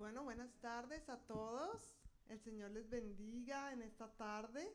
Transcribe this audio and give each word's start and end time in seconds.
Bueno, 0.00 0.24
buenas 0.24 0.50
tardes 0.62 1.10
a 1.10 1.18
todos. 1.26 2.00
El 2.30 2.40
Señor 2.40 2.70
les 2.70 2.88
bendiga 2.88 3.70
en 3.70 3.82
esta 3.82 4.08
tarde. 4.16 4.74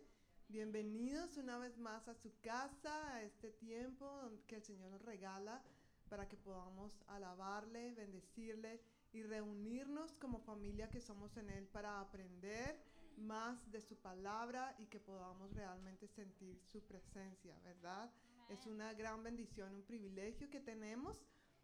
Bienvenidos 0.49 1.37
una 1.37 1.57
vez 1.57 1.79
más 1.79 2.07
a 2.07 2.13
su 2.13 2.31
casa, 2.41 3.11
a 3.11 3.23
este 3.23 3.49
tiempo 3.49 4.07
que 4.45 4.57
el 4.57 4.63
Señor 4.63 4.91
nos 4.91 5.01
regala 5.01 5.63
para 6.09 6.29
que 6.29 6.37
podamos 6.37 7.01
alabarle, 7.07 7.95
bendecirle 7.95 8.79
y 9.13 9.23
reunirnos 9.23 10.15
como 10.17 10.41
familia 10.41 10.91
que 10.91 11.01
somos 11.01 11.35
en 11.37 11.49
Él 11.49 11.67
para 11.69 12.01
aprender 12.01 12.79
más 13.17 13.71
de 13.71 13.81
su 13.81 13.95
palabra 13.95 14.75
y 14.77 14.85
que 14.85 14.99
podamos 14.99 15.51
realmente 15.55 16.07
sentir 16.07 16.61
su 16.71 16.83
presencia, 16.83 17.59
¿verdad? 17.63 18.11
Es 18.47 18.67
una 18.67 18.93
gran 18.93 19.23
bendición, 19.23 19.73
un 19.73 19.85
privilegio 19.85 20.51
que 20.51 20.59
tenemos. 20.59 21.17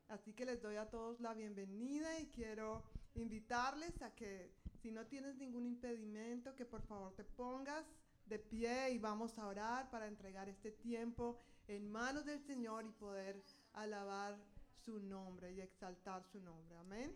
Así 0.07 0.33
que 0.33 0.45
les 0.45 0.63
doy 0.63 0.77
a 0.77 0.89
todos 0.89 1.19
la 1.19 1.35
bienvenida 1.35 2.19
y 2.19 2.25
quiero 2.31 2.83
invitarles 3.15 4.01
a 4.01 4.13
que 4.15 4.53
si 4.81 4.91
no 4.91 5.05
tienes 5.05 5.35
ningún 5.37 5.65
impedimento, 5.65 6.55
que 6.55 6.65
por 6.65 6.81
favor 6.81 7.13
te 7.13 7.23
pongas 7.23 7.85
de 8.25 8.39
pie 8.39 8.91
y 8.91 8.97
vamos 8.97 9.37
a 9.37 9.47
orar 9.47 9.89
para 9.89 10.07
entregar 10.07 10.47
este 10.49 10.71
tiempo 10.71 11.39
en 11.67 11.91
manos 11.91 12.25
del 12.25 12.41
Señor 12.41 12.85
y 12.85 12.91
poder 12.91 13.43
alabar 13.73 14.37
su 14.85 14.99
nombre 14.99 15.51
y 15.51 15.61
exaltar 15.61 16.23
su 16.23 16.39
nombre. 16.39 16.77
Amén. 16.77 17.13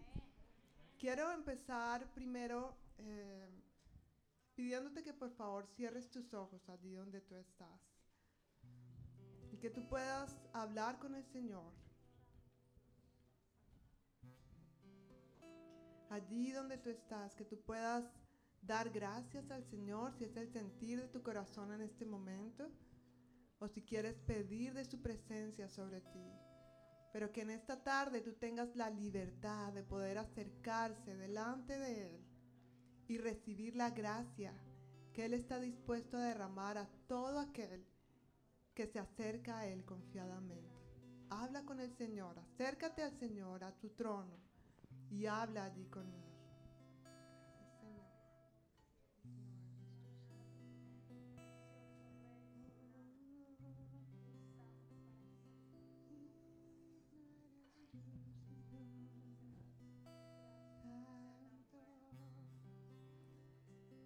Quiero 0.99 1.31
empezar 1.31 2.13
primero 2.13 2.75
eh, 2.97 3.49
pidiéndote 4.55 5.03
que 5.03 5.13
por 5.13 5.31
favor 5.31 5.67
cierres 5.75 6.09
tus 6.09 6.33
ojos 6.33 6.67
allí 6.69 6.93
donde 6.93 7.21
tú 7.21 7.35
estás 7.35 7.81
y 9.51 9.57
que 9.57 9.69
tú 9.69 9.87
puedas 9.87 10.35
hablar 10.53 10.99
con 10.99 11.15
el 11.15 11.25
Señor. 11.25 11.84
Allí 16.09 16.51
donde 16.51 16.77
tú 16.77 16.89
estás, 16.89 17.35
que 17.35 17.45
tú 17.45 17.59
puedas 17.61 18.05
dar 18.61 18.89
gracias 18.89 19.49
al 19.51 19.63
Señor 19.65 20.13
si 20.13 20.25
es 20.25 20.35
el 20.35 20.51
sentir 20.51 21.01
de 21.01 21.07
tu 21.07 21.21
corazón 21.21 21.71
en 21.71 21.81
este 21.81 22.05
momento 22.05 22.71
o 23.59 23.67
si 23.67 23.81
quieres 23.81 24.19
pedir 24.21 24.73
de 24.73 24.85
su 24.85 25.01
presencia 25.01 25.69
sobre 25.69 26.01
ti 26.01 26.31
pero 27.15 27.31
que 27.31 27.43
en 27.43 27.49
esta 27.49 27.81
tarde 27.81 28.19
tú 28.19 28.33
tengas 28.33 28.75
la 28.75 28.89
libertad 28.89 29.71
de 29.71 29.83
poder 29.83 30.17
acercarse 30.17 31.15
delante 31.15 31.79
de 31.79 32.09
Él 32.09 32.25
y 33.07 33.17
recibir 33.17 33.77
la 33.77 33.91
gracia 33.91 34.53
que 35.13 35.23
Él 35.23 35.33
está 35.33 35.61
dispuesto 35.61 36.17
a 36.17 36.25
derramar 36.25 36.77
a 36.77 36.89
todo 37.07 37.39
aquel 37.39 37.87
que 38.73 38.85
se 38.85 38.99
acerca 38.99 39.59
a 39.59 39.65
Él 39.65 39.85
confiadamente. 39.85 40.75
Habla 41.29 41.63
con 41.63 41.79
el 41.79 41.95
Señor, 41.95 42.37
acércate 42.37 43.01
al 43.01 43.17
Señor, 43.17 43.63
a 43.63 43.71
tu 43.79 43.91
trono, 43.91 44.37
y 45.11 45.25
habla 45.25 45.65
allí 45.65 45.85
con 45.85 46.07
Él. 46.11 46.25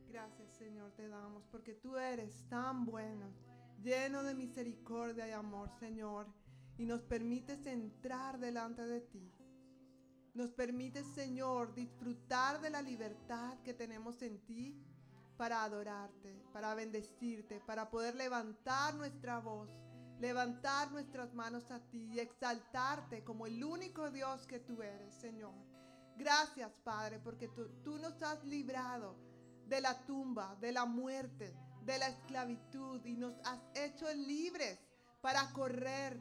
Gracias 0.07 0.51
Señor 0.53 0.91
te 0.91 1.07
damos 1.07 1.45
porque 1.45 1.73
tú 1.73 1.95
eres 1.95 2.43
tan 2.49 2.85
bueno, 2.85 3.31
lleno 3.81 4.21
de 4.23 4.35
misericordia 4.35 5.27
y 5.27 5.31
amor 5.31 5.71
Señor, 5.79 6.27
y 6.77 6.85
nos 6.85 7.01
permites 7.03 7.65
entrar 7.65 8.37
delante 8.37 8.85
de 8.85 9.01
ti. 9.01 9.38
Nos 10.33 10.51
permites 10.51 11.05
Señor 11.07 11.73
disfrutar 11.73 12.61
de 12.61 12.69
la 12.69 12.81
libertad 12.81 13.57
que 13.63 13.73
tenemos 13.73 14.21
en 14.21 14.39
ti 14.45 14.75
para 15.37 15.63
adorarte, 15.63 16.43
para 16.53 16.75
bendecirte, 16.75 17.59
para 17.61 17.89
poder 17.89 18.15
levantar 18.15 18.93
nuestra 18.95 19.39
voz, 19.39 19.69
levantar 20.19 20.91
nuestras 20.91 21.33
manos 21.33 21.71
a 21.71 21.79
ti 21.79 22.11
y 22.13 22.19
exaltarte 22.19 23.23
como 23.23 23.47
el 23.47 23.63
único 23.63 24.11
Dios 24.11 24.45
que 24.45 24.59
tú 24.59 24.81
eres 24.81 25.15
Señor. 25.15 25.55
Gracias 26.15 26.71
Padre 26.83 27.19
porque 27.19 27.47
tú, 27.47 27.69
tú 27.83 27.97
nos 27.97 28.21
has 28.21 28.43
librado 28.45 29.15
de 29.65 29.81
la 29.81 30.05
tumba, 30.05 30.55
de 30.61 30.71
la 30.71 30.85
muerte, 30.85 31.55
de 31.85 31.97
la 31.97 32.07
esclavitud 32.07 33.03
y 33.05 33.13
nos 33.13 33.33
has 33.45 33.59
hecho 33.73 34.05
libres 34.13 34.77
para 35.21 35.51
correr 35.53 36.19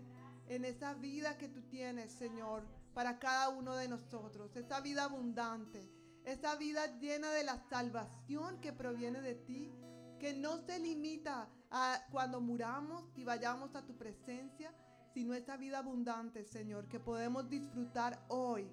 en 0.49 0.65
esa 0.65 0.95
vida 0.95 1.37
que 1.37 1.49
tú 1.49 1.63
tienes, 1.63 2.13
Señor, 2.13 2.63
para 2.99 3.21
cada 3.21 3.51
uno 3.51 3.77
de 3.77 3.87
nosotros, 3.87 4.57
esa 4.57 4.81
vida 4.81 5.05
abundante, 5.05 5.89
esa 6.25 6.57
vida 6.57 6.99
llena 6.99 7.31
de 7.31 7.45
la 7.45 7.57
salvación 7.71 8.61
que 8.61 8.73
proviene 8.73 9.21
de 9.23 9.37
ti, 9.37 9.73
que 10.19 10.35
no 10.35 10.59
se 10.67 10.81
limita 10.81 11.49
a 11.71 12.05
cuando 12.11 12.41
muramos 12.41 13.05
y 13.15 13.23
vayamos 13.23 13.77
a 13.77 13.87
tu 13.87 13.97
presencia, 13.97 14.75
sino 15.15 15.33
esa 15.33 15.57
vida 15.57 15.79
abundante, 15.79 16.43
Señor, 16.43 16.89
que 16.89 16.99
podemos 16.99 17.49
disfrutar 17.49 18.25
hoy. 18.27 18.69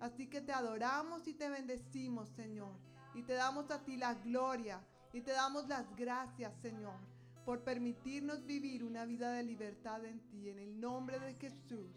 Así 0.00 0.26
que 0.26 0.40
te 0.40 0.54
adoramos 0.54 1.28
y 1.28 1.34
te 1.34 1.50
bendecimos, 1.50 2.30
Señor 2.30 2.86
y 3.14 3.22
te 3.24 3.34
damos 3.34 3.70
a 3.70 3.84
ti 3.84 3.98
la 3.98 4.14
gloria 4.14 4.80
y 5.12 5.20
te 5.20 5.32
damos 5.32 5.68
las 5.68 5.84
gracias, 5.96 6.54
Señor, 6.62 6.96
por 7.44 7.62
permitirnos 7.62 8.46
vivir 8.46 8.84
una 8.84 9.04
vida 9.04 9.32
de 9.32 9.42
libertad 9.42 10.02
en 10.06 10.20
ti, 10.30 10.48
en 10.48 10.60
el 10.60 10.80
nombre 10.80 11.18
de 11.18 11.34
Jesús. 11.34 11.90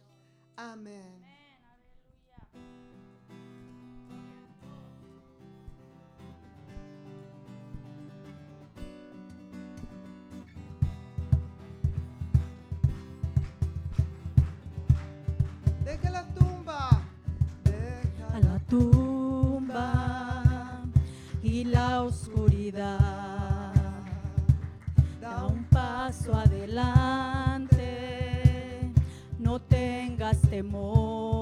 Amén. 0.57 1.28
Deja 15.85 16.09
la 16.11 16.23
tumba. 16.35 17.01
Deja 17.63 18.39
la 18.41 18.59
tumba 18.69 19.89
y 21.41 21.63
la 21.63 22.03
oscuridad. 22.03 23.73
Da 25.19 25.45
un 25.47 25.63
paso 25.65 26.35
adelante, 26.35 27.81
no 29.39 29.59
tengas 29.59 30.39
temor. 30.41 31.38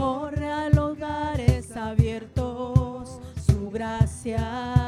Corre 0.00 0.50
a 0.50 0.70
los 0.70 0.96
lugares 0.96 1.76
abiertos, 1.76 3.20
su 3.46 3.70
gracia 3.70 4.79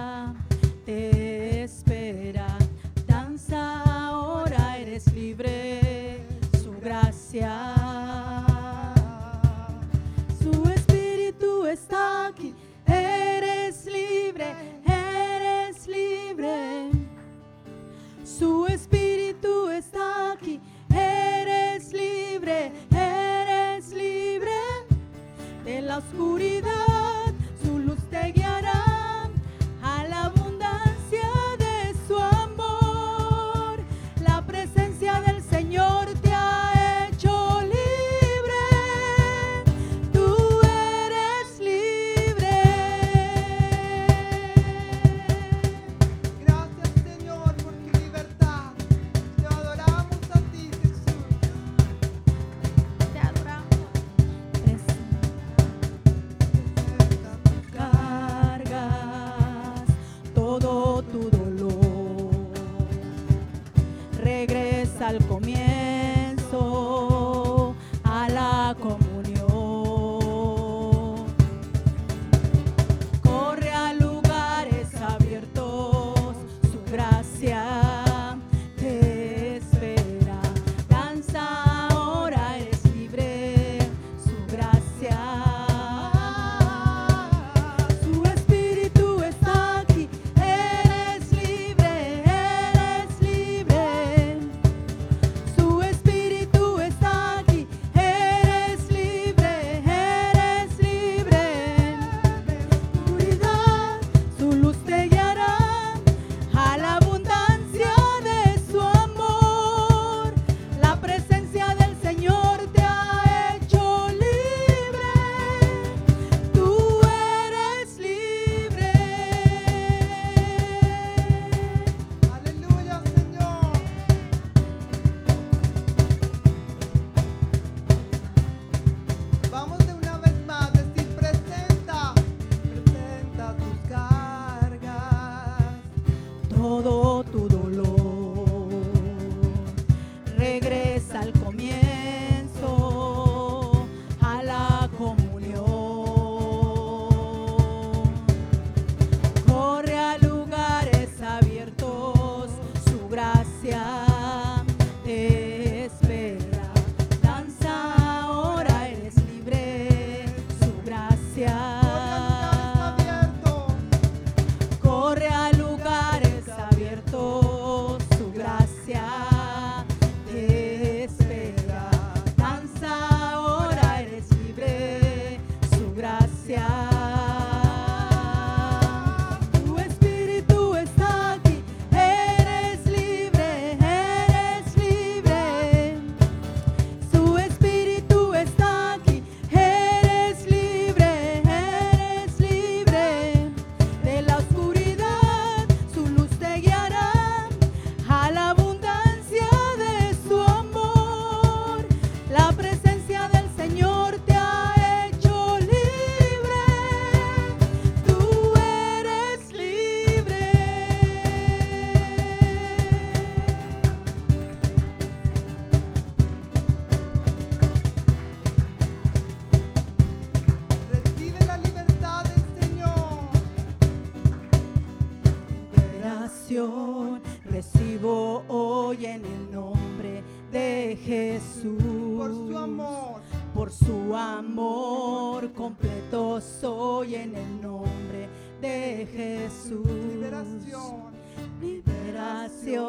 Jesús. 231.63 231.83
por 232.17 232.35
su 232.35 232.59
amor. 232.59 233.21
Por 233.55 233.71
su 233.71 234.17
amor 234.17 235.53
completo 235.53 236.41
soy 236.41 237.15
en 237.15 237.37
el 237.37 237.61
nombre 237.61 238.29
de 238.61 239.07
Jesús. 239.13 239.87
Liberación. 239.87 241.13
Liberación 241.61 242.83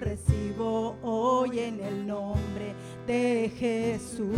recibo 0.00 0.96
hoy 1.02 1.58
en 1.58 1.80
el 1.80 2.06
nombre 2.06 2.74
de 3.06 3.52
Jesús. 3.58 4.28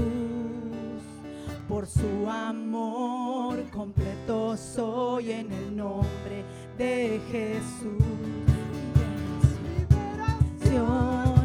Por 1.68 1.86
su 1.86 2.28
amor 2.28 3.62
completo 3.70 4.56
soy 4.56 5.32
en 5.32 5.52
el 5.52 5.76
nombre 5.76 6.44
de 6.78 7.20
Jesús. 7.30 8.02
Liberación 10.70 11.41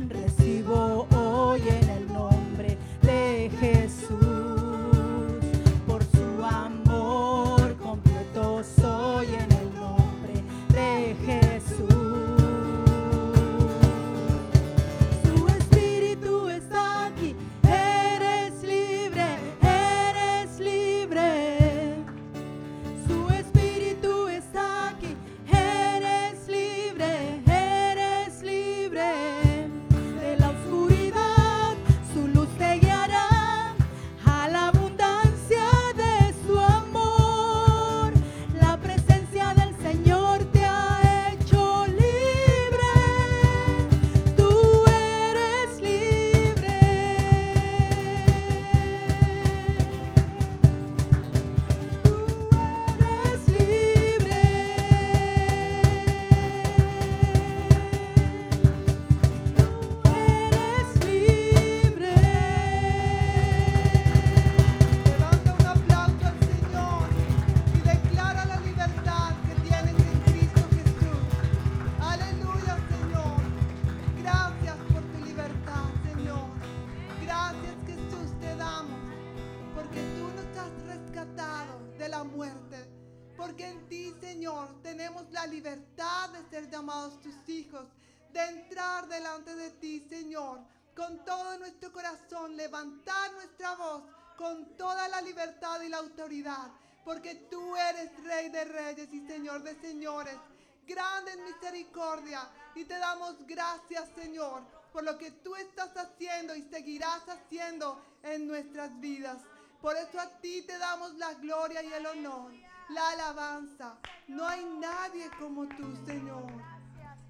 Delante 88.77 89.55
de 89.55 89.71
ti, 89.71 90.05
Señor. 90.07 90.59
Con 90.95 91.25
todo 91.25 91.57
nuestro 91.57 91.91
corazón, 91.91 92.55
levantar 92.55 93.31
nuestra 93.33 93.75
voz 93.75 94.03
con 94.37 94.77
toda 94.77 95.07
la 95.07 95.19
libertad 95.21 95.81
y 95.81 95.89
la 95.89 95.97
autoridad, 95.97 96.69
porque 97.03 97.33
tú 97.49 97.75
eres 97.75 98.11
Rey 98.23 98.49
de 98.49 98.65
Reyes 98.65 99.11
y 99.11 99.25
Señor 99.25 99.63
de 99.63 99.73
Señores, 99.81 100.37
grande 100.85 101.31
en 101.31 101.43
misericordia, 101.45 102.47
y 102.75 102.85
te 102.85 102.99
damos 102.99 103.47
gracias, 103.47 104.09
Señor, 104.15 104.61
por 104.93 105.03
lo 105.03 105.17
que 105.17 105.31
tú 105.31 105.55
estás 105.55 105.97
haciendo 105.97 106.55
y 106.55 106.61
seguirás 106.69 107.27
haciendo 107.27 107.99
en 108.21 108.45
nuestras 108.45 108.99
vidas. 108.99 109.39
Por 109.81 109.95
eso 109.95 110.19
a 110.19 110.29
ti 110.39 110.61
te 110.67 110.77
damos 110.77 111.15
la 111.15 111.33
gloria 111.33 111.81
y 111.81 111.93
el 111.93 112.05
honor, 112.05 112.53
la 112.89 113.09
alabanza. 113.09 113.97
No 114.27 114.47
hay 114.47 114.63
nadie 114.65 115.31
como 115.39 115.67
tú, 115.67 115.95
Señor. 116.05 116.76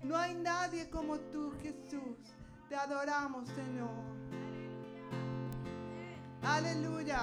No 0.07 0.15
hay 0.15 0.33
nadie 0.35 0.89
como 0.89 1.17
tú, 1.31 1.51
Jesús. 1.61 2.17
Te 2.69 2.75
adoramos, 2.75 3.49
Señor. 3.49 3.89
Aleluya. 6.41 7.21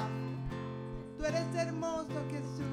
Tú 1.17 1.25
eres 1.25 1.55
hermoso, 1.55 2.23
Jesús. 2.31 2.67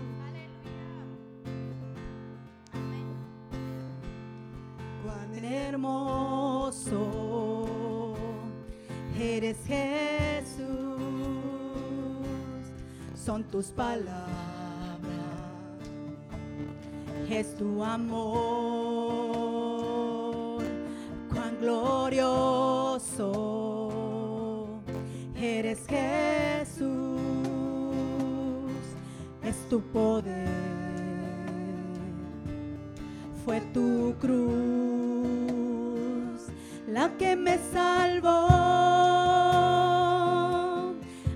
Cuán 5.03 5.33
hermoso 5.43 7.21
eres 9.21 9.57
Jesús, 9.65 10.61
son 13.15 13.43
tus 13.45 13.67
palabras, 13.67 14.29
es 17.29 17.55
tu 17.55 17.83
amor, 17.83 19.50
glorioso. 21.61 23.29
Eres 25.35 25.85
Jesús, 25.87 26.81
es 29.43 29.55
tu 29.69 29.79
poder. 29.81 30.49
Fue 33.45 33.61
tu 33.73 34.13
cruz 34.19 35.41
la 36.87 37.09
que 37.17 37.35
me 37.35 37.57
salvó, 37.71 38.47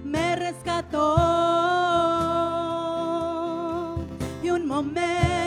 me 0.04 0.36
rescató. 0.36 1.16
Y 4.44 4.50
un 4.52 4.68
momento 4.68 5.45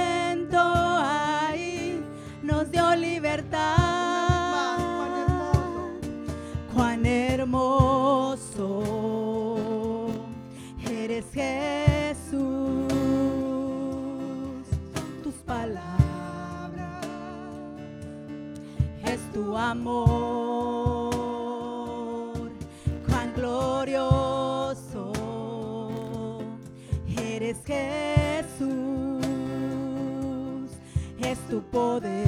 poder, 31.70 32.24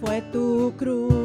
fue 0.00 0.22
tu 0.32 0.72
cruz 0.76 1.21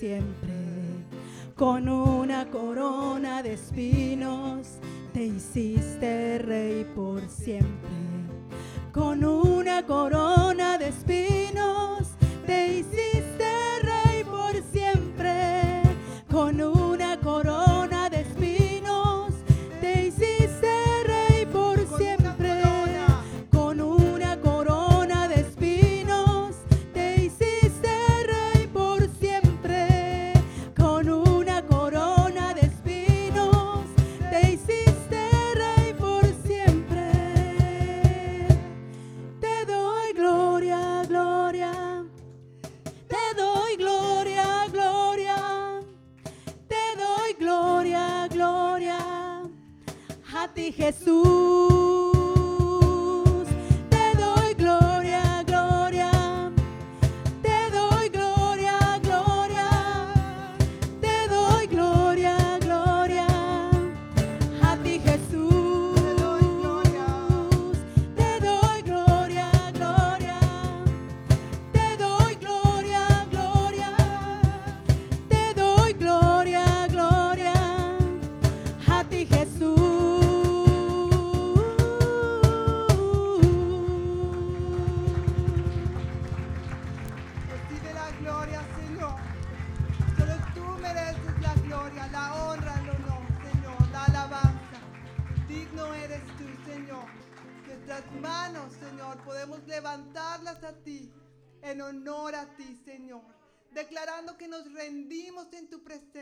100. 0.00 0.39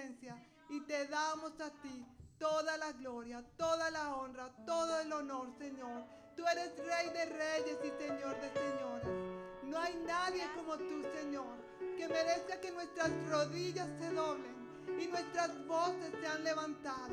Presencia 0.08 0.36
y 0.70 0.80
te 0.80 1.06
damos 1.06 1.52
a 1.60 1.70
ti 1.82 2.06
toda 2.38 2.76
la 2.76 2.92
gloria, 2.92 3.44
toda 3.56 3.90
la 3.90 4.14
honra, 4.14 4.50
todo 4.66 5.00
el 5.00 5.12
honor, 5.12 5.48
Señor. 5.58 6.04
Tú 6.36 6.46
eres 6.46 6.76
Rey 6.76 7.08
de 7.10 7.24
reyes 7.24 7.78
y 7.82 8.02
Señor 8.02 8.40
de 8.40 8.50
señores. 8.52 9.08
No 9.64 9.78
hay 9.78 9.94
nadie 10.06 10.44
como 10.54 10.76
tú, 10.76 11.02
Señor, 11.18 11.56
que 11.96 12.08
merezca 12.08 12.60
que 12.60 12.70
nuestras 12.70 13.10
rodillas 13.28 13.88
se 13.98 14.10
doblen 14.12 14.56
y 15.00 15.06
nuestras 15.08 15.66
voces 15.66 16.12
sean 16.20 16.44
levantadas. 16.44 17.10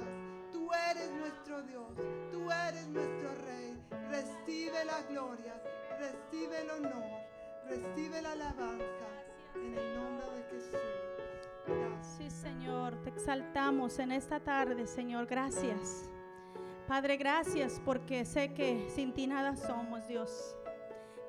Tú 0.52 0.70
eres 0.92 1.12
nuestro 1.12 1.64
Dios, 1.64 1.90
tú 2.32 2.50
eres 2.52 2.88
nuestro 2.88 3.34
Rey. 3.46 3.78
Recibe 4.10 4.86
la 4.86 5.02
gloria, 5.04 5.62
recibe 6.00 6.62
el 6.62 6.70
honor, 6.70 7.22
recibe 7.68 8.22
la 8.22 8.32
alabanza 8.34 9.08
en 9.56 9.78
el 9.78 9.96
nombre 9.96 10.28
de 10.30 10.44
Jesús. 10.44 11.05
Sí, 12.02 12.30
Señor, 12.30 12.96
te 13.04 13.10
exaltamos 13.10 14.00
en 14.00 14.12
esta 14.12 14.40
tarde, 14.40 14.86
Señor. 14.88 15.26
Gracias. 15.26 16.10
Padre, 16.88 17.18
gracias 17.18 17.82
porque 17.84 18.26
sé 18.26 18.54
que 18.54 18.88
sin 18.90 19.14
ti 19.14 19.26
nada 19.28 19.56
somos, 19.56 20.08
Dios. 20.08 20.56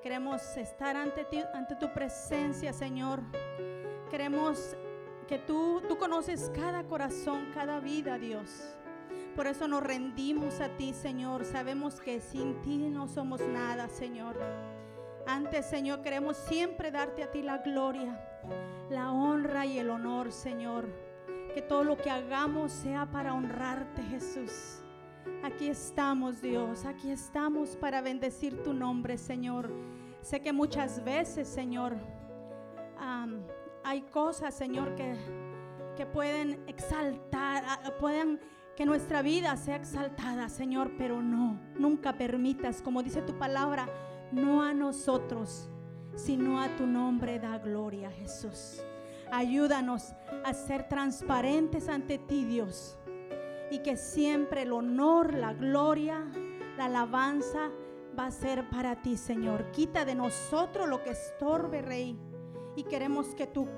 Queremos 0.02 0.42
estar 0.56 0.96
ante 0.96 1.24
ti, 1.24 1.42
ante 1.54 1.74
tu 1.76 1.92
presencia, 1.92 2.72
Señor. 2.72 3.20
Queremos 4.10 4.76
que 5.26 5.38
tú, 5.38 5.82
tú 5.88 5.96
conoces 5.96 6.50
cada 6.54 6.84
corazón, 6.84 7.50
cada 7.54 7.80
vida, 7.80 8.18
Dios. 8.18 8.76
Por 9.34 9.46
eso 9.46 9.66
nos 9.66 9.82
rendimos 9.82 10.60
a 10.60 10.68
ti, 10.76 10.92
Señor. 10.92 11.44
Sabemos 11.44 12.00
que 12.00 12.20
sin 12.20 12.60
ti 12.62 12.76
no 12.76 13.08
somos 13.08 13.40
nada, 13.40 13.88
Señor. 13.88 14.36
Antes, 15.26 15.66
Señor, 15.66 16.02
queremos 16.02 16.37
siempre 16.37 16.90
darte 16.90 17.23
a 17.23 17.30
ti 17.30 17.42
la 17.42 17.59
gloria, 17.59 18.21
la 18.90 19.11
honra 19.11 19.66
y 19.66 19.78
el 19.78 19.90
honor, 19.90 20.30
Señor. 20.30 20.88
Que 21.52 21.62
todo 21.62 21.85
lo 21.85 21.97
que 21.97 22.11
hagamos 22.11 22.71
sea 22.71 23.06
para 23.06 23.35
honrarte, 23.35 24.02
Jesús. 24.02 24.83
Aquí 25.42 25.68
estamos, 25.68 26.40
Dios. 26.40 26.85
Aquí 26.85 27.11
estamos 27.11 27.76
para 27.76 28.00
bendecir 28.02 28.62
tu 28.62 28.73
nombre, 28.73 29.18
Señor. 29.18 29.73
Sé 30.21 30.40
que 30.40 30.52
muchas 30.52 31.02
veces, 31.04 31.49
Señor, 31.49 31.97
hay 33.85 34.02
cosas, 34.02 34.54
Señor, 34.54 34.95
que, 34.97 35.16
que 35.97 36.06
pueden 36.06 36.61
exaltar, 36.66 37.64
ah, 37.66 37.92
pueden 38.00 38.40
que 38.76 38.85
nuestra 38.85 39.23
vida 39.23 39.56
sea 39.56 39.76
exaltada, 39.76 40.49
Señor, 40.49 40.92
pero 40.99 41.23
no, 41.23 41.59
nunca 41.78 42.12
permitas, 42.18 42.83
como 42.83 43.02
dice 43.02 43.23
tu 43.23 43.38
palabra, 43.38 43.88
no 44.33 44.62
a 44.62 44.75
nosotros, 44.75 45.68
sino 46.14 46.61
a 46.61 46.68
tu 46.76 46.87
nombre 46.87 47.38
da 47.38 47.59
gloria, 47.59 48.11
Jesús. 48.11 48.83
Ayúdanos 49.30 50.12
a 50.45 50.54
ser 50.54 50.88
transparentes 50.88 51.88
ante 51.88 52.18
ti, 52.18 52.45
Dios, 52.45 52.99
y 53.71 53.80
que 53.80 53.97
siempre 53.97 54.62
el 54.62 54.73
honor, 54.73 55.35
la 55.35 55.52
gloria, 55.52 56.25
la 56.76 56.87
alabanza 56.87 57.71
va 58.18 58.26
a 58.26 58.30
ser 58.30 58.68
para 58.71 59.02
ti, 59.02 59.16
Señor. 59.16 59.71
Quita 59.73 60.04
de 60.04 60.14
nosotros 60.14 60.88
lo 60.88 61.02
que 61.02 61.11
estorbe, 61.11 61.83
Rey, 61.83 62.18
y 62.76 62.85
queremos 62.85 63.35
que 63.35 63.47
tú 63.47 63.68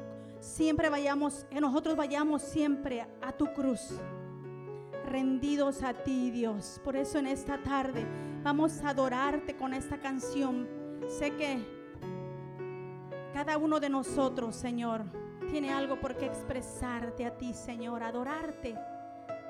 siempre 0.40 0.88
vayamos, 0.88 1.47
que 1.50 1.61
nosotros 1.61 1.97
vayamos 1.97 2.43
siempre 2.43 3.07
a 3.23 3.33
tu 3.33 3.47
cruz 3.52 3.95
rendidos 5.08 5.82
a 5.82 5.95
ti, 5.95 6.30
Dios. 6.30 6.80
Por 6.84 6.97
eso 6.97 7.19
en 7.19 7.26
esta 7.26 7.58
tarde 7.63 8.06
Vamos 8.49 8.82
a 8.82 8.89
adorarte 8.89 9.56
con 9.56 9.75
esta 9.75 9.99
canción. 9.99 10.67
Sé 11.06 11.37
que 11.37 11.63
cada 13.34 13.58
uno 13.58 13.78
de 13.78 13.91
nosotros, 13.91 14.56
Señor, 14.56 15.04
tiene 15.50 15.71
algo 15.71 16.00
por 16.00 16.17
qué 16.17 16.25
expresarte 16.25 17.26
a 17.26 17.37
ti, 17.37 17.52
Señor, 17.52 18.02
adorarte, 18.02 18.75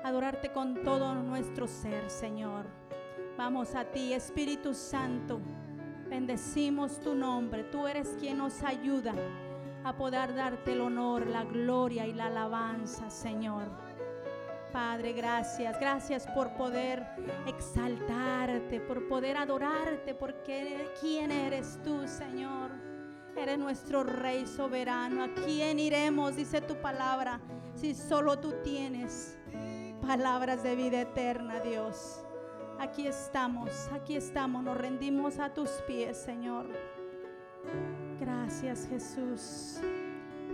adorarte 0.03 0.51
con 0.51 0.83
todo 0.83 1.15
nuestro 1.15 1.65
ser, 1.65 2.09
Señor. 2.09 2.65
Vamos 3.37 3.73
a 3.73 3.85
ti, 3.85 4.11
Espíritu 4.11 4.73
Santo, 4.73 5.39
bendecimos 6.09 6.99
tu 6.99 7.15
nombre, 7.15 7.63
tú 7.63 7.87
eres 7.87 8.17
quien 8.19 8.39
nos 8.39 8.61
ayuda 8.63 9.13
a 9.85 9.95
poder 9.95 10.35
darte 10.35 10.73
el 10.73 10.81
honor, 10.81 11.25
la 11.25 11.45
gloria 11.45 12.05
y 12.05 12.11
la 12.11 12.25
alabanza, 12.25 13.09
Señor. 13.09 13.88
Padre, 14.71 15.13
gracias. 15.13 15.79
Gracias 15.79 16.27
por 16.27 16.53
poder 16.53 17.05
exaltarte, 17.47 18.79
por 18.79 19.07
poder 19.07 19.37
adorarte, 19.37 20.13
porque 20.13 20.87
quién 21.01 21.31
eres 21.31 21.79
tú, 21.83 22.07
Señor. 22.07 22.71
Eres 23.35 23.57
nuestro 23.57 24.03
Rey 24.03 24.45
soberano. 24.45 25.23
¿A 25.23 25.33
quién 25.45 25.79
iremos? 25.79 26.35
Dice 26.35 26.61
tu 26.61 26.75
palabra. 26.75 27.39
Si 27.73 27.95
solo 27.95 28.39
tú 28.39 28.53
tienes 28.63 29.37
palabras 30.01 30.63
de 30.63 30.75
vida 30.75 31.01
eterna, 31.01 31.59
Dios. 31.59 32.21
Aquí 32.79 33.07
estamos, 33.07 33.89
aquí 33.93 34.15
estamos. 34.15 34.63
Nos 34.63 34.77
rendimos 34.77 35.39
a 35.39 35.53
tus 35.53 35.69
pies, 35.87 36.17
Señor. 36.17 36.67
Gracias, 38.19 38.87
Jesús. 38.87 39.79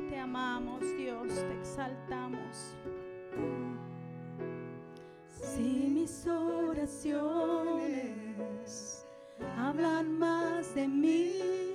Te 0.10 0.20
amamos, 0.20 0.82
Dios. 0.98 1.30
Te 1.30 1.60
exaltamos. 1.60 2.76
Si 5.56 5.62
mis 5.90 6.28
oraciones 6.28 7.16
hablan 9.58 10.20
más 10.20 10.76
de 10.76 10.86
mí. 10.86 11.75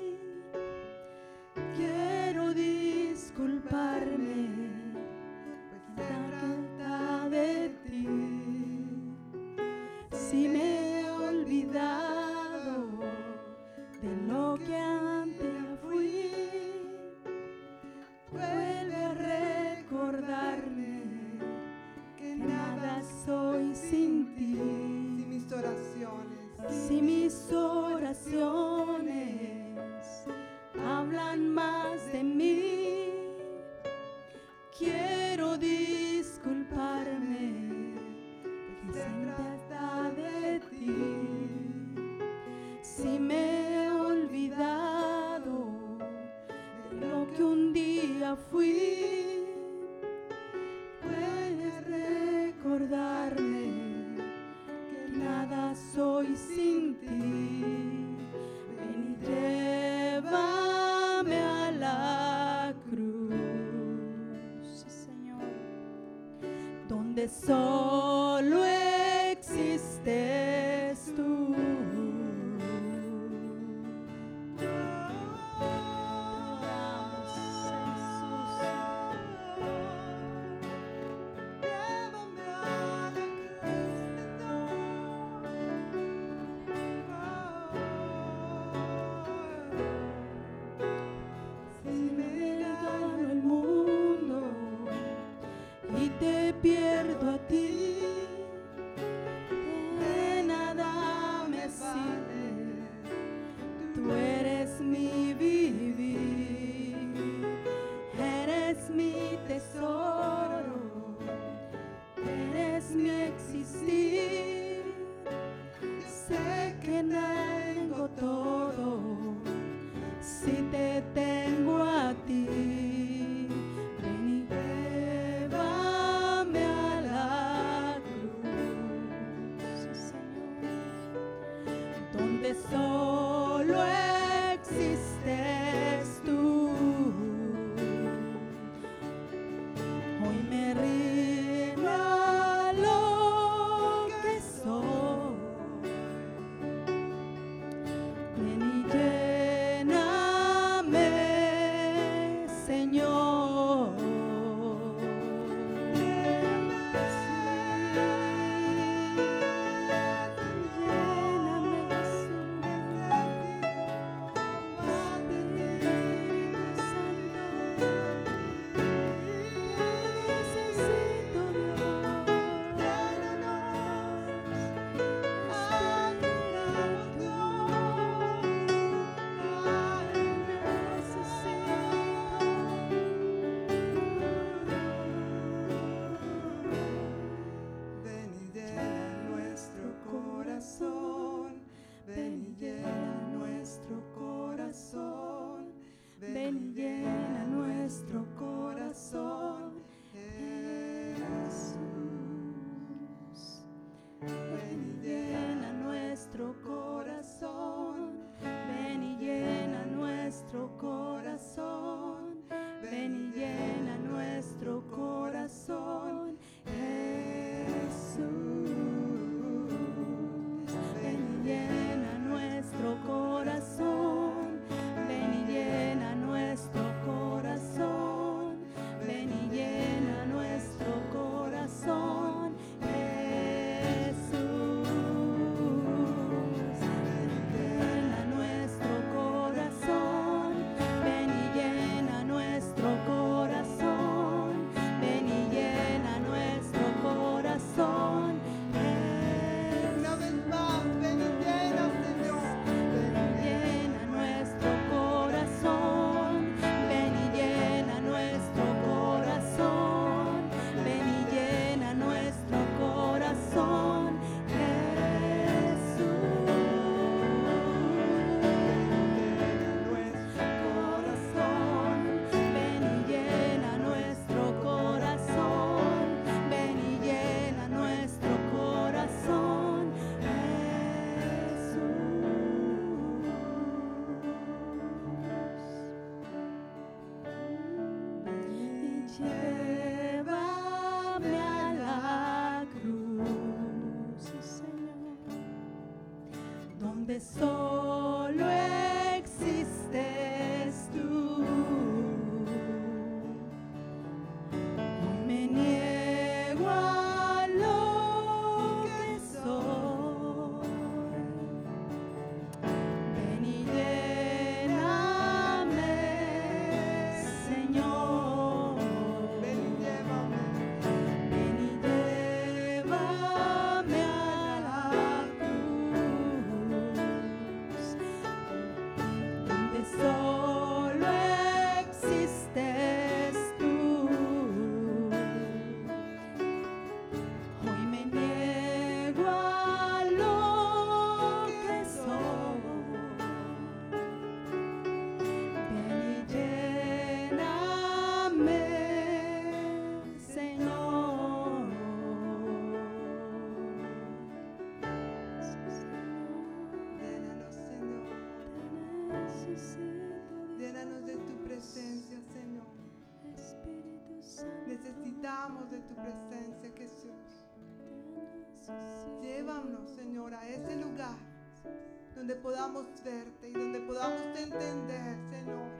Donde 372.14 372.34
podamos 372.36 372.86
verte 373.02 373.48
y 373.48 373.52
donde 373.52 373.80
podamos 373.80 374.20
entender, 374.36 375.16
Señor, 375.30 375.70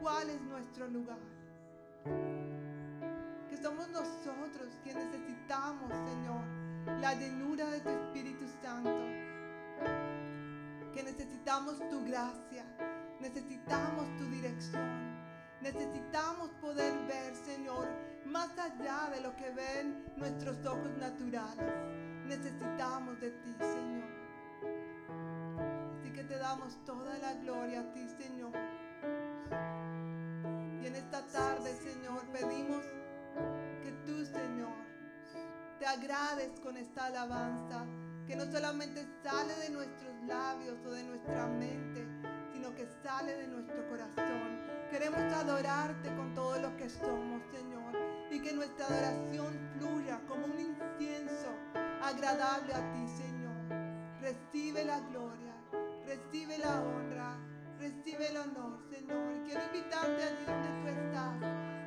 cuál 0.00 0.30
es 0.30 0.40
nuestro 0.42 0.88
lugar. 0.88 1.18
Que 3.48 3.56
somos 3.56 3.88
nosotros 3.90 4.76
quienes 4.82 5.06
necesitamos, 5.06 5.90
Señor, 5.90 6.44
la 7.00 7.14
llenura 7.14 7.70
de 7.70 7.80
tu 7.80 7.88
Espíritu 7.88 8.46
Santo. 8.62 8.90
Que 10.92 11.02
necesitamos 11.02 11.78
tu 11.88 12.04
gracia, 12.04 12.64
necesitamos 13.20 14.16
tu 14.16 14.24
dirección. 14.30 15.06
Necesitamos 15.60 16.50
poder 16.60 16.94
ver, 17.06 17.34
Señor, 17.34 17.88
más 18.24 18.50
allá 18.58 19.10
de 19.14 19.20
lo 19.20 19.34
que 19.36 19.50
ven 19.50 20.04
nuestros 20.16 20.64
ojos 20.66 20.90
naturales. 20.98 21.74
Necesitamos 22.26 23.20
de 23.20 23.30
ti, 23.30 23.54
Señor. 23.58 24.15
Damos 26.46 26.76
toda 26.84 27.18
la 27.18 27.34
gloria 27.34 27.80
a 27.80 27.92
ti, 27.92 28.06
Señor. 28.06 28.52
Y 30.80 30.86
en 30.86 30.94
esta 30.94 31.26
tarde, 31.26 31.74
Señor, 31.74 32.24
pedimos 32.28 32.84
que 33.82 33.90
tú, 34.06 34.24
Señor, 34.24 34.76
te 35.80 35.86
agrades 35.86 36.60
con 36.60 36.76
esta 36.76 37.06
alabanza, 37.06 37.84
que 38.28 38.36
no 38.36 38.44
solamente 38.44 39.04
sale 39.24 39.54
de 39.56 39.70
nuestros 39.70 40.14
labios 40.22 40.78
o 40.86 40.92
de 40.92 41.02
nuestra 41.02 41.48
mente, 41.48 42.06
sino 42.52 42.72
que 42.76 42.86
sale 43.02 43.36
de 43.38 43.48
nuestro 43.48 43.84
corazón. 43.88 44.60
Queremos 44.88 45.18
adorarte 45.18 46.14
con 46.14 46.32
todo 46.32 46.60
lo 46.60 46.76
que 46.76 46.88
somos, 46.88 47.42
Señor, 47.50 47.92
y 48.30 48.40
que 48.40 48.52
nuestra 48.52 48.86
adoración 48.86 49.58
fluya 49.76 50.20
como 50.28 50.46
un 50.46 50.60
incienso 50.60 51.48
agradable 52.00 52.72
a 52.72 52.92
ti, 52.92 53.08
Señor. 53.08 53.36
Recibe 54.20 54.84
la 54.84 55.00
gloria, 55.00 55.35
recibe 56.36 56.58
la 56.58 56.82
honra, 56.82 57.38
recibe 57.78 58.28
el 58.28 58.36
honor, 58.36 58.78
Señor. 58.90 59.42
Quiero 59.46 59.64
invitarte 59.72 60.22
allí 60.22 60.44
donde 60.44 60.68
tú 60.82 60.88
estás, 60.88 61.42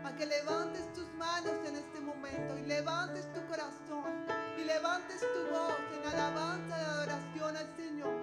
a 0.06 0.16
que 0.18 0.26
levantes 0.26 0.92
tus 0.94 1.08
manos 1.14 1.54
en 1.68 1.76
este 1.76 2.00
momento 2.02 2.58
y 2.58 2.66
levantes 2.66 3.32
tu 3.32 3.46
corazón 3.46 4.26
y 4.58 4.64
levantes 4.64 5.20
tu 5.20 5.54
voz 5.54 5.78
en 5.94 6.08
alabanza 6.10 6.78
y 6.80 6.82
adoración 6.82 7.58
al 7.58 7.76
Señor. 7.78 8.16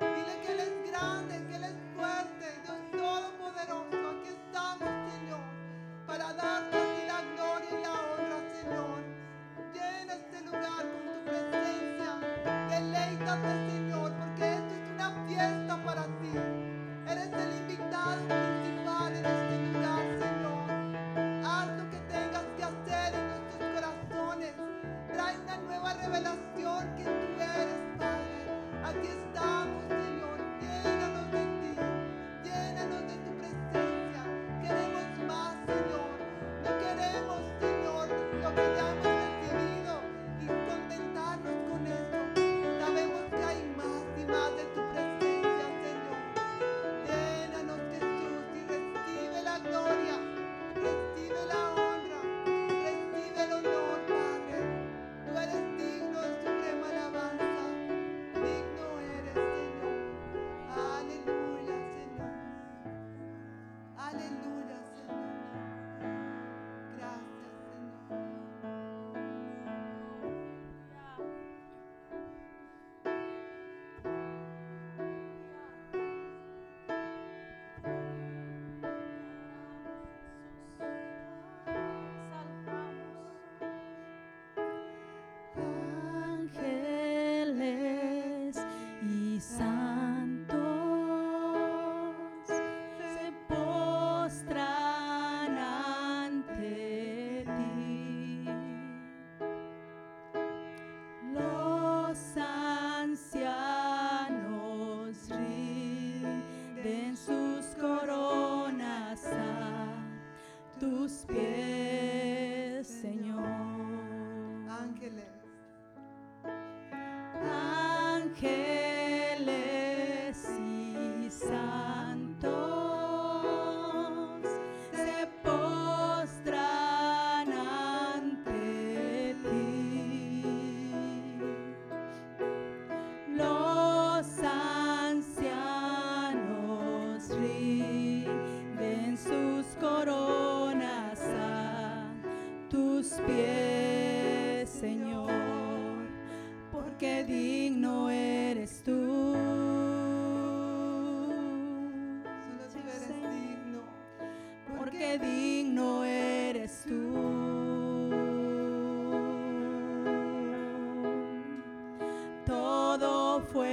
Dile 0.00 0.40
que 0.40 0.52
Él 0.52 0.60
es 0.60 0.90
grande, 0.90 1.46
que 1.46 1.56
Él 1.56 1.64
es 1.64 1.76
fuerte, 1.96 2.46
Dios 2.62 2.78
Todopoderoso. 2.92 4.08
Aquí 4.08 4.28
estamos, 4.30 4.88
Señor, 5.12 5.40
para 6.06 6.32
darte 6.32 6.78
a 6.78 6.94
ti 6.94 7.02
la 7.06 7.20
gloria 7.34 7.68
y 7.78 7.82
la 7.82 7.92
honra, 7.92 8.38
Señor. 8.56 8.98
Llena 9.74 10.14
este 10.14 10.40
lugar 10.46 10.82
con 10.92 11.02
tu 11.04 11.24
presencia. 11.24 12.10
Deleítate, 12.70 13.50
Señor, 13.68 13.81
para 15.94 16.04
ti. 16.04 16.61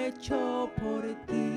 hecho 0.10 0.72
por 0.76 1.04
ti. 1.28 1.49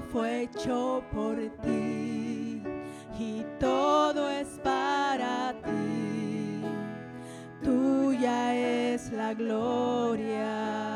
fue 0.00 0.42
hecho 0.42 1.02
por 1.12 1.36
ti 1.62 2.62
y 3.18 3.44
todo 3.58 4.30
es 4.30 4.48
para 4.62 5.54
ti. 5.64 6.62
Tuya 7.62 8.54
es 8.54 9.10
la 9.12 9.34
gloria. 9.34 10.87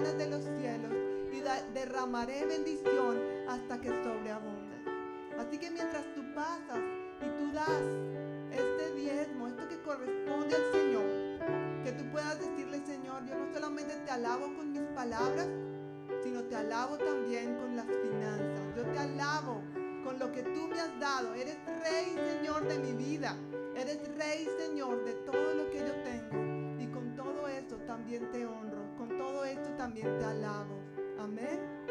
de 0.00 0.26
los 0.26 0.42
cielos 0.58 0.90
y 1.30 1.42
derramaré 1.74 2.46
bendición 2.46 3.20
hasta 3.46 3.78
que 3.78 3.90
sobreabunde. 3.90 4.74
Así 5.38 5.58
que 5.58 5.70
mientras 5.70 6.02
tú 6.14 6.22
pasas 6.34 6.80
y 7.20 7.28
tú 7.38 7.52
das 7.52 7.82
este 8.50 8.94
diezmo, 8.94 9.48
esto 9.48 9.68
que 9.68 9.82
corresponde 9.82 10.56
al 10.56 10.72
Señor, 10.72 11.84
que 11.84 11.92
tú 11.92 12.10
puedas 12.10 12.40
decirle, 12.40 12.80
Señor, 12.86 13.26
yo 13.26 13.36
no 13.36 13.52
solamente 13.52 13.94
te 14.06 14.10
alabo 14.10 14.54
con 14.56 14.72
mis 14.72 14.82
palabras, 14.94 15.46
sino 16.22 16.42
te 16.44 16.56
alabo 16.56 16.96
también 16.96 17.54
con 17.56 17.76
las 17.76 17.86
finanzas. 17.86 18.74
Yo 18.74 18.84
te 18.84 18.98
alabo 18.98 19.60
con 20.04 20.18
lo 20.18 20.32
que 20.32 20.42
tú 20.42 20.68
me 20.68 20.80
has 20.80 20.98
dado. 20.98 21.34
Eres 21.34 21.58
rey, 21.66 22.16
Señor, 22.32 22.66
de 22.66 22.78
mi 22.78 22.92
vida. 22.92 23.36
Eres 23.76 24.00
rey, 24.16 24.48
Señor, 24.58 25.04
de 25.04 25.12
todo 25.12 25.54
lo 25.54 25.70
que 25.70 25.80
yo 25.80 25.92
tengo. 26.02 26.82
Y 26.82 26.86
con 26.86 27.14
todo 27.14 27.46
esto 27.46 27.76
también 27.86 28.30
te 28.32 28.46
honro 28.46 28.81
todo 29.22 29.44
esto 29.44 29.68
también 29.76 30.18
te 30.18 30.24
alabo. 30.24 30.82
Amén. 31.20 31.81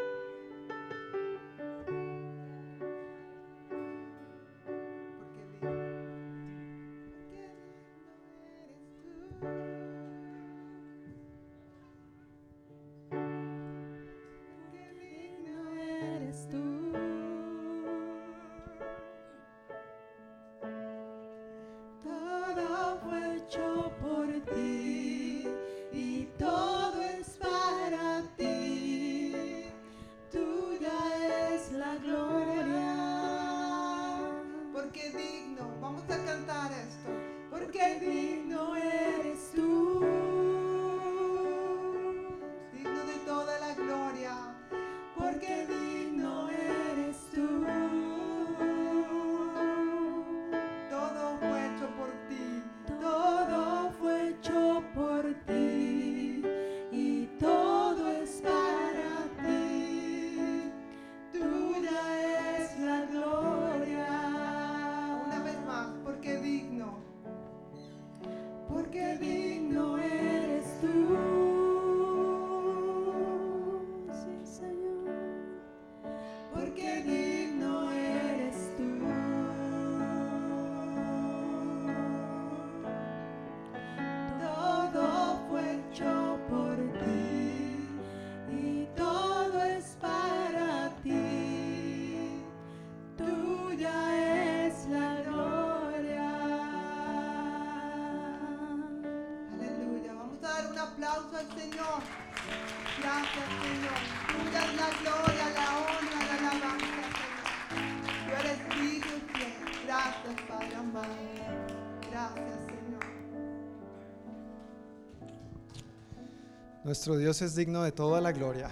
Nuestro 116.92 117.16
Dios 117.16 117.40
es 117.40 117.54
digno 117.54 117.82
de 117.82 117.90
toda 117.90 118.20
la 118.20 118.32
gloria, 118.32 118.70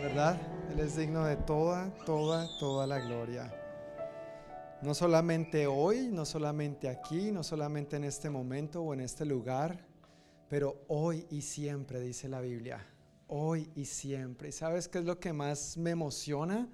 ¿verdad? 0.00 0.40
Él 0.72 0.80
es 0.80 0.96
digno 0.96 1.26
de 1.26 1.36
toda, 1.36 1.94
toda, 2.06 2.48
toda 2.58 2.86
la 2.86 3.00
gloria. 3.00 3.52
No 4.80 4.94
solamente 4.94 5.66
hoy, 5.66 6.08
no 6.10 6.24
solamente 6.24 6.88
aquí, 6.88 7.30
no 7.30 7.42
solamente 7.42 7.96
en 7.96 8.04
este 8.04 8.30
momento 8.30 8.80
o 8.80 8.94
en 8.94 9.00
este 9.00 9.26
lugar, 9.26 9.86
pero 10.48 10.86
hoy 10.88 11.26
y 11.28 11.42
siempre, 11.42 12.00
dice 12.00 12.30
la 12.30 12.40
Biblia. 12.40 12.82
Hoy 13.26 13.70
y 13.74 13.84
siempre. 13.84 14.48
¿Y 14.48 14.52
sabes 14.52 14.88
qué 14.88 15.00
es 15.00 15.04
lo 15.04 15.20
que 15.20 15.34
más 15.34 15.76
me 15.76 15.90
emociona 15.90 16.66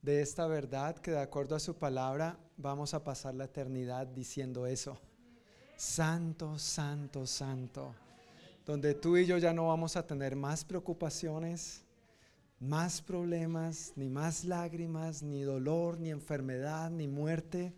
de 0.00 0.22
esta 0.22 0.46
verdad? 0.46 0.96
Que 0.96 1.10
de 1.10 1.20
acuerdo 1.20 1.56
a 1.56 1.60
su 1.60 1.76
palabra 1.76 2.38
vamos 2.56 2.94
a 2.94 3.04
pasar 3.04 3.34
la 3.34 3.44
eternidad 3.44 4.06
diciendo 4.06 4.66
eso. 4.66 4.98
Santo, 5.76 6.58
santo, 6.58 7.26
santo 7.26 7.94
donde 8.64 8.94
tú 8.94 9.16
y 9.16 9.26
yo 9.26 9.38
ya 9.38 9.52
no 9.52 9.68
vamos 9.68 9.96
a 9.96 10.06
tener 10.06 10.36
más 10.36 10.64
preocupaciones, 10.64 11.84
más 12.60 13.02
problemas, 13.02 13.92
ni 13.96 14.08
más 14.08 14.44
lágrimas, 14.44 15.22
ni 15.22 15.42
dolor, 15.42 15.98
ni 15.98 16.10
enfermedad, 16.10 16.90
ni 16.90 17.08
muerte. 17.08 17.72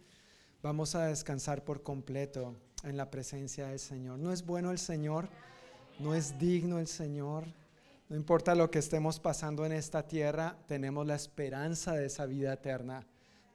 Vamos 0.62 0.94
a 0.94 1.06
descansar 1.06 1.64
por 1.64 1.82
completo 1.82 2.54
en 2.82 2.96
la 2.96 3.10
presencia 3.10 3.68
del 3.68 3.78
Señor. 3.78 4.18
No 4.18 4.30
es 4.30 4.44
bueno 4.44 4.70
el 4.70 4.78
Señor, 4.78 5.28
no 5.98 6.14
es 6.14 6.38
digno 6.38 6.78
el 6.78 6.86
Señor. 6.86 7.44
No 8.10 8.16
importa 8.16 8.54
lo 8.54 8.70
que 8.70 8.78
estemos 8.78 9.18
pasando 9.18 9.64
en 9.64 9.72
esta 9.72 10.06
tierra, 10.06 10.58
tenemos 10.66 11.06
la 11.06 11.14
esperanza 11.14 11.94
de 11.94 12.06
esa 12.06 12.26
vida 12.26 12.52
eterna, 12.52 13.06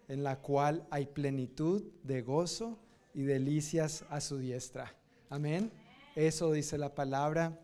en 0.08 0.24
la 0.24 0.38
cual 0.38 0.88
hay 0.90 1.06
plenitud 1.06 1.84
de 2.02 2.24
gozo 2.24 2.80
y 3.14 3.22
delicias 3.22 4.04
a 4.10 4.20
su 4.20 4.40
diestra. 4.40 4.96
Amén. 5.30 5.72
Eso 6.20 6.52
dice 6.52 6.78
la 6.78 6.94
palabra 6.94 7.58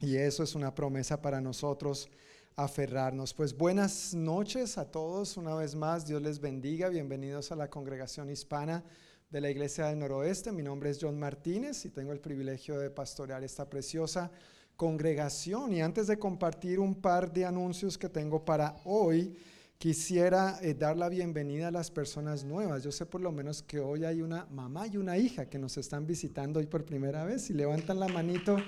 y 0.00 0.16
eso 0.16 0.42
es 0.42 0.56
una 0.56 0.74
promesa 0.74 1.22
para 1.22 1.40
nosotros 1.40 2.08
aferrarnos. 2.56 3.32
Pues 3.32 3.56
buenas 3.56 4.14
noches 4.14 4.78
a 4.78 4.90
todos 4.90 5.36
una 5.36 5.54
vez 5.54 5.76
más. 5.76 6.08
Dios 6.08 6.20
les 6.20 6.40
bendiga. 6.40 6.88
Bienvenidos 6.88 7.52
a 7.52 7.54
la 7.54 7.70
congregación 7.70 8.28
hispana 8.28 8.82
de 9.30 9.40
la 9.40 9.48
Iglesia 9.48 9.86
del 9.86 10.00
Noroeste. 10.00 10.50
Mi 10.50 10.64
nombre 10.64 10.90
es 10.90 10.98
John 11.00 11.20
Martínez 11.20 11.84
y 11.84 11.90
tengo 11.90 12.10
el 12.10 12.18
privilegio 12.18 12.80
de 12.80 12.90
pastorear 12.90 13.44
esta 13.44 13.70
preciosa 13.70 14.32
congregación. 14.74 15.72
Y 15.72 15.80
antes 15.80 16.08
de 16.08 16.18
compartir 16.18 16.80
un 16.80 16.96
par 16.96 17.32
de 17.32 17.44
anuncios 17.44 17.96
que 17.96 18.08
tengo 18.08 18.44
para 18.44 18.74
hoy, 18.86 19.36
quisiera 19.80 20.58
eh, 20.60 20.74
dar 20.74 20.98
la 20.98 21.08
bienvenida 21.08 21.68
a 21.68 21.70
las 21.70 21.90
personas 21.90 22.44
nuevas. 22.44 22.84
Yo 22.84 22.92
sé 22.92 23.06
por 23.06 23.22
lo 23.22 23.32
menos 23.32 23.62
que 23.62 23.80
hoy 23.80 24.04
hay 24.04 24.20
una 24.20 24.44
mamá 24.50 24.86
y 24.86 24.98
una 24.98 25.16
hija 25.16 25.48
que 25.48 25.58
nos 25.58 25.78
están 25.78 26.06
visitando 26.06 26.60
hoy 26.60 26.66
por 26.66 26.84
primera 26.84 27.24
vez. 27.24 27.46
Si 27.46 27.54
levantan 27.54 27.98
la 27.98 28.08
manito. 28.08 28.58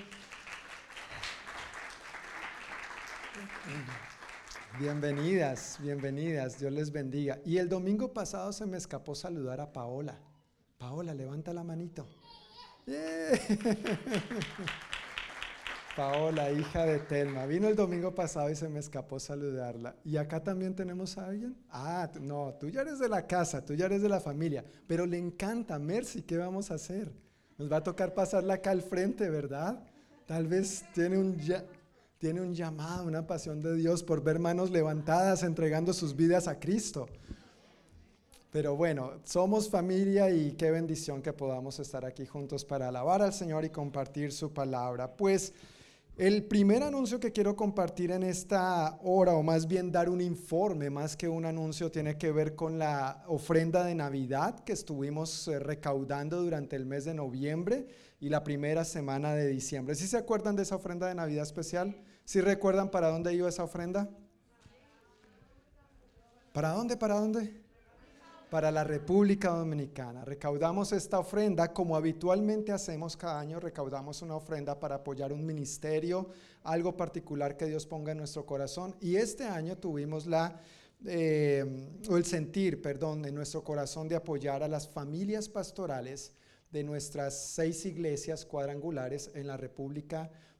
Bienvenidas, 4.79 5.77
bienvenidas, 5.83 6.59
Dios 6.59 6.73
les 6.73 6.91
bendiga. 6.91 7.39
Y 7.45 7.59
el 7.59 7.69
domingo 7.69 8.11
pasado 8.11 8.51
se 8.51 8.65
me 8.65 8.77
escapó 8.77 9.13
saludar 9.13 9.61
a 9.61 9.71
Paola. 9.71 10.17
Paola, 10.79 11.13
levanta 11.13 11.53
la 11.53 11.63
manito. 11.63 12.07
Paola, 15.95 16.51
hija 16.51 16.85
de 16.85 16.99
Telma. 16.99 17.45
Vino 17.45 17.67
el 17.67 17.75
domingo 17.75 18.15
pasado 18.15 18.49
y 18.49 18.55
se 18.55 18.67
me 18.67 18.79
escapó 18.79 19.19
saludarla. 19.19 19.95
¿Y 20.03 20.17
acá 20.17 20.43
también 20.43 20.75
tenemos 20.75 21.17
a 21.17 21.27
alguien? 21.27 21.55
Ah, 21.69 22.09
no, 22.19 22.55
tú 22.59 22.69
ya 22.69 22.81
eres 22.81 22.97
de 22.97 23.09
la 23.09 23.27
casa, 23.27 23.63
tú 23.63 23.75
ya 23.75 23.85
eres 23.85 24.01
de 24.01 24.09
la 24.09 24.19
familia, 24.19 24.65
pero 24.87 25.05
le 25.05 25.19
encanta 25.19 25.77
Mercy, 25.77 26.23
¿qué 26.23 26.37
vamos 26.37 26.71
a 26.71 26.75
hacer? 26.75 27.11
Nos 27.57 27.71
va 27.71 27.77
a 27.77 27.83
tocar 27.83 28.15
pasarla 28.15 28.55
acá 28.55 28.71
al 28.71 28.81
frente, 28.81 29.29
¿verdad? 29.29 29.83
Tal 30.25 30.47
vez 30.47 30.83
tiene 30.93 31.17
un, 31.17 31.37
tiene 32.17 32.41
un 32.41 32.55
llamado, 32.55 33.05
una 33.05 33.27
pasión 33.27 33.61
de 33.61 33.75
Dios 33.75 34.01
por 34.01 34.23
ver 34.23 34.39
manos 34.39 34.71
levantadas 34.71 35.43
entregando 35.43 35.93
sus 35.93 36.15
vidas 36.15 36.47
a 36.47 36.59
Cristo. 36.59 37.07
Pero 38.51 38.75
bueno, 38.75 39.13
somos 39.23 39.69
familia 39.69 40.29
y 40.29 40.53
qué 40.53 40.71
bendición 40.71 41.21
que 41.21 41.33
podamos 41.33 41.79
estar 41.79 42.05
aquí 42.05 42.25
juntos 42.25 42.63
para 42.63 42.87
alabar 42.87 43.21
al 43.21 43.33
Señor 43.33 43.65
y 43.65 43.69
compartir 43.69 44.31
su 44.31 44.53
palabra. 44.53 45.15
Pues 45.15 45.53
el 46.15 46.43
primer 46.43 46.83
anuncio 46.83 47.19
que 47.19 47.31
quiero 47.31 47.55
compartir 47.55 48.11
en 48.11 48.21
esta 48.21 48.99
hora, 49.01 49.33
o 49.33 49.41
más 49.41 49.67
bien 49.67 49.91
dar 49.91 50.09
un 50.09 50.21
informe, 50.21 50.91
más 50.91 51.17
que 51.17 51.27
un 51.27 51.43
anuncio, 51.43 51.89
tiene 51.89 52.19
que 52.19 52.31
ver 52.31 52.55
con 52.55 52.77
la 52.77 53.23
ofrenda 53.27 53.83
de 53.83 53.95
Navidad 53.95 54.59
que 54.59 54.73
estuvimos 54.73 55.47
eh, 55.47 55.57
recaudando 55.57 56.43
durante 56.43 56.75
el 56.75 56.85
mes 56.85 57.05
de 57.05 57.15
noviembre 57.15 57.87
y 58.19 58.29
la 58.29 58.43
primera 58.43 58.85
semana 58.85 59.33
de 59.33 59.47
diciembre. 59.47 59.95
¿Sí 59.95 60.05
se 60.05 60.17
acuerdan 60.17 60.55
de 60.55 60.61
esa 60.63 60.75
ofrenda 60.75 61.07
de 61.07 61.15
Navidad 61.15 61.43
especial? 61.43 61.95
¿Sí 62.25 62.41
recuerdan 62.41 62.91
para 62.91 63.07
dónde 63.09 63.33
iba 63.33 63.49
esa 63.49 63.63
ofrenda? 63.63 64.07
¿Para 66.53 66.69
dónde? 66.69 66.95
¿Para 66.95 67.15
dónde? 67.15 67.62
Para 68.53 68.71
la 68.71 68.83
República 68.83 69.49
Dominicana. 69.49 70.23
Recaudamos 70.23 70.91
esta 70.91 71.17
ofrenda 71.17 71.73
como 71.73 71.95
habitualmente 71.95 72.71
hacemos 72.71 73.17
cada 73.17 73.39
año, 73.39 73.59
recaudamos 73.59 74.21
una 74.21 74.35
ofrenda 74.35 74.79
para 74.79 74.97
apoyar 74.97 75.33
un 75.33 75.43
ministerio, 75.43 76.29
algo 76.61 76.95
particular 76.95 77.57
que 77.57 77.65
Dios 77.65 77.87
ponga 77.87 78.11
en 78.11 78.19
nuestro 78.19 78.45
corazón. 78.45 78.95
Y 79.01 79.15
este 79.15 79.45
año 79.45 79.75
tuvimos 79.79 80.27
la, 80.27 80.61
eh, 81.03 81.65
o 82.07 82.15
el 82.15 82.25
sentir, 82.25 82.79
perdón, 82.79 83.25
en 83.25 83.33
nuestro 83.33 83.63
corazón 83.63 84.07
de 84.07 84.17
apoyar 84.17 84.61
a 84.61 84.67
las 84.67 84.87
familias 84.87 85.49
pastorales 85.49 86.31
de 86.69 86.83
nuestras 86.83 87.35
seis 87.35 87.83
iglesias 87.87 88.45
cuadrangulares 88.45 89.31
en 89.33 89.47
la 89.47 89.57
República 89.57 90.17
Dominicana. 90.17 90.52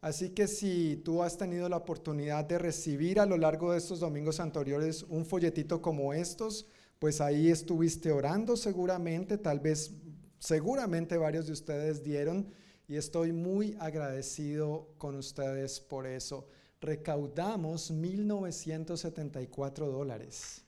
Así 0.00 0.30
que 0.30 0.48
si 0.48 0.96
tú 1.04 1.22
has 1.22 1.36
tenido 1.36 1.68
la 1.68 1.76
oportunidad 1.76 2.44
de 2.44 2.58
recibir 2.58 3.20
a 3.20 3.26
lo 3.26 3.36
largo 3.36 3.72
de 3.72 3.78
estos 3.78 4.00
domingos 4.00 4.40
anteriores 4.40 5.02
un 5.08 5.26
folletito 5.26 5.82
como 5.82 6.14
estos, 6.14 6.66
pues 6.98 7.20
ahí 7.20 7.50
estuviste 7.50 8.10
orando 8.10 8.56
seguramente, 8.56 9.36
tal 9.38 9.60
vez, 9.60 9.92
seguramente 10.38 11.16
varios 11.18 11.46
de 11.46 11.52
ustedes 11.52 12.02
dieron 12.02 12.50
y 12.88 12.96
estoy 12.96 13.32
muy 13.32 13.76
agradecido 13.78 14.88
con 14.96 15.16
ustedes 15.16 15.80
por 15.80 16.06
eso. 16.06 16.48
Recaudamos 16.80 17.92
1.974 17.92 19.90
dólares. 19.90 20.64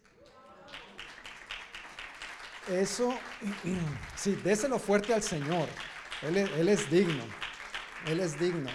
Eso, 2.68 3.14
sí, 4.16 4.36
déselo 4.44 4.78
fuerte 4.78 5.14
al 5.14 5.22
Señor. 5.22 5.68
Él 6.22 6.36
él 6.36 6.68
es 6.68 6.90
digno. 6.90 7.24
Él 8.06 8.20
es 8.20 8.38
digno. 8.38 8.70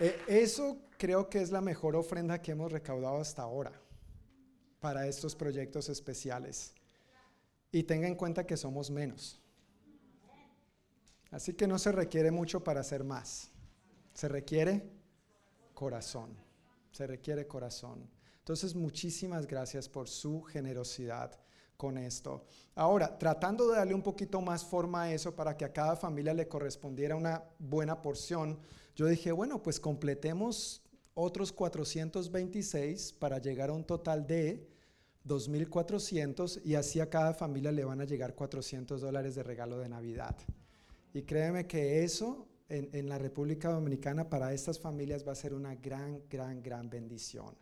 Eh, 0.00 0.20
eso 0.26 0.78
creo 0.98 1.28
que 1.28 1.40
es 1.40 1.50
la 1.50 1.60
mejor 1.60 1.96
ofrenda 1.96 2.40
que 2.40 2.52
hemos 2.52 2.70
recaudado 2.70 3.20
hasta 3.20 3.42
ahora 3.42 3.72
para 4.80 5.06
estos 5.06 5.34
proyectos 5.34 5.88
especiales. 5.88 6.74
Y 7.72 7.82
tenga 7.82 8.06
en 8.06 8.14
cuenta 8.14 8.46
que 8.46 8.56
somos 8.56 8.90
menos. 8.90 9.40
Así 11.30 11.54
que 11.54 11.66
no 11.66 11.78
se 11.78 11.90
requiere 11.90 12.30
mucho 12.30 12.62
para 12.62 12.80
hacer 12.80 13.02
más. 13.02 13.50
Se 14.12 14.28
requiere 14.28 14.88
corazón. 15.74 16.36
Se 16.92 17.06
requiere 17.06 17.48
corazón. 17.48 18.08
Entonces, 18.38 18.74
muchísimas 18.74 19.46
gracias 19.46 19.88
por 19.88 20.08
su 20.08 20.42
generosidad 20.42 21.43
con 21.76 21.98
esto. 21.98 22.44
Ahora, 22.74 23.18
tratando 23.18 23.68
de 23.68 23.76
darle 23.76 23.94
un 23.94 24.02
poquito 24.02 24.40
más 24.40 24.64
forma 24.64 25.02
a 25.02 25.12
eso 25.12 25.34
para 25.34 25.56
que 25.56 25.64
a 25.64 25.72
cada 25.72 25.96
familia 25.96 26.34
le 26.34 26.48
correspondiera 26.48 27.16
una 27.16 27.44
buena 27.58 28.02
porción, 28.02 28.58
yo 28.96 29.06
dije, 29.06 29.32
bueno, 29.32 29.62
pues 29.62 29.80
completemos 29.80 30.82
otros 31.14 31.52
426 31.52 33.12
para 33.14 33.38
llegar 33.38 33.70
a 33.70 33.72
un 33.72 33.84
total 33.84 34.26
de 34.26 34.68
2.400 35.26 36.60
y 36.64 36.74
así 36.74 37.00
a 37.00 37.08
cada 37.08 37.32
familia 37.32 37.72
le 37.72 37.84
van 37.84 38.00
a 38.00 38.04
llegar 38.04 38.34
400 38.34 39.00
dólares 39.00 39.34
de 39.34 39.42
regalo 39.42 39.78
de 39.78 39.88
Navidad. 39.88 40.36
Y 41.12 41.22
créeme 41.22 41.66
que 41.66 42.04
eso 42.04 42.48
en, 42.68 43.08
la 43.08 43.18
República 43.18 43.70
Dominicana 43.70 44.28
para 44.28 44.52
estas 44.52 44.78
familias 44.78 45.26
va 45.26 45.32
a 45.32 45.36
ser 45.36 45.54
una 45.54 45.74
gran, 45.76 46.22
gran, 46.28 46.62
gran 46.62 46.90
bendición. 46.90 47.54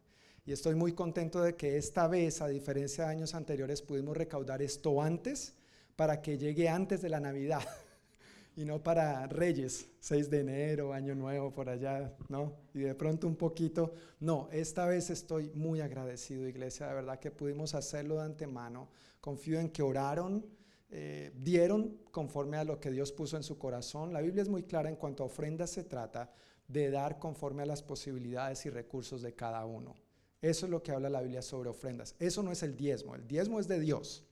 Y 0.45 0.51
estoy 0.51 0.75
muy 0.75 0.93
contento 0.93 1.41
de 1.41 1.55
que 1.55 1.77
esta 1.77 2.09
vez, 2.09 2.43
a 2.43 2.49
diferencia 2.49 3.05
de 3.05 3.11
años 3.11 3.35
anteriores, 3.35 3.81
pudimos 3.81 4.17
recaudar 4.17 4.61
esto 4.61 5.01
antes 5.01 5.55
para 5.95 6.21
que 6.21 6.37
llegue 6.37 6.69
antes 6.69 7.01
de 7.01 7.09
la 7.11 7.21
Navidad 7.21 7.63
y 8.57 8.65
no 8.65 8.83
para 8.83 9.25
Reyes, 9.29 9.89
6 10.01 10.31
de 10.31 10.41
enero, 10.41 10.93
Año 10.93 11.15
Nuevo, 11.15 11.53
por 11.53 11.69
allá, 11.69 12.13
¿no? 12.29 12.57
Y 12.75 12.81
de 12.81 12.95
pronto 12.97 13.29
un 13.29 13.37
poquito, 13.37 13.95
no, 14.19 14.49
esta 14.51 14.85
vez 14.87 15.11
estoy 15.11 15.53
muy 15.55 15.81
agradecido, 15.81 16.49
iglesia, 16.49 16.89
de 16.89 16.95
verdad 16.95 17.21
que 17.21 17.31
pudimos 17.31 17.77
hacerlo 17.77 18.17
de 18.17 18.25
antemano. 18.25 18.89
Confío 19.21 19.61
en 19.61 19.71
que 19.71 19.83
oraron, 19.83 20.45
eh, 20.91 21.31
dieron 21.37 21.99
conforme 22.11 22.57
a 22.57 22.65
lo 22.65 22.81
que 22.81 22.91
Dios 22.91 23.13
puso 23.13 23.37
en 23.37 23.45
su 23.45 23.59
corazón. 23.59 24.13
La 24.13 24.21
Biblia 24.21 24.43
es 24.43 24.49
muy 24.49 24.65
clara 24.65 24.89
en 24.89 24.97
cuanto 24.97 25.23
a 25.23 25.27
ofrendas 25.27 25.71
se 25.71 25.85
trata 25.85 26.33
de 26.67 26.91
dar 26.91 27.21
conforme 27.21 27.63
a 27.63 27.67
las 27.67 27.85
posibilidades 27.85 28.67
y 28.67 28.71
recursos 28.71 29.23
de 29.23 29.35
cada 29.35 29.65
uno. 29.67 29.95
Eso 30.43 30.67
es 30.67 30.71
lo 30.71 30.83
que 30.83 30.93
habla 30.93 31.09
la 31.09 31.23
Biblia 31.23 31.41
sobre 31.41 31.71
ofrendas. 31.71 32.17
Eso 32.19 32.43
no 32.43 32.53
es 32.53 32.63
el 32.65 32.77
diezmo. 32.77 33.15
El 33.15 33.27
diezmo 33.27 33.61
es 33.61 33.69
de 33.69 33.79
Dios. 33.81 34.25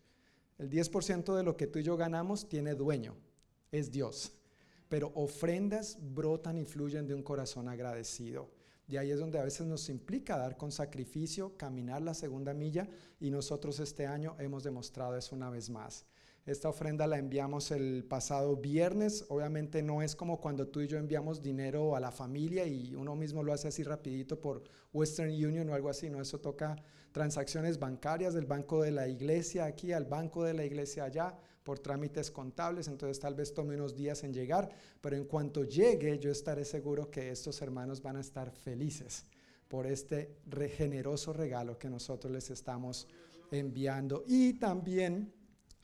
El 0.58 0.68
10% 0.68 1.34
de 1.34 1.42
lo 1.44 1.56
que 1.56 1.68
tú 1.68 1.78
y 1.78 1.84
yo 1.84 1.96
ganamos 1.96 2.48
tiene 2.48 2.74
dueño. 2.74 3.16
Es 3.72 3.90
Dios. 3.90 4.32
pero 4.90 5.12
ofrendas 5.14 5.98
brotan 6.00 6.58
y 6.58 6.64
fluyen 6.64 7.06
de 7.06 7.14
un 7.14 7.22
corazón 7.22 7.68
agradecido. 7.68 8.50
Y 8.88 8.96
ahí 8.96 9.12
es 9.12 9.20
donde 9.20 9.38
a 9.38 9.44
veces 9.44 9.64
nos 9.68 9.88
implica 9.88 10.36
dar 10.36 10.56
con 10.56 10.72
sacrificio, 10.72 11.56
caminar 11.56 12.02
la 12.02 12.12
segunda 12.12 12.52
milla 12.52 12.88
y 13.20 13.30
nosotros 13.30 13.78
este 13.78 14.08
año 14.08 14.34
hemos 14.40 14.64
demostrado 14.64 15.16
eso 15.16 15.36
una 15.36 15.48
vez 15.48 15.70
más. 15.70 16.04
Esta 16.46 16.68
ofrenda 16.68 17.06
la 17.06 17.18
enviamos 17.18 17.70
el 17.70 18.04
pasado 18.04 18.56
viernes. 18.56 19.26
Obviamente 19.28 19.82
no 19.82 20.02
es 20.02 20.16
como 20.16 20.40
cuando 20.40 20.66
tú 20.68 20.80
y 20.80 20.88
yo 20.88 20.98
enviamos 20.98 21.42
dinero 21.42 21.94
a 21.94 22.00
la 22.00 22.10
familia 22.10 22.66
y 22.66 22.94
uno 22.94 23.14
mismo 23.14 23.42
lo 23.42 23.52
hace 23.52 23.68
así 23.68 23.82
rapidito 23.82 24.40
por 24.40 24.62
Western 24.92 25.30
Union 25.30 25.68
o 25.68 25.74
algo 25.74 25.90
así. 25.90 26.08
No, 26.08 26.20
eso 26.20 26.40
toca 26.40 26.76
transacciones 27.12 27.78
bancarias 27.78 28.34
del 28.34 28.46
banco 28.46 28.82
de 28.82 28.90
la 28.90 29.06
iglesia 29.08 29.66
aquí 29.66 29.92
al 29.92 30.06
banco 30.06 30.44
de 30.44 30.54
la 30.54 30.64
iglesia 30.64 31.04
allá 31.04 31.36
por 31.62 31.78
trámites 31.78 32.30
contables, 32.30 32.88
entonces 32.88 33.20
tal 33.20 33.34
vez 33.34 33.52
tome 33.52 33.74
unos 33.74 33.94
días 33.94 34.24
en 34.24 34.32
llegar, 34.32 34.70
pero 35.00 35.16
en 35.16 35.24
cuanto 35.24 35.64
llegue 35.64 36.18
yo 36.18 36.30
estaré 36.30 36.64
seguro 36.64 37.10
que 37.10 37.30
estos 37.30 37.60
hermanos 37.60 38.00
van 38.02 38.16
a 38.16 38.20
estar 38.20 38.50
felices 38.50 39.26
por 39.68 39.86
este 39.86 40.38
generoso 40.76 41.32
regalo 41.32 41.78
que 41.78 41.90
nosotros 41.90 42.32
les 42.32 42.50
estamos 42.50 43.06
enviando. 43.52 44.24
Y 44.26 44.54
también 44.54 45.32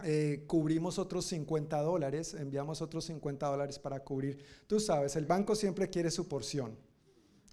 eh, 0.05 0.45
cubrimos 0.47 0.99
otros 0.99 1.25
50 1.27 1.81
dólares, 1.81 2.35
enviamos 2.35 2.83
otros 2.83 3.05
50 3.07 3.47
dólares 3.47 3.79
para 3.79 4.01
cubrir. 4.01 4.45
Tú 4.67 4.79
sabes, 4.79 5.17
el 5.17 5.27
banco 5.27 5.55
siempre 5.55 5.89
quiere 5.89 6.11
su 6.11 6.29
porción. 6.29 6.77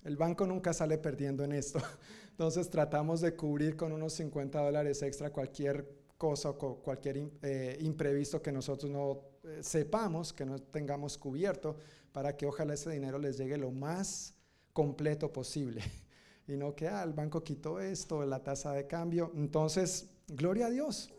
El 0.04 0.18
banco 0.18 0.46
nunca 0.46 0.74
sale 0.74 0.98
perdiendo 0.98 1.44
en 1.44 1.54
esto. 1.54 1.80
Entonces 2.32 2.70
tratamos 2.70 3.22
de 3.22 3.36
cubrir 3.36 3.78
con 3.78 3.94
unos 3.94 4.14
50 4.14 4.60
dólares 4.60 5.02
extra 5.02 5.32
cualquier 5.32 5.88
cosa 6.18 6.50
o 6.50 6.82
cualquier 6.82 7.30
eh, 7.42 7.78
imprevisto 7.82 8.42
que 8.42 8.52
nosotros 8.52 8.92
no 8.92 9.22
eh, 9.44 9.60
sepamos, 9.62 10.34
que 10.34 10.46
no 10.46 10.60
tengamos 10.60 11.18
cubierto, 11.18 11.78
para 12.12 12.36
que 12.36 12.46
ojalá 12.46 12.74
ese 12.74 12.92
dinero 12.92 13.18
les 13.18 13.38
llegue 13.38 13.58
lo 13.58 13.72
más 13.72 14.34
completo 14.74 15.32
posible. 15.32 15.82
Y 16.46 16.58
no 16.58 16.76
que 16.76 16.90
ah, 16.90 17.04
el 17.04 17.14
banco 17.14 17.42
quitó 17.42 17.80
esto, 17.80 18.26
la 18.26 18.44
tasa 18.44 18.74
de 18.74 18.86
cambio. 18.86 19.32
Entonces, 19.34 20.10
gloria 20.28 20.66
a 20.66 20.70
Dios. 20.70 21.13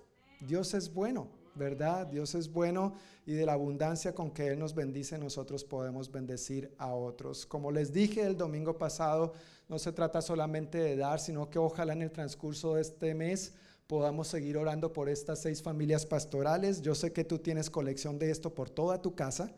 Dios 0.47 0.74
es 0.74 0.92
bueno, 0.92 1.28
¿verdad? 1.55 2.07
Dios 2.07 2.34
es 2.34 2.53
bueno 2.53 2.95
y 3.26 3.32
de 3.32 3.47
la 3.47 3.55
abundancia 3.55 4.14
con 4.14 4.30
que 4.30 4.49
Él 4.49 4.59
nos 4.59 4.74
bendice, 4.74 5.18
nosotros 5.18 5.64
podemos 5.64 6.11
bendecir 6.11 6.72
a 6.78 6.92
otros. 6.92 7.47
Como 7.47 7.70
les 7.70 7.92
dije 7.92 8.22
el 8.22 8.36
domingo 8.36 8.76
pasado, 8.76 9.32
no 9.68 9.78
se 9.78 9.92
trata 9.92 10.20
solamente 10.20 10.78
de 10.78 10.97
dar, 10.97 11.20
sino 11.20 11.49
que 11.49 11.59
ojalá 11.59 11.95
en 11.95 12.03
el 12.03 12.11
transcurso 12.11 12.74
de 12.74 12.82
este 12.82 13.14
mes 13.14 13.55
podamos 13.86 14.28
seguir 14.28 14.57
orando 14.57 14.92
por 14.92 15.09
estas 15.09 15.40
seis 15.40 15.62
familias 15.62 16.07
pastorales. 16.07 16.82
Yo 16.82 16.95
sé 16.95 17.12
que 17.12 17.24
tú 17.24 17.38
tienes 17.38 17.70
colección 17.70 18.18
de 18.18 18.30
esto 18.30 18.55
por 18.55 18.68
toda 18.68 19.01
tu 19.01 19.14
casa, 19.14 19.51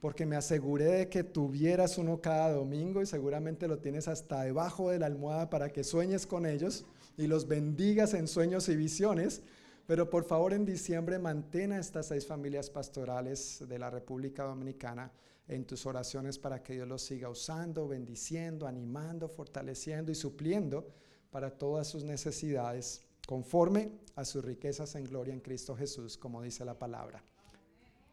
porque 0.00 0.26
me 0.26 0.36
aseguré 0.36 0.84
de 0.84 1.08
que 1.08 1.22
tuvieras 1.24 1.98
uno 1.98 2.20
cada 2.20 2.52
domingo 2.52 3.02
y 3.02 3.06
seguramente 3.06 3.68
lo 3.68 3.78
tienes 3.78 4.08
hasta 4.08 4.42
debajo 4.42 4.90
de 4.90 4.98
la 4.98 5.06
almohada 5.06 5.48
para 5.48 5.70
que 5.70 5.84
sueñes 5.84 6.26
con 6.26 6.44
ellos 6.44 6.84
y 7.16 7.26
los 7.26 7.46
bendigas 7.46 8.14
en 8.14 8.26
sueños 8.26 8.68
y 8.68 8.76
visiones. 8.76 9.42
Pero 9.86 10.08
por 10.08 10.24
favor 10.24 10.52
en 10.52 10.64
diciembre 10.64 11.18
mantén 11.18 11.72
a 11.72 11.78
estas 11.78 12.06
seis 12.06 12.26
familias 12.26 12.70
pastorales 12.70 13.64
de 13.66 13.78
la 13.78 13.90
República 13.90 14.44
Dominicana 14.44 15.10
en 15.48 15.64
tus 15.66 15.86
oraciones 15.86 16.38
para 16.38 16.62
que 16.62 16.74
Dios 16.74 16.88
los 16.88 17.02
siga 17.02 17.28
usando, 17.28 17.88
bendiciendo, 17.88 18.66
animando, 18.66 19.28
fortaleciendo 19.28 20.12
y 20.12 20.14
supliendo 20.14 20.86
para 21.30 21.50
todas 21.50 21.88
sus 21.88 22.04
necesidades 22.04 23.02
conforme 23.26 23.92
a 24.14 24.24
sus 24.24 24.44
riquezas 24.44 24.94
en 24.94 25.04
gloria 25.04 25.34
en 25.34 25.40
Cristo 25.40 25.74
Jesús, 25.74 26.16
como 26.16 26.42
dice 26.42 26.64
la 26.64 26.78
palabra. 26.78 27.22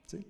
¿Sí? 0.05 0.25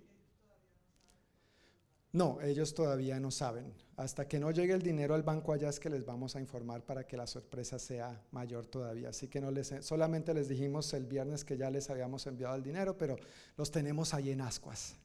No, 2.12 2.42
ellos 2.42 2.74
todavía 2.74 3.20
no 3.20 3.32
saben. 3.32 3.74
Hasta 4.00 4.28
que 4.30 4.40
no 4.40 4.50
llegue 4.52 4.74
el 4.74 4.82
dinero 4.82 5.14
al 5.14 5.24
banco 5.24 5.52
allá 5.52 5.68
es 5.68 5.78
que 5.78 5.90
les 5.90 6.06
vamos 6.06 6.34
a 6.38 6.40
informar 6.40 6.86
para 6.86 7.06
que 7.06 7.18
la 7.18 7.28
sorpresa 7.28 7.78
sea 7.78 8.24
mayor 8.32 8.66
todavía. 8.66 9.10
Así 9.10 9.28
que 9.28 9.42
no 9.42 9.52
les, 9.52 9.74
solamente 9.82 10.34
les 10.34 10.48
dijimos 10.48 10.94
el 10.94 11.06
viernes 11.06 11.44
que 11.44 11.58
ya 11.58 11.70
les 11.70 11.90
habíamos 11.90 12.26
enviado 12.26 12.56
el 12.56 12.64
dinero, 12.64 12.98
pero 12.98 13.18
los 13.58 13.72
tenemos 13.72 14.14
ahí 14.14 14.32
en 14.32 14.40
ascuas, 14.40 14.96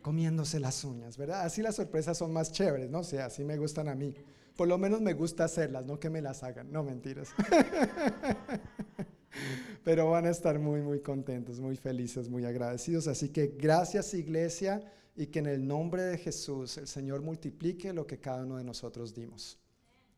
comiéndose 0.00 0.60
las 0.60 0.84
uñas, 0.84 1.16
¿verdad? 1.16 1.40
Así 1.40 1.60
las 1.60 1.74
sorpresas 1.74 2.18
son 2.18 2.32
más 2.32 2.52
chéveres, 2.52 2.88
¿no? 2.88 3.00
O 3.00 3.04
sea, 3.04 3.26
así 3.26 3.42
me 3.42 3.58
gustan 3.58 3.88
a 3.88 3.96
mí. 3.96 4.14
Por 4.56 4.68
lo 4.68 4.78
menos 4.78 5.00
me 5.00 5.14
gusta 5.14 5.42
hacerlas, 5.42 5.84
no 5.84 5.98
que 5.98 6.08
me 6.08 6.22
las 6.22 6.44
hagan. 6.44 6.70
No, 6.70 6.84
mentiras. 6.84 7.30
Pero 9.82 10.10
van 10.10 10.26
a 10.26 10.30
estar 10.30 10.60
muy, 10.60 10.82
muy 10.82 11.00
contentos, 11.00 11.58
muy 11.58 11.76
felices, 11.76 12.28
muy 12.28 12.44
agradecidos. 12.44 13.08
Así 13.08 13.30
que 13.30 13.56
gracias 13.58 14.14
iglesia 14.14 14.84
y 15.16 15.28
que 15.28 15.38
en 15.38 15.46
el 15.46 15.66
nombre 15.66 16.02
de 16.02 16.18
Jesús 16.18 16.76
el 16.76 16.86
Señor 16.86 17.22
multiplique 17.22 17.92
lo 17.92 18.06
que 18.06 18.20
cada 18.20 18.44
uno 18.44 18.58
de 18.58 18.64
nosotros 18.64 19.14
dimos. 19.14 19.58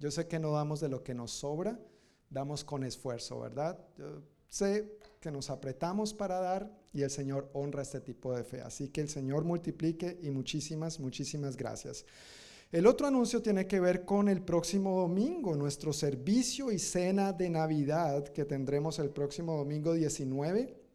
Yo 0.01 0.11
sé 0.11 0.27
que 0.27 0.39
no 0.39 0.53
damos 0.53 0.81
de 0.81 0.89
lo 0.89 1.03
que 1.03 1.15
nos 1.15 1.31
sobra, 1.31 1.79
damos 2.29 2.65
con 2.65 2.83
esfuerzo, 2.83 3.41
¿verdad? 3.41 3.79
Yo 3.97 4.23
sé 4.49 4.99
que 5.21 5.31
nos 5.31 5.51
apretamos 5.51 6.13
para 6.13 6.41
dar 6.41 6.73
y 6.93 7.03
el 7.03 7.11
Señor 7.11 7.49
honra 7.53 7.83
este 7.83 8.01
tipo 8.01 8.35
de 8.35 8.45
fe. 8.45 8.61
Así 8.61 8.89
que 8.89 9.01
el 9.01 9.09
Señor 9.09 9.45
multiplique 9.45 10.19
y 10.21 10.31
muchísimas, 10.31 10.99
muchísimas 10.99 11.57
gracias. 11.57 12.05
El 12.71 12.87
otro 12.87 13.07
anuncio 13.07 13.41
tiene 13.41 13.67
que 13.67 13.81
ver 13.81 14.05
con 14.05 14.29
el 14.29 14.43
próximo 14.43 15.01
domingo, 15.01 15.55
nuestro 15.55 15.93
servicio 15.93 16.71
y 16.71 16.79
cena 16.79 17.33
de 17.33 17.49
Navidad 17.49 18.29
que 18.29 18.45
tendremos 18.45 18.99
el 18.99 19.11
próximo 19.11 19.57
domingo 19.57 19.95
19 19.95 20.88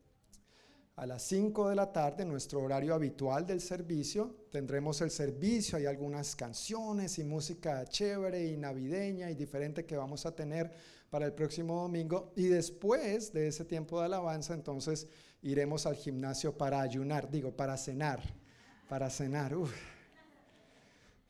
a 0.96 1.06
las 1.08 1.24
5 1.24 1.70
de 1.70 1.76
la 1.76 1.92
tarde, 1.92 2.24
nuestro 2.24 2.62
horario 2.62 2.94
habitual 2.94 3.46
del 3.46 3.62
servicio. 3.62 4.36
Tendremos 4.52 5.02
el 5.02 5.10
servicio, 5.10 5.78
hay 5.78 5.86
algunas 5.86 6.36
canciones 6.36 7.18
y 7.18 7.24
música 7.24 7.86
chévere 7.86 8.46
y 8.46 8.58
navideña 8.58 9.32
y 9.32 9.36
diferente 9.36 9.86
que 9.86 9.98
vamos 9.98 10.26
a 10.26 10.36
tener 10.36 10.72
para 11.10 11.26
el 11.26 11.34
próximo 11.34 11.82
domingo. 11.82 12.32
Y 12.36 12.46
después 12.46 13.34
de 13.34 13.48
ese 13.48 13.66
tiempo 13.66 14.00
de 14.00 14.06
alabanza, 14.06 14.54
entonces 14.54 15.08
iremos 15.42 15.86
al 15.86 15.96
gimnasio 15.96 16.56
para 16.56 16.82
ayunar, 16.82 17.30
digo, 17.30 17.56
para 17.56 17.76
cenar, 17.78 18.22
para 18.88 19.10
cenar. 19.10 19.56
Uf 19.56 19.74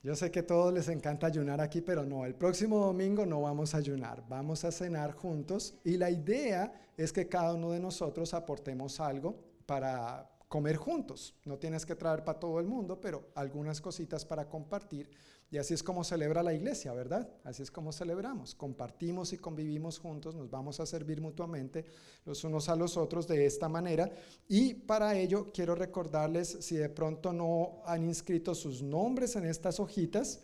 yo 0.04 0.18
sé 0.18 0.32
que 0.32 0.40
a 0.40 0.46
todos 0.46 0.74
les 0.74 0.90
encanta 0.90 1.28
ayunar 1.28 1.62
aquí, 1.62 1.80
pero 1.80 2.04
no, 2.04 2.26
el 2.26 2.36
próximo 2.36 2.78
domingo 2.78 3.26
no 3.26 3.40
vamos 3.40 3.74
a 3.74 3.78
ayunar, 3.78 4.22
vamos 4.28 4.66
a 4.66 4.72
cenar 4.74 5.14
juntos 5.14 5.76
y 5.86 5.96
la 5.96 6.12
idea 6.12 6.74
es 6.98 7.14
que 7.14 7.30
cada 7.30 7.54
uno 7.54 7.72
de 7.72 7.80
nosotros 7.80 8.34
aportemos 8.34 9.00
algo 9.00 9.53
para 9.66 10.30
comer 10.48 10.76
juntos. 10.76 11.36
No 11.46 11.58
tienes 11.58 11.86
que 11.86 11.96
traer 11.96 12.24
para 12.24 12.40
todo 12.40 12.60
el 12.60 12.68
mundo, 12.68 13.00
pero 13.02 13.32
algunas 13.36 13.82
cositas 13.82 14.24
para 14.26 14.48
compartir 14.48 15.10
y 15.54 15.60
así 15.60 15.76
es 15.76 15.84
como 15.84 16.04
celebra 16.04 16.42
la 16.42 16.52
iglesia, 16.52 16.94
¿verdad? 16.94 17.30
Así 17.44 17.62
es 17.62 17.70
como 17.70 17.92
celebramos. 17.92 18.56
Compartimos 18.56 19.34
y 19.34 19.38
convivimos 19.38 20.00
juntos, 20.00 20.34
nos 20.34 20.50
vamos 20.50 20.80
a 20.80 20.88
servir 20.88 21.22
mutuamente 21.22 21.86
los 22.26 22.44
unos 22.44 22.70
a 22.70 22.76
los 22.76 22.98
otros 22.98 23.28
de 23.28 23.46
esta 23.46 23.70
manera. 23.70 24.12
Y 24.48 24.74
para 24.74 25.16
ello 25.16 25.52
quiero 25.54 25.76
recordarles, 25.76 26.58
si 26.62 26.78
de 26.78 26.90
pronto 26.90 27.32
no 27.34 27.84
han 27.86 28.04
inscrito 28.04 28.56
sus 28.56 28.82
nombres 28.82 29.36
en 29.36 29.46
estas 29.46 29.80
hojitas, 29.80 30.44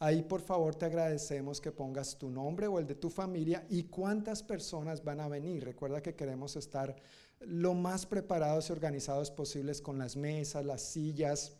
ahí 0.00 0.22
por 0.22 0.40
favor 0.40 0.74
te 0.74 0.86
agradecemos 0.86 1.60
que 1.60 1.70
pongas 1.70 2.16
tu 2.16 2.30
nombre 2.30 2.66
o 2.66 2.78
el 2.78 2.86
de 2.86 2.94
tu 2.94 3.10
familia 3.10 3.64
y 3.68 3.84
cuántas 3.84 4.42
personas 4.42 5.04
van 5.04 5.20
a 5.20 5.28
venir. 5.28 5.64
Recuerda 5.64 6.02
que 6.02 6.14
queremos 6.14 6.56
estar 6.56 6.96
lo 7.40 7.74
más 7.74 8.06
preparados 8.06 8.68
y 8.68 8.72
organizados 8.72 9.30
posibles 9.30 9.80
con 9.80 9.98
las 9.98 10.16
mesas, 10.16 10.64
las 10.64 10.82
sillas. 10.82 11.52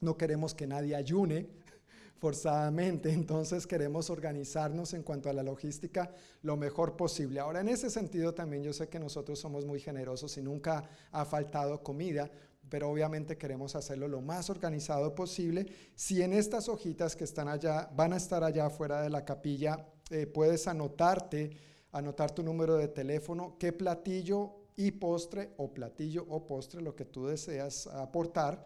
No 0.00 0.16
queremos 0.16 0.54
que 0.54 0.68
nadie 0.68 0.94
ayune, 0.94 1.48
forzadamente, 2.20 3.10
entonces 3.10 3.66
queremos 3.66 4.10
organizarnos 4.10 4.94
en 4.94 5.02
cuanto 5.02 5.28
a 5.28 5.32
la 5.32 5.42
logística 5.42 6.12
lo 6.42 6.56
mejor 6.56 6.96
posible. 6.96 7.40
Ahora, 7.40 7.60
en 7.60 7.68
ese 7.68 7.90
sentido 7.90 8.32
también 8.32 8.62
yo 8.62 8.72
sé 8.72 8.88
que 8.88 9.00
nosotros 9.00 9.40
somos 9.40 9.64
muy 9.64 9.80
generosos 9.80 10.36
y 10.38 10.42
nunca 10.42 10.88
ha 11.10 11.24
faltado 11.24 11.82
comida, 11.82 12.30
pero 12.68 12.90
obviamente 12.90 13.36
queremos 13.36 13.74
hacerlo 13.74 14.08
lo 14.08 14.20
más 14.20 14.50
organizado 14.50 15.14
posible. 15.14 15.66
Si 15.94 16.22
en 16.22 16.32
estas 16.32 16.68
hojitas 16.68 17.16
que 17.16 17.24
están 17.24 17.48
allá, 17.48 17.90
van 17.94 18.12
a 18.12 18.16
estar 18.16 18.44
allá 18.44 18.70
fuera 18.70 19.02
de 19.02 19.10
la 19.10 19.24
capilla, 19.24 19.88
eh, 20.10 20.26
puedes 20.26 20.68
anotarte, 20.68 21.50
anotar 21.92 22.30
tu 22.30 22.42
número 22.42 22.76
de 22.76 22.88
teléfono, 22.88 23.56
qué 23.58 23.72
platillo 23.72 24.54
y 24.76 24.92
postre 24.92 25.50
o 25.56 25.72
platillo 25.72 26.24
o 26.28 26.46
postre, 26.46 26.80
lo 26.80 26.94
que 26.94 27.04
tú 27.04 27.26
deseas 27.26 27.86
aportar 27.88 28.64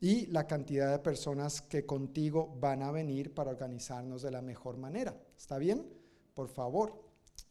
y 0.00 0.26
la 0.26 0.46
cantidad 0.46 0.92
de 0.92 0.98
personas 1.00 1.60
que 1.60 1.84
contigo 1.84 2.56
van 2.60 2.82
a 2.82 2.92
venir 2.92 3.34
para 3.34 3.50
organizarnos 3.50 4.22
de 4.22 4.30
la 4.30 4.42
mejor 4.42 4.76
manera. 4.76 5.16
¿Está 5.36 5.58
bien? 5.58 5.86
Por 6.34 6.48
favor. 6.48 7.02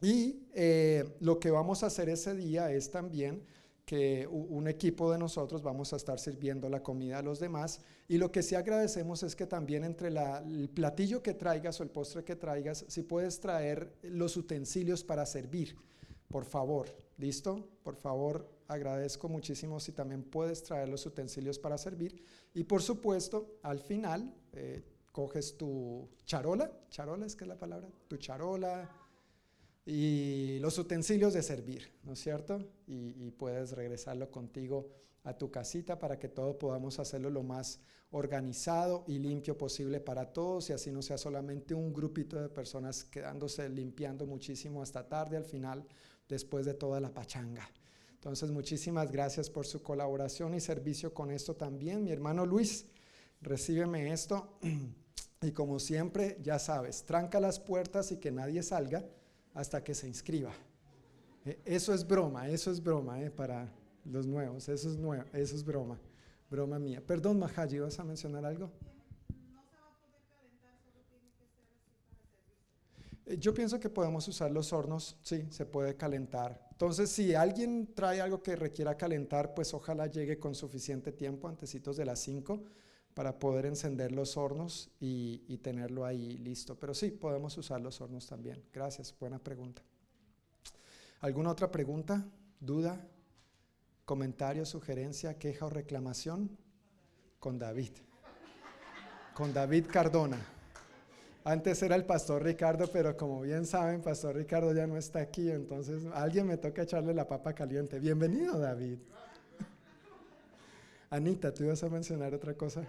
Y 0.02 0.48
eh, 0.54 1.18
lo 1.20 1.40
que 1.40 1.52
vamos 1.52 1.84
a 1.84 1.88
hacer 1.88 2.08
ese 2.10 2.36
día 2.36 2.72
es 2.72 2.92
también 2.92 3.44
que 3.88 4.28
un 4.28 4.68
equipo 4.68 5.10
de 5.14 5.18
nosotros 5.18 5.64
vamos 5.64 5.94
a 5.94 5.96
estar 5.96 6.20
sirviendo 6.20 6.68
la 6.68 6.84
comida 6.84 7.20
a 7.20 7.22
los 7.22 7.40
demás 7.40 7.80
y 8.10 8.18
lo 8.18 8.34
que 8.34 8.44
sí 8.44 8.54
agradecemos 8.54 9.24
es 9.24 9.34
que 9.34 9.48
también 9.48 9.86
entre 9.86 10.10
el 10.10 10.70
platillo 10.70 11.24
que 11.24 11.34
traigas 11.34 11.80
o 11.80 11.84
el 11.84 11.90
postre 11.90 12.26
que 12.26 12.36
traigas, 12.36 12.84
si 12.90 13.04
puedes 13.04 13.40
traer 13.40 13.94
los 14.02 14.36
utensilios 14.36 15.06
para 15.06 15.26
servir, 15.26 15.78
por 16.28 16.44
favor, 16.44 16.94
¿listo? 17.18 17.66
Por 17.82 17.96
favor, 17.96 18.52
agradezco 18.68 19.30
muchísimo 19.30 19.80
si 19.80 19.94
también 19.94 20.22
puedes 20.22 20.64
traer 20.64 20.90
los 20.90 21.06
utensilios 21.06 21.58
para 21.58 21.78
servir. 21.78 22.22
Y 22.54 22.66
por 22.66 22.82
supuesto, 22.82 23.58
al 23.64 23.80
final, 23.80 24.36
eh, 24.52 24.84
coges 25.14 25.56
tu 25.56 26.10
charola, 26.26 26.70
charola 26.90 27.26
es 27.26 27.38
que 27.38 27.46
es 27.46 27.48
la 27.48 27.58
palabra, 27.58 27.88
tu 28.10 28.18
charola 28.18 28.90
y 29.90 30.60
los 30.60 30.78
utensilios 30.78 31.34
de 31.34 31.42
servir, 31.42 31.90
¿no 32.04 32.12
es 32.12 32.20
cierto? 32.20 32.60
Y, 32.88 33.32
puedes 33.32 33.72
regresarlo 33.72 34.30
contigo 34.30 34.90
a 35.24 35.38
tu 35.38 35.50
casita 35.50 35.98
para 35.98 36.20
que 36.20 36.28
todos 36.28 36.58
podamos 36.58 37.00
hacerlo 37.00 37.30
lo 37.30 37.42
más 37.42 37.80
organizado 38.12 39.06
y 39.08 39.20
limpio 39.20 39.58
posible 39.58 40.02
para 40.02 40.34
todos 40.34 40.70
y 40.70 40.74
así 40.74 40.92
no 40.92 41.02
sea 41.02 41.18
solamente 41.18 41.74
un 41.74 41.94
grupito 41.94 42.42
de 42.42 42.50
personas 42.50 43.06
quedándose 43.06 43.70
limpiando 43.70 44.26
muchísimo 44.26 44.82
hasta 44.82 45.08
tarde 45.08 45.38
al 45.38 45.46
final 45.46 45.86
después 46.28 46.66
de 46.66 46.74
toda 46.74 47.00
la 47.00 47.14
pachanga. 47.14 47.70
Entonces, 48.14 48.52
muchísimas 48.52 49.10
gracias 49.10 49.50
por 49.50 49.66
su 49.66 49.82
colaboración 49.82 50.54
y 50.54 50.60
servicio 50.60 51.14
con 51.14 51.32
esto 51.32 51.56
también. 51.56 52.04
Mi 52.04 52.12
hermano 52.12 52.46
Luis, 52.46 52.88
recíbeme 53.42 54.12
esto. 54.12 54.60
Y 55.40 55.52
como 55.52 55.78
siempre, 55.78 56.40
ya 56.42 56.58
sabes, 56.58 57.04
tranca 57.04 57.40
las 57.40 57.60
puertas 57.60 58.12
y 58.12 58.18
que 58.18 58.32
nadie 58.32 58.64
salga 58.64 59.06
hasta 59.58 59.84
que 59.84 59.96
se 59.96 60.08
inscriba. 60.08 60.54
E, 61.44 61.60
eso 61.66 61.92
es 61.92 62.06
broma, 62.06 62.48
eso 62.48 62.70
es 62.70 62.82
broma 62.82 63.20
eh, 63.22 63.32
para 63.32 63.68
los 64.06 64.28
nuevos, 64.28 64.70
eso 64.70 64.88
es, 64.88 64.98
nuevo, 64.98 65.26
eso 65.34 65.56
es 65.56 65.64
broma, 65.66 66.00
broma 66.50 66.78
mía. 66.78 67.02
Perdón, 67.06 67.40
Mahaji, 67.40 67.80
¿vas 67.80 68.00
a 68.00 68.04
mencionar 68.04 68.46
algo? 68.46 68.72
Eh, 73.26 73.38
yo 73.40 73.52
pienso 73.52 73.80
que 73.80 73.90
podemos 73.90 74.28
usar 74.28 74.52
los 74.52 74.72
hornos, 74.72 75.18
sí, 75.24 75.48
se 75.50 75.66
puede 75.66 75.98
calentar. 75.98 76.68
Entonces, 76.72 77.10
si 77.10 77.34
alguien 77.34 77.96
trae 77.96 78.22
algo 78.22 78.44
que 78.44 78.56
requiera 78.56 78.96
calentar, 78.96 79.56
pues 79.56 79.74
ojalá 79.74 80.06
llegue 80.06 80.38
con 80.38 80.54
suficiente 80.54 81.12
tiempo, 81.12 81.48
antecitos 81.48 81.98
de 81.98 82.06
las 82.06 82.20
5 82.20 82.64
para 83.18 83.40
poder 83.40 83.66
encender 83.66 84.12
los 84.12 84.38
hornos 84.38 84.92
y, 85.00 85.58
tenerlo 85.64 86.06
ahí 86.06 86.38
listo. 86.38 86.76
Pero 86.76 86.94
sí, 86.94 87.10
podemos 87.10 87.58
usar 87.58 87.82
los 87.82 88.00
hornos 88.00 88.28
también. 88.28 88.64
Gracias, 88.72 89.12
buena 89.20 89.40
pregunta. 89.40 89.82
¿Alguna 91.22 91.50
otra 91.50 91.72
pregunta, 91.72 92.24
duda, 92.60 93.04
comentario, 94.06 94.68
sugerencia, 94.68 95.34
queja 95.40 95.66
o 95.66 95.72
reclamación? 95.72 96.56
Con 97.40 97.58
David. 97.58 97.90
Con 99.34 99.52
David 99.52 99.88
Cardona. 99.92 100.38
Antes 101.44 101.82
era 101.82 101.96
el 101.96 102.06
pastor 102.06 102.44
Ricardo, 102.44 102.86
pero 102.86 103.18
como 103.18 103.42
bien 103.42 103.66
saben, 103.66 104.04
pastor 104.04 104.36
Ricardo 104.36 104.76
ya 104.76 104.86
no 104.86 104.96
está 104.96 105.22
aquí, 105.22 105.50
entonces 105.50 106.06
alguien 106.14 106.46
me 106.46 106.58
toca 106.58 106.84
echarle 106.84 107.16
la 107.16 107.28
papa 107.28 107.54
caliente. 107.54 108.00
Bienvenido, 108.00 108.60
David. 108.60 109.00
Anita, 111.10 111.52
¿tú 111.52 111.64
ibas 111.64 111.82
a 111.84 111.90
mencionar 111.90 112.36
otra 112.36 112.54
cosa? 112.54 112.88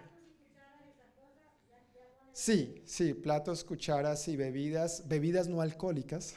Sí, 2.40 2.80
sí, 2.84 3.14
platos, 3.14 3.64
cucharas 3.64 4.28
y 4.28 4.36
bebidas, 4.36 5.08
bebidas 5.08 5.48
no 5.48 5.60
alcohólicas. 5.60 6.36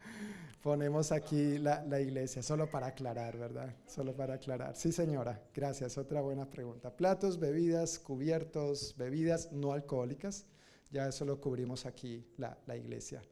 Ponemos 0.62 1.12
aquí 1.12 1.58
la, 1.58 2.00
iglesia, 2.00 2.42
solo 2.42 2.70
para 2.70 2.86
aclarar, 2.86 3.36
¿verdad? 3.36 3.76
Solo 3.86 4.16
para 4.16 4.36
aclarar. 4.36 4.74
Sí, 4.74 4.92
señora, 4.92 5.42
gracias. 5.54 5.98
Otra 5.98 6.22
buena 6.22 6.48
pregunta. 6.48 6.96
Platos, 6.96 7.38
bebidas, 7.38 7.98
cubiertos, 7.98 8.96
bebidas 8.96 9.52
no 9.52 9.72
alcohólicas. 9.72 10.46
Ya 10.90 11.06
eso 11.06 11.26
lo 11.26 11.42
cubrimos 11.42 11.84
aquí, 11.84 12.26
la, 12.38 12.56
la 12.64 12.74
iglesia. 12.74 13.22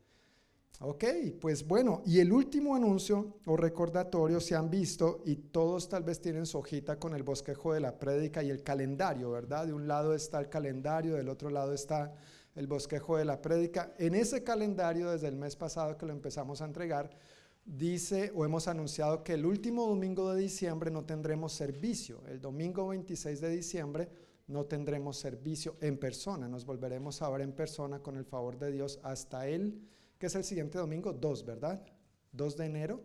Ok, 0.81 1.05
pues 1.41 1.67
bueno, 1.67 2.03
y 2.05 2.19
el 2.19 2.33
último 2.33 2.75
anuncio 2.75 3.39
o 3.47 3.57
recordatorio 3.57 4.41
se 4.41 4.57
han 4.57 4.71
visto 4.71 5.23
y 5.25 5.37
todos 5.37 5.89
tal 5.89 6.03
vez 6.03 6.21
tienen 6.21 6.47
su 6.47 6.59
hojita 6.59 6.99
con 6.99 7.15
el 7.15 7.23
bosquejo 7.23 7.73
de 7.73 7.81
la 7.81 7.97
prédica 7.97 8.43
y 8.43 8.51
el 8.51 8.65
calendario, 8.65 9.31
¿verdad? 9.31 9.67
De 9.67 9.73
un 9.73 9.87
lado 9.87 10.15
está 10.15 10.41
el 10.41 10.49
calendario, 10.49 11.15
del 11.15 11.29
otro 11.29 11.49
lado 11.49 11.73
está 11.73 12.13
el 12.57 12.67
bosquejo 12.67 13.17
de 13.17 13.25
la 13.25 13.41
prédica. 13.41 13.95
En 13.99 14.17
ese 14.17 14.43
calendario, 14.43 15.13
desde 15.13 15.29
el 15.29 15.37
mes 15.37 15.55
pasado 15.55 15.97
que 15.97 16.07
lo 16.07 16.13
empezamos 16.13 16.61
a 16.61 16.65
entregar, 16.65 17.09
dice 17.65 18.33
o 18.35 18.45
hemos 18.45 18.67
anunciado 18.67 19.23
que 19.23 19.35
el 19.35 19.47
último 19.47 19.87
domingo 19.87 20.35
de 20.35 20.43
diciembre 20.43 20.91
no 20.91 21.05
tendremos 21.05 21.53
servicio. 21.53 22.21
El 22.27 22.41
domingo 22.41 22.89
26 22.89 23.41
de 23.41 23.49
diciembre 23.49 24.09
no 24.49 24.65
tendremos 24.65 25.19
servicio 25.19 25.77
en 25.81 25.99
persona. 25.99 26.49
Nos 26.49 26.67
volveremos 26.67 27.23
a 27.23 27.31
ver 27.31 27.43
en 27.43 27.53
persona 27.53 28.01
con 28.01 28.17
el 28.17 28.25
favor 28.25 28.59
de 28.59 28.73
Dios 28.73 28.99
hasta 29.05 29.47
el 29.47 29.81
que 30.25 30.29
es 30.29 30.35
el 30.37 30.45
siguiente 30.45 30.79
domingo, 30.79 31.13
2, 31.13 31.45
¿verdad? 31.45 31.85
2 32.33 32.57
de 32.57 32.65
enero. 32.65 33.03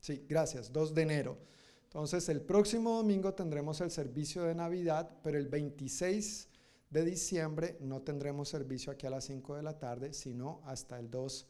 Sí, 0.00 0.24
gracias, 0.26 0.72
2 0.72 0.94
de 0.94 1.02
enero. 1.02 1.38
Entonces, 1.82 2.26
el 2.30 2.40
próximo 2.40 2.96
domingo 2.96 3.34
tendremos 3.34 3.82
el 3.82 3.90
servicio 3.90 4.44
de 4.44 4.54
Navidad, 4.54 5.18
pero 5.22 5.36
el 5.36 5.48
26 5.48 6.48
de 6.88 7.04
diciembre 7.04 7.76
no 7.80 8.00
tendremos 8.00 8.48
servicio 8.48 8.90
aquí 8.90 9.06
a 9.06 9.10
las 9.10 9.24
5 9.24 9.56
de 9.56 9.62
la 9.62 9.78
tarde, 9.78 10.14
sino 10.14 10.62
hasta 10.64 10.98
el 10.98 11.10
2 11.10 11.46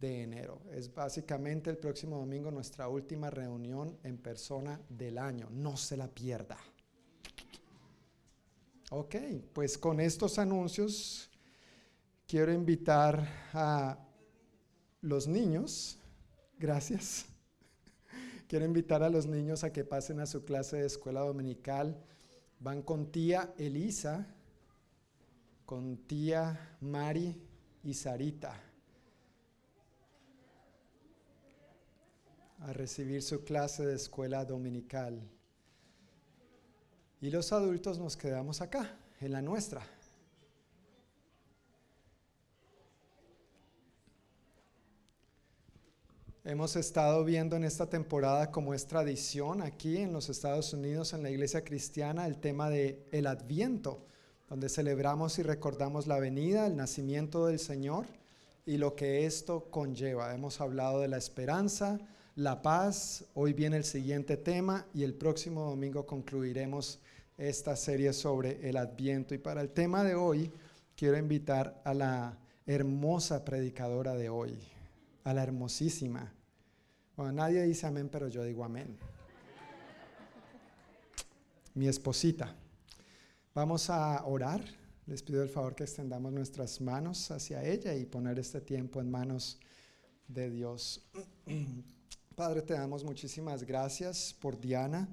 de 0.00 0.24
enero. 0.24 0.60
Es 0.70 0.92
básicamente 0.92 1.70
el 1.70 1.78
próximo 1.78 2.18
domingo 2.18 2.50
nuestra 2.50 2.88
última 2.88 3.30
reunión 3.30 3.96
en 4.02 4.18
persona 4.18 4.78
del 4.90 5.16
año. 5.16 5.48
No 5.50 5.78
se 5.78 5.96
la 5.96 6.08
pierda. 6.08 6.58
Ok, 8.90 9.16
pues 9.54 9.78
con 9.78 9.98
estos 9.98 10.38
anuncios 10.38 11.30
quiero 12.26 12.52
invitar 12.52 13.26
a 13.54 14.05
los 15.00 15.26
niños, 15.26 15.98
gracias. 16.58 17.26
Quiero 18.48 18.64
invitar 18.64 19.02
a 19.02 19.10
los 19.10 19.26
niños 19.26 19.64
a 19.64 19.72
que 19.72 19.84
pasen 19.84 20.20
a 20.20 20.26
su 20.26 20.44
clase 20.44 20.76
de 20.76 20.86
escuela 20.86 21.20
dominical. 21.20 22.02
Van 22.60 22.82
con 22.82 23.10
tía 23.12 23.52
Elisa, 23.58 24.26
con 25.64 25.96
tía 25.96 26.76
Mari 26.80 27.40
y 27.82 27.94
Sarita 27.94 28.62
a 32.60 32.72
recibir 32.72 33.22
su 33.22 33.44
clase 33.44 33.84
de 33.84 33.94
escuela 33.94 34.44
dominical. 34.44 35.20
Y 37.20 37.30
los 37.30 37.52
adultos 37.52 37.98
nos 37.98 38.16
quedamos 38.16 38.60
acá, 38.60 38.98
en 39.20 39.32
la 39.32 39.42
nuestra. 39.42 39.82
Hemos 46.48 46.76
estado 46.76 47.24
viendo 47.24 47.56
en 47.56 47.64
esta 47.64 47.90
temporada, 47.90 48.52
como 48.52 48.72
es 48.72 48.86
tradición 48.86 49.62
aquí 49.62 49.96
en 49.96 50.12
los 50.12 50.28
Estados 50.28 50.72
Unidos, 50.72 51.12
en 51.12 51.24
la 51.24 51.30
iglesia 51.30 51.64
cristiana, 51.64 52.24
el 52.24 52.38
tema 52.38 52.70
de 52.70 53.04
Adviento, 53.26 54.06
donde 54.48 54.68
celebramos 54.68 55.40
y 55.40 55.42
recordamos 55.42 56.06
la 56.06 56.20
venida, 56.20 56.68
el 56.68 56.76
nacimiento 56.76 57.46
del 57.46 57.58
Señor 57.58 58.06
y 58.64 58.76
lo 58.76 58.94
que 58.94 59.26
esto 59.26 59.64
conlleva. 59.72 60.32
Hemos 60.32 60.60
hablado 60.60 61.00
de 61.00 61.08
la 61.08 61.16
esperanza, 61.16 61.98
la 62.36 62.62
paz, 62.62 63.24
hoy 63.34 63.52
viene 63.52 63.78
el 63.78 63.84
siguiente 63.84 64.36
tema 64.36 64.86
y 64.94 65.02
el 65.02 65.14
próximo 65.14 65.62
domingo 65.68 66.06
concluiremos 66.06 67.00
esta 67.36 67.74
serie 67.74 68.12
sobre 68.12 68.70
el 68.70 68.76
Adviento. 68.76 69.34
Y 69.34 69.38
para 69.38 69.62
el 69.62 69.70
tema 69.70 70.04
de 70.04 70.14
hoy, 70.14 70.52
quiero 70.96 71.18
invitar 71.18 71.82
a 71.84 71.92
la 71.92 72.38
hermosa 72.66 73.44
predicadora 73.44 74.14
de 74.14 74.28
hoy, 74.28 74.56
a 75.24 75.34
la 75.34 75.42
hermosísima. 75.42 76.35
Bueno, 77.16 77.32
nadie 77.32 77.62
dice 77.62 77.86
amén, 77.86 78.10
pero 78.10 78.28
yo 78.28 78.44
digo 78.44 78.62
amén. 78.62 78.98
Mi 81.72 81.88
esposita. 81.88 82.54
Vamos 83.54 83.88
a 83.88 84.22
orar. 84.26 84.62
Les 85.06 85.22
pido 85.22 85.42
el 85.42 85.48
favor 85.48 85.74
que 85.74 85.84
extendamos 85.84 86.30
nuestras 86.30 86.78
manos 86.78 87.30
hacia 87.30 87.64
ella 87.64 87.94
y 87.94 88.04
poner 88.04 88.38
este 88.38 88.60
tiempo 88.60 89.00
en 89.00 89.10
manos 89.10 89.58
de 90.28 90.50
Dios. 90.50 91.08
Padre, 92.36 92.60
te 92.60 92.74
damos 92.74 93.02
muchísimas 93.02 93.62
gracias 93.62 94.34
por 94.38 94.60
Diana. 94.60 95.08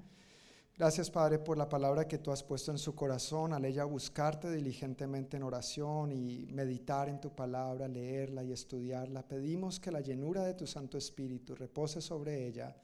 Gracias, 0.76 1.12
Padre, 1.12 1.38
por 1.38 1.56
la 1.56 1.70
palabra 1.70 2.08
que 2.08 2.18
tú 2.18 2.32
has 2.32 2.42
puesto 2.42 2.72
en 2.72 2.80
su 2.80 2.96
corazón 2.96 3.54
al 3.54 3.64
ella 3.64 3.84
buscarte 3.84 4.50
diligentemente 4.50 5.38
en 5.38 5.44
oración 5.44 6.12
y 6.12 6.48
meditar 6.52 7.10
en 7.10 7.22
tu 7.22 7.30
palabra, 7.30 7.88
leerla 7.88 8.44
y 8.44 8.52
estudiarla. 8.52 9.22
Pedimos 9.22 9.80
que 9.80 9.92
la 9.92 10.02
llenura 10.02 10.44
de 10.44 10.56
tu 10.56 10.66
Santo 10.66 10.98
Espíritu 10.98 11.54
repose 11.54 12.02
sobre 12.02 12.48
ella 12.48 12.76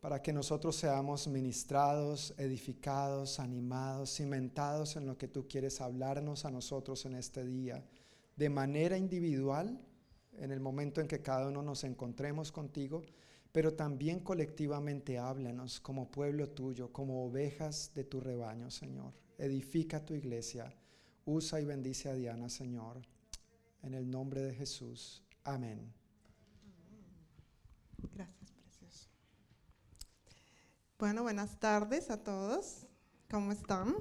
para 0.00 0.20
que 0.20 0.32
nosotros 0.32 0.74
seamos 0.74 1.28
ministrados, 1.28 2.34
edificados, 2.36 3.38
animados, 3.38 4.16
cimentados 4.16 4.96
en 4.96 5.06
lo 5.06 5.16
que 5.16 5.28
tú 5.28 5.46
quieres 5.46 5.80
hablarnos 5.80 6.44
a 6.44 6.50
nosotros 6.50 7.06
en 7.06 7.14
este 7.14 7.44
día, 7.44 7.84
de 8.34 8.48
manera 8.48 8.98
individual, 8.98 9.80
en 10.36 10.50
el 10.50 10.58
momento 10.58 11.00
en 11.00 11.06
que 11.06 11.22
cada 11.22 11.46
uno 11.46 11.62
nos 11.62 11.84
encontremos 11.84 12.50
contigo 12.50 13.02
pero 13.54 13.72
también 13.72 14.18
colectivamente 14.18 15.16
háblanos 15.16 15.78
como 15.78 16.10
pueblo 16.10 16.48
tuyo, 16.48 16.92
como 16.92 17.24
ovejas 17.24 17.92
de 17.94 18.02
tu 18.02 18.18
rebaño, 18.18 18.68
Señor. 18.68 19.14
Edifica 19.38 20.04
tu 20.04 20.12
iglesia. 20.12 20.74
Usa 21.24 21.60
y 21.60 21.64
bendice 21.64 22.08
a 22.08 22.14
Diana, 22.14 22.48
Señor. 22.48 23.02
En 23.84 23.94
el 23.94 24.10
nombre 24.10 24.42
de 24.42 24.52
Jesús. 24.54 25.22
Amén. 25.44 25.94
Gracias, 28.12 28.50
precioso. 28.50 29.08
Bueno, 30.98 31.22
buenas 31.22 31.60
tardes 31.60 32.10
a 32.10 32.24
todos. 32.24 32.88
¿Cómo 33.30 33.52
están? 33.52 33.94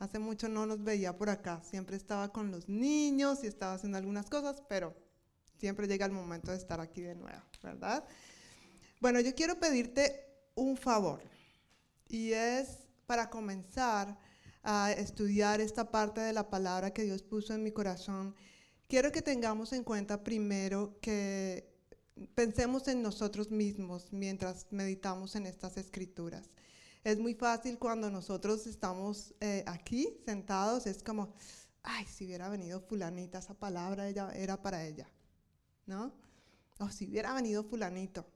Hace 0.00 0.18
mucho 0.18 0.48
no 0.48 0.66
nos 0.66 0.82
veía 0.82 1.16
por 1.16 1.30
acá. 1.30 1.62
Siempre 1.62 1.94
estaba 1.94 2.32
con 2.32 2.50
los 2.50 2.68
niños 2.68 3.44
y 3.44 3.46
estaba 3.46 3.74
haciendo 3.74 3.96
algunas 3.96 4.28
cosas, 4.28 4.60
pero 4.68 5.05
siempre 5.58 5.86
llega 5.86 6.06
el 6.06 6.12
momento 6.12 6.50
de 6.50 6.56
estar 6.56 6.80
aquí 6.80 7.02
de 7.02 7.14
nuevo, 7.14 7.42
¿verdad? 7.62 8.04
Bueno, 9.00 9.20
yo 9.20 9.34
quiero 9.34 9.58
pedirte 9.58 10.26
un 10.54 10.76
favor 10.76 11.22
y 12.08 12.32
es 12.32 12.88
para 13.06 13.30
comenzar 13.30 14.18
a 14.62 14.92
estudiar 14.92 15.60
esta 15.60 15.90
parte 15.90 16.20
de 16.20 16.32
la 16.32 16.50
palabra 16.50 16.92
que 16.92 17.04
Dios 17.04 17.22
puso 17.22 17.54
en 17.54 17.62
mi 17.62 17.70
corazón. 17.70 18.34
Quiero 18.88 19.12
que 19.12 19.22
tengamos 19.22 19.72
en 19.72 19.84
cuenta 19.84 20.24
primero 20.24 20.98
que 21.00 21.76
pensemos 22.34 22.88
en 22.88 23.02
nosotros 23.02 23.50
mismos 23.50 24.12
mientras 24.12 24.66
meditamos 24.70 25.36
en 25.36 25.46
estas 25.46 25.76
escrituras. 25.76 26.50
Es 27.04 27.18
muy 27.18 27.34
fácil 27.34 27.78
cuando 27.78 28.10
nosotros 28.10 28.66
estamos 28.66 29.34
eh, 29.40 29.62
aquí 29.66 30.18
sentados, 30.24 30.86
es 30.86 31.02
como, 31.02 31.32
ay, 31.82 32.04
si 32.06 32.24
hubiera 32.24 32.48
venido 32.48 32.80
fulanita, 32.80 33.38
esa 33.38 33.54
palabra 33.54 34.08
ella, 34.08 34.32
era 34.34 34.60
para 34.60 34.84
ella, 34.84 35.08
¿no? 35.86 36.12
O 36.78 36.90
si 36.90 37.06
hubiera 37.06 37.34
venido 37.34 37.64
fulanito. 37.64 38.26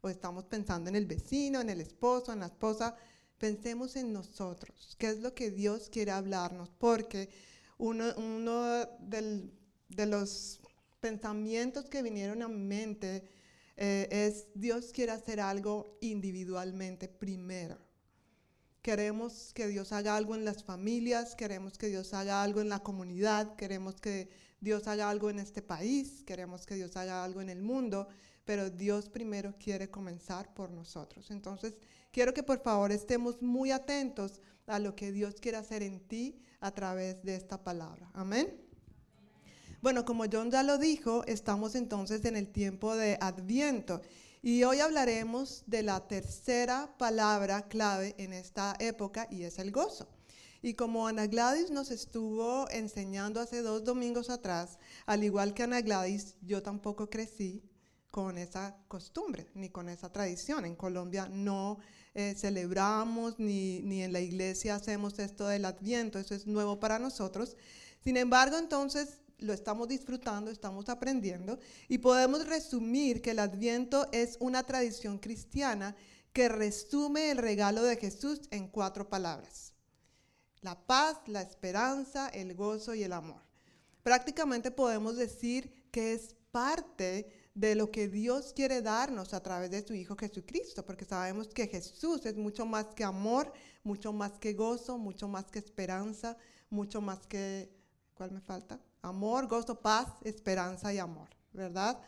O 0.00 0.08
estamos 0.08 0.44
pensando 0.44 0.88
en 0.88 0.96
el 0.96 1.06
vecino, 1.06 1.60
en 1.60 1.70
el 1.70 1.80
esposo, 1.80 2.32
en 2.32 2.40
la 2.40 2.46
esposa. 2.46 2.96
Pensemos 3.38 3.96
en 3.96 4.12
nosotros, 4.12 4.96
qué 4.98 5.08
es 5.08 5.18
lo 5.18 5.34
que 5.34 5.50
Dios 5.50 5.88
quiere 5.90 6.12
hablarnos, 6.12 6.70
porque 6.78 7.28
uno, 7.78 8.06
de 9.88 10.06
los 10.06 10.60
pensamientos 11.00 11.86
que 11.86 12.02
vinieron 12.02 12.42
a 12.42 12.48
mi 12.48 12.60
mente 12.60 13.28
eh, 13.76 14.08
es 14.10 14.46
Dios 14.54 14.92
quiere 14.92 15.12
hacer 15.12 15.40
algo 15.40 15.98
individualmente 16.00 17.08
primero. 17.08 17.78
Queremos 18.82 19.52
que 19.54 19.68
Dios 19.68 19.92
haga 19.92 20.16
algo 20.16 20.34
en 20.34 20.44
las 20.44 20.64
familias, 20.64 21.36
queremos 21.36 21.78
que 21.78 21.86
Dios 21.86 22.12
haga 22.14 22.42
algo 22.42 22.60
en 22.60 22.68
la 22.68 22.80
comunidad, 22.80 23.54
queremos 23.54 24.00
que 24.00 24.28
Dios 24.60 24.88
haga 24.88 25.08
algo 25.08 25.30
en 25.30 25.38
este 25.38 25.62
país, 25.62 26.24
queremos 26.26 26.66
que 26.66 26.74
Dios 26.74 26.96
haga 26.96 27.22
algo 27.22 27.40
en 27.40 27.48
el 27.48 27.62
mundo, 27.62 28.08
pero 28.44 28.70
Dios 28.70 29.08
primero 29.08 29.54
quiere 29.56 29.88
comenzar 29.88 30.52
por 30.52 30.72
nosotros. 30.72 31.30
Entonces, 31.30 31.74
quiero 32.10 32.34
que 32.34 32.42
por 32.42 32.60
favor 32.60 32.90
estemos 32.90 33.40
muy 33.40 33.70
atentos 33.70 34.40
a 34.66 34.80
lo 34.80 34.96
que 34.96 35.12
Dios 35.12 35.36
quiere 35.40 35.58
hacer 35.58 35.84
en 35.84 36.00
ti 36.00 36.42
a 36.58 36.72
través 36.72 37.22
de 37.22 37.36
esta 37.36 37.62
palabra. 37.62 38.10
Amén. 38.14 38.52
Bueno, 39.80 40.04
como 40.04 40.24
John 40.32 40.50
ya 40.50 40.64
lo 40.64 40.78
dijo, 40.78 41.24
estamos 41.26 41.76
entonces 41.76 42.24
en 42.24 42.34
el 42.34 42.48
tiempo 42.48 42.96
de 42.96 43.16
Adviento 43.20 44.00
y 44.42 44.64
hoy 44.64 44.80
hablaremos 44.80 45.62
de 45.68 45.84
la 45.84 46.08
tercera 46.08 46.92
palabra 46.98 47.68
clave 47.68 48.16
en 48.18 48.32
esta 48.32 48.74
época 48.80 49.28
y 49.30 49.44
es 49.44 49.60
el 49.60 49.70
gozo. 49.70 50.08
Y 50.62 50.74
como 50.74 51.06
Ana 51.06 51.28
Gladys 51.28 51.70
nos 51.70 51.92
estuvo 51.92 52.68
enseñando 52.70 53.40
hace 53.40 53.62
dos 53.62 53.84
domingos 53.84 54.30
atrás, 54.30 54.78
al 55.06 55.22
igual 55.22 55.54
que 55.54 55.62
Ana 55.62 55.80
Gladys, 55.80 56.34
yo 56.42 56.60
tampoco 56.60 57.08
crecí 57.08 57.62
con 58.10 58.36
esa 58.36 58.76
costumbre 58.88 59.48
ni 59.54 59.70
con 59.70 59.88
esa 59.88 60.12
tradición. 60.12 60.64
En 60.64 60.74
Colombia 60.74 61.28
no 61.30 61.78
eh, 62.14 62.34
celebramos 62.36 63.38
ni, 63.38 63.80
ni 63.82 64.02
en 64.02 64.12
la 64.12 64.20
iglesia 64.20 64.74
hacemos 64.74 65.20
esto 65.20 65.46
del 65.46 65.64
adviento, 65.64 66.18
eso 66.18 66.34
es 66.34 66.48
nuevo 66.48 66.80
para 66.80 66.98
nosotros. 66.98 67.56
Sin 68.02 68.16
embargo, 68.16 68.58
entonces 68.58 69.21
lo 69.38 69.52
estamos 69.52 69.88
disfrutando, 69.88 70.50
estamos 70.50 70.88
aprendiendo 70.88 71.58
y 71.88 71.98
podemos 71.98 72.46
resumir 72.46 73.22
que 73.22 73.32
el 73.32 73.38
adviento 73.38 74.08
es 74.12 74.36
una 74.40 74.62
tradición 74.62 75.18
cristiana 75.18 75.96
que 76.32 76.48
resume 76.48 77.30
el 77.30 77.38
regalo 77.38 77.82
de 77.82 77.96
Jesús 77.96 78.42
en 78.50 78.68
cuatro 78.68 79.08
palabras. 79.08 79.74
La 80.60 80.86
paz, 80.86 81.18
la 81.26 81.42
esperanza, 81.42 82.28
el 82.28 82.54
gozo 82.54 82.94
y 82.94 83.02
el 83.02 83.12
amor. 83.12 83.42
Prácticamente 84.02 84.70
podemos 84.70 85.16
decir 85.16 85.88
que 85.90 86.12
es 86.14 86.34
parte 86.50 87.50
de 87.54 87.74
lo 87.74 87.90
que 87.90 88.08
Dios 88.08 88.52
quiere 88.54 88.80
darnos 88.80 89.34
a 89.34 89.42
través 89.42 89.70
de 89.70 89.86
su 89.86 89.94
Hijo 89.94 90.16
Jesucristo, 90.16 90.84
porque 90.84 91.04
sabemos 91.04 91.48
que 91.48 91.66
Jesús 91.66 92.24
es 92.24 92.36
mucho 92.36 92.64
más 92.64 92.86
que 92.94 93.04
amor, 93.04 93.52
mucho 93.82 94.12
más 94.12 94.38
que 94.38 94.54
gozo, 94.54 94.98
mucho 94.98 95.28
más 95.28 95.50
que 95.50 95.58
esperanza, 95.58 96.36
mucho 96.70 97.00
más 97.00 97.26
que... 97.26 97.70
¿Cuál 98.14 98.30
me 98.30 98.40
falta? 98.40 98.80
Amor, 99.02 99.48
gozo, 99.48 99.80
paz, 99.80 100.08
esperanza 100.22 100.92
y 100.94 100.98
amor, 100.98 101.28
¿verdad? 101.52 102.00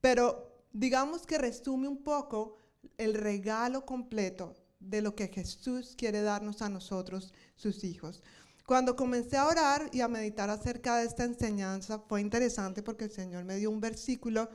Pero 0.00 0.64
digamos 0.72 1.26
que 1.26 1.36
resume 1.36 1.88
un 1.88 2.02
poco 2.02 2.58
el 2.96 3.14
regalo 3.14 3.84
completo 3.84 4.54
de 4.78 5.02
lo 5.02 5.14
que 5.16 5.28
Jesús 5.28 5.94
quiere 5.96 6.22
darnos 6.22 6.62
a 6.62 6.68
nosotros, 6.68 7.34
sus 7.56 7.82
hijos. 7.82 8.22
Cuando 8.66 8.94
comencé 8.94 9.36
a 9.36 9.46
orar 9.46 9.88
y 9.92 10.00
a 10.00 10.08
meditar 10.08 10.50
acerca 10.50 10.98
de 10.98 11.06
esta 11.06 11.24
enseñanza, 11.24 11.98
fue 11.98 12.20
interesante 12.20 12.82
porque 12.82 13.04
el 13.04 13.10
Señor 13.10 13.44
me 13.44 13.56
dio 13.56 13.70
un 13.70 13.80
versículo 13.80 14.48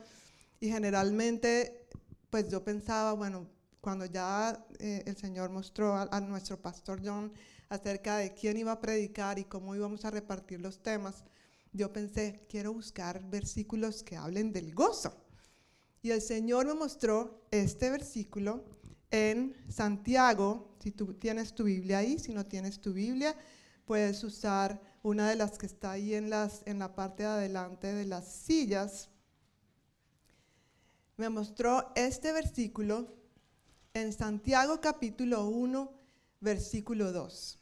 y 0.60 0.68
generalmente, 0.68 1.86
pues 2.30 2.48
yo 2.48 2.62
pensaba, 2.62 3.12
bueno, 3.12 3.46
cuando 3.80 4.06
ya 4.06 4.64
eh, 4.78 5.02
el 5.06 5.16
Señor 5.16 5.50
mostró 5.50 5.94
a, 5.94 6.08
a 6.12 6.20
nuestro 6.20 6.60
pastor 6.60 7.00
John 7.04 7.32
acerca 7.68 8.18
de 8.18 8.32
quién 8.32 8.56
iba 8.58 8.72
a 8.72 8.80
predicar 8.80 9.38
y 9.38 9.44
cómo 9.44 9.74
íbamos 9.74 10.04
a 10.04 10.10
repartir 10.10 10.60
los 10.60 10.82
temas, 10.82 11.24
yo 11.72 11.92
pensé, 11.92 12.46
quiero 12.48 12.72
buscar 12.72 13.22
versículos 13.30 14.02
que 14.02 14.16
hablen 14.16 14.52
del 14.52 14.74
gozo. 14.74 15.16
Y 16.02 16.10
el 16.10 16.20
Señor 16.20 16.66
me 16.66 16.74
mostró 16.74 17.46
este 17.50 17.90
versículo 17.90 18.64
en 19.10 19.54
Santiago, 19.68 20.74
si 20.80 20.90
tú 20.90 21.14
tienes 21.14 21.54
tu 21.54 21.64
Biblia 21.64 21.98
ahí, 21.98 22.18
si 22.18 22.32
no 22.32 22.44
tienes 22.46 22.80
tu 22.80 22.92
Biblia, 22.92 23.36
puedes 23.84 24.24
usar 24.24 24.80
una 25.02 25.28
de 25.28 25.36
las 25.36 25.58
que 25.58 25.66
está 25.66 25.92
ahí 25.92 26.14
en, 26.14 26.30
las, 26.30 26.62
en 26.66 26.78
la 26.78 26.94
parte 26.94 27.22
de 27.22 27.28
adelante 27.28 27.92
de 27.92 28.06
las 28.06 28.26
sillas. 28.26 29.10
Me 31.16 31.28
mostró 31.28 31.92
este 31.94 32.32
versículo 32.32 33.14
en 33.94 34.12
Santiago 34.12 34.80
capítulo 34.80 35.46
1, 35.46 35.92
versículo 36.40 37.12
2. 37.12 37.58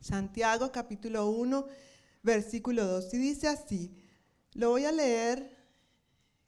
Santiago 0.00 0.72
capítulo 0.72 1.28
1, 1.28 1.66
versículo 1.66 1.87
2. 2.28 3.14
Y 3.14 3.18
dice 3.18 3.48
así, 3.48 3.96
lo 4.52 4.70
voy 4.70 4.84
a 4.84 4.92
leer 4.92 5.56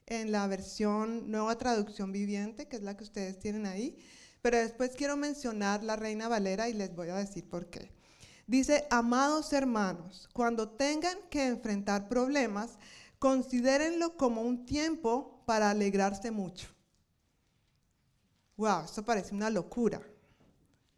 en 0.05 0.31
la 0.31 0.45
versión 0.47 1.31
Nueva 1.31 1.57
Traducción 1.57 2.11
Viviente, 2.11 2.67
que 2.67 2.75
es 2.75 2.83
la 2.83 2.95
que 2.95 3.03
ustedes 3.03 3.39
tienen 3.39 3.65
ahí, 3.65 3.97
pero 4.41 4.57
después 4.57 4.91
quiero 4.95 5.17
mencionar 5.17 5.83
la 5.83 5.95
Reina 5.95 6.27
Valera 6.27 6.69
y 6.69 6.73
les 6.73 6.95
voy 6.95 7.09
a 7.09 7.15
decir 7.15 7.47
por 7.47 7.69
qué. 7.69 7.91
Dice, 8.45 8.85
amados 8.89 9.53
hermanos, 9.53 10.29
cuando 10.33 10.69
tengan 10.69 11.17
que 11.29 11.47
enfrentar 11.47 12.09
problemas, 12.09 12.77
considérenlo 13.17 14.17
como 14.17 14.41
un 14.41 14.65
tiempo 14.65 15.43
para 15.45 15.69
alegrarse 15.69 16.31
mucho. 16.31 16.67
Wow, 18.57 18.85
esto 18.85 19.03
parece 19.03 19.33
una 19.33 19.49
locura. 19.49 20.01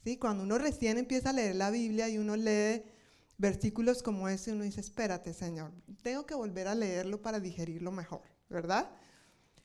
¿Sí? 0.04 0.18
Cuando 0.18 0.44
uno 0.44 0.58
recién 0.58 0.98
empieza 0.98 1.30
a 1.30 1.34
leer 1.34 1.56
la 1.56 1.70
Biblia 1.70 2.10
y 2.10 2.18
uno 2.18 2.36
lee 2.36 2.84
versículos 3.38 4.04
como 4.04 4.30
ese, 4.30 4.52
uno 4.52 4.64
dice, 4.64 4.82
espérate, 4.82 5.34
Señor, 5.34 5.72
tengo 6.02 6.26
que 6.26 6.36
volver 6.36 6.68
a 6.68 6.76
leerlo 6.76 7.22
para 7.22 7.40
digerirlo 7.40 7.92
mejor, 7.92 8.22
¿verdad? 8.50 8.90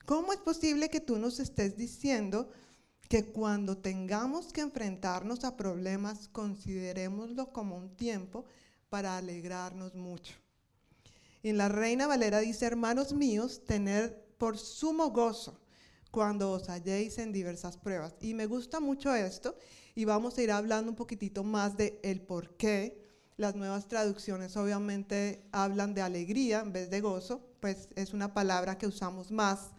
¿Cómo 0.06 0.32
es 0.32 0.38
posible 0.38 0.88
que 0.88 1.00
tú 1.00 1.18
nos 1.18 1.38
estés 1.38 1.76
diciendo 1.76 2.50
que 3.08 3.26
cuando 3.26 3.78
tengamos 3.78 4.52
que 4.52 4.62
enfrentarnos 4.62 5.44
a 5.44 5.56
problemas, 5.56 6.28
considerémoslo 6.28 7.52
como 7.52 7.76
un 7.76 7.96
tiempo 7.96 8.46
para 8.88 9.16
alegrarnos 9.18 9.94
mucho? 9.94 10.34
Y 11.42 11.52
la 11.52 11.68
Reina 11.68 12.06
Valera 12.06 12.40
dice, 12.40 12.66
hermanos 12.66 13.12
míos, 13.12 13.64
tener 13.64 14.26
por 14.38 14.58
sumo 14.58 15.10
gozo 15.10 15.60
cuando 16.10 16.52
os 16.52 16.68
halléis 16.68 17.18
en 17.18 17.32
diversas 17.32 17.76
pruebas. 17.76 18.14
Y 18.20 18.34
me 18.34 18.46
gusta 18.46 18.80
mucho 18.80 19.14
esto 19.14 19.56
y 19.94 20.04
vamos 20.04 20.38
a 20.38 20.42
ir 20.42 20.50
hablando 20.50 20.90
un 20.90 20.96
poquitito 20.96 21.44
más 21.44 21.76
de 21.76 22.00
el 22.02 22.20
por 22.22 22.56
qué 22.56 23.07
las 23.38 23.54
nuevas 23.54 23.86
traducciones 23.86 24.56
obviamente 24.56 25.44
hablan 25.52 25.94
de 25.94 26.02
alegría 26.02 26.60
en 26.60 26.72
vez 26.72 26.90
de 26.90 27.00
gozo, 27.00 27.40
pues 27.60 27.88
es 27.94 28.12
una 28.12 28.34
palabra 28.34 28.76
que 28.76 28.86
usamos 28.86 29.30
más 29.30 29.70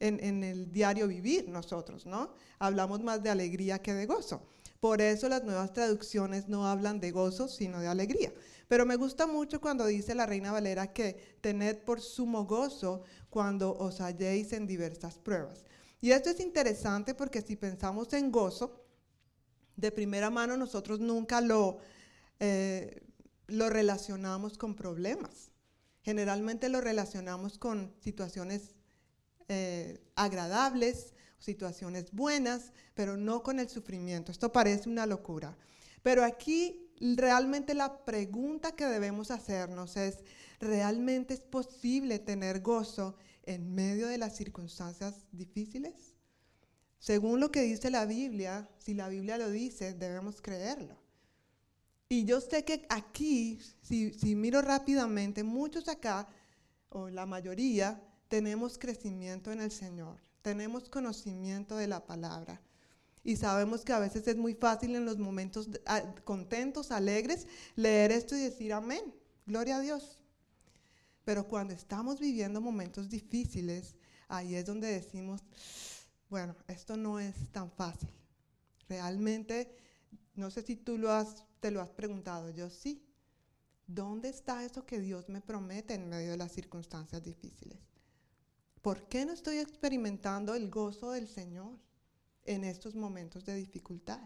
en, 0.00 0.42
el 0.42 0.72
diario 0.72 1.06
vivir 1.06 1.48
nosotros, 1.48 2.06
¿no? 2.06 2.34
Hablamos 2.58 3.02
más 3.02 3.22
de 3.22 3.30
alegría 3.30 3.80
que 3.80 3.94
de 3.94 4.06
gozo. 4.06 4.42
Por 4.80 5.00
eso 5.00 5.28
las 5.28 5.44
nuevas 5.44 5.72
traducciones 5.72 6.48
no 6.48 6.66
hablan 6.66 6.98
de 6.98 7.12
gozo, 7.12 7.46
sino 7.46 7.78
de 7.80 7.86
alegría. 7.86 8.32
Pero 8.66 8.84
me 8.86 8.96
gusta 8.96 9.26
mucho 9.26 9.60
cuando 9.60 9.86
dice 9.86 10.14
la 10.14 10.26
Reina 10.26 10.50
Valera 10.50 10.92
que 10.92 11.36
tened 11.40 11.84
por 11.84 12.00
sumo 12.00 12.46
gozo 12.46 13.02
cuando 13.30 13.76
os 13.76 14.00
halléis 14.00 14.52
en 14.54 14.66
diversas 14.66 15.18
pruebas. 15.18 15.64
Y 16.00 16.10
esto 16.10 16.30
es 16.30 16.40
interesante 16.40 17.14
porque 17.14 17.42
si 17.42 17.56
pensamos 17.56 18.12
en 18.14 18.32
gozo, 18.32 18.82
de 19.76 19.92
primera 19.92 20.30
mano 20.30 20.56
nosotros 20.56 20.98
nunca 20.98 21.40
lo 21.40 21.78
eh, 22.40 23.02
lo 23.46 23.68
relacionamos 23.68 24.58
con 24.58 24.74
problemas. 24.74 25.50
Generalmente 26.02 26.68
lo 26.68 26.80
relacionamos 26.80 27.58
con 27.58 27.94
situaciones 28.00 28.74
eh, 29.48 30.02
agradables, 30.16 31.14
situaciones 31.38 32.12
buenas, 32.12 32.72
pero 32.94 33.16
no 33.16 33.42
con 33.42 33.60
el 33.60 33.68
sufrimiento. 33.68 34.32
Esto 34.32 34.52
parece 34.52 34.88
una 34.88 35.06
locura. 35.06 35.56
Pero 36.02 36.24
aquí 36.24 36.90
realmente 37.00 37.74
la 37.74 38.04
pregunta 38.04 38.72
que 38.72 38.86
debemos 38.86 39.30
hacernos 39.30 39.96
es, 39.96 40.18
¿realmente 40.60 41.34
es 41.34 41.40
posible 41.40 42.18
tener 42.18 42.60
gozo 42.60 43.16
en 43.44 43.74
medio 43.74 44.06
de 44.08 44.18
las 44.18 44.36
circunstancias 44.36 45.26
difíciles? 45.32 46.14
Según 46.98 47.40
lo 47.40 47.50
que 47.50 47.62
dice 47.62 47.90
la 47.90 48.06
Biblia, 48.06 48.68
si 48.78 48.94
la 48.94 49.08
Biblia 49.08 49.36
lo 49.36 49.50
dice, 49.50 49.94
debemos 49.94 50.40
creerlo. 50.40 51.01
Y 52.12 52.26
yo 52.26 52.42
sé 52.42 52.62
que 52.62 52.84
aquí, 52.90 53.58
si, 53.80 54.12
si 54.12 54.34
miro 54.34 54.60
rápidamente, 54.60 55.42
muchos 55.42 55.88
acá, 55.88 56.28
o 56.90 57.08
la 57.08 57.24
mayoría, 57.24 58.06
tenemos 58.28 58.76
crecimiento 58.76 59.50
en 59.50 59.62
el 59.62 59.70
Señor, 59.70 60.20
tenemos 60.42 60.90
conocimiento 60.90 61.74
de 61.74 61.86
la 61.86 62.04
palabra. 62.04 62.60
Y 63.24 63.36
sabemos 63.36 63.82
que 63.82 63.94
a 63.94 63.98
veces 63.98 64.28
es 64.28 64.36
muy 64.36 64.52
fácil 64.52 64.94
en 64.94 65.06
los 65.06 65.16
momentos 65.16 65.70
contentos, 66.24 66.90
alegres, 66.90 67.46
leer 67.76 68.12
esto 68.12 68.36
y 68.36 68.40
decir 68.40 68.74
amén, 68.74 69.14
gloria 69.46 69.78
a 69.78 69.80
Dios. 69.80 70.18
Pero 71.24 71.48
cuando 71.48 71.72
estamos 71.72 72.20
viviendo 72.20 72.60
momentos 72.60 73.08
difíciles, 73.08 73.96
ahí 74.28 74.54
es 74.54 74.66
donde 74.66 74.88
decimos, 74.88 75.40
bueno, 76.28 76.56
esto 76.68 76.98
no 76.98 77.18
es 77.18 77.48
tan 77.52 77.70
fácil. 77.70 78.10
Realmente, 78.86 79.74
no 80.34 80.50
sé 80.50 80.60
si 80.60 80.76
tú 80.76 80.98
lo 80.98 81.10
has, 81.10 81.46
te 81.62 81.70
lo 81.70 81.80
has 81.80 81.90
preguntado, 81.90 82.50
yo 82.50 82.68
sí. 82.68 83.02
¿Dónde 83.86 84.28
está 84.28 84.64
eso 84.64 84.84
que 84.84 85.00
Dios 85.00 85.30
me 85.30 85.40
promete 85.40 85.94
en 85.94 86.10
medio 86.10 86.32
de 86.32 86.36
las 86.36 86.52
circunstancias 86.52 87.22
difíciles? 87.22 87.78
¿Por 88.82 89.06
qué 89.08 89.24
no 89.24 89.32
estoy 89.32 89.58
experimentando 89.58 90.54
el 90.54 90.68
gozo 90.68 91.12
del 91.12 91.26
Señor? 91.26 91.78
en 92.44 92.64
estos 92.64 92.94
momentos 92.94 93.44
de 93.44 93.54
dificultad? 93.54 94.20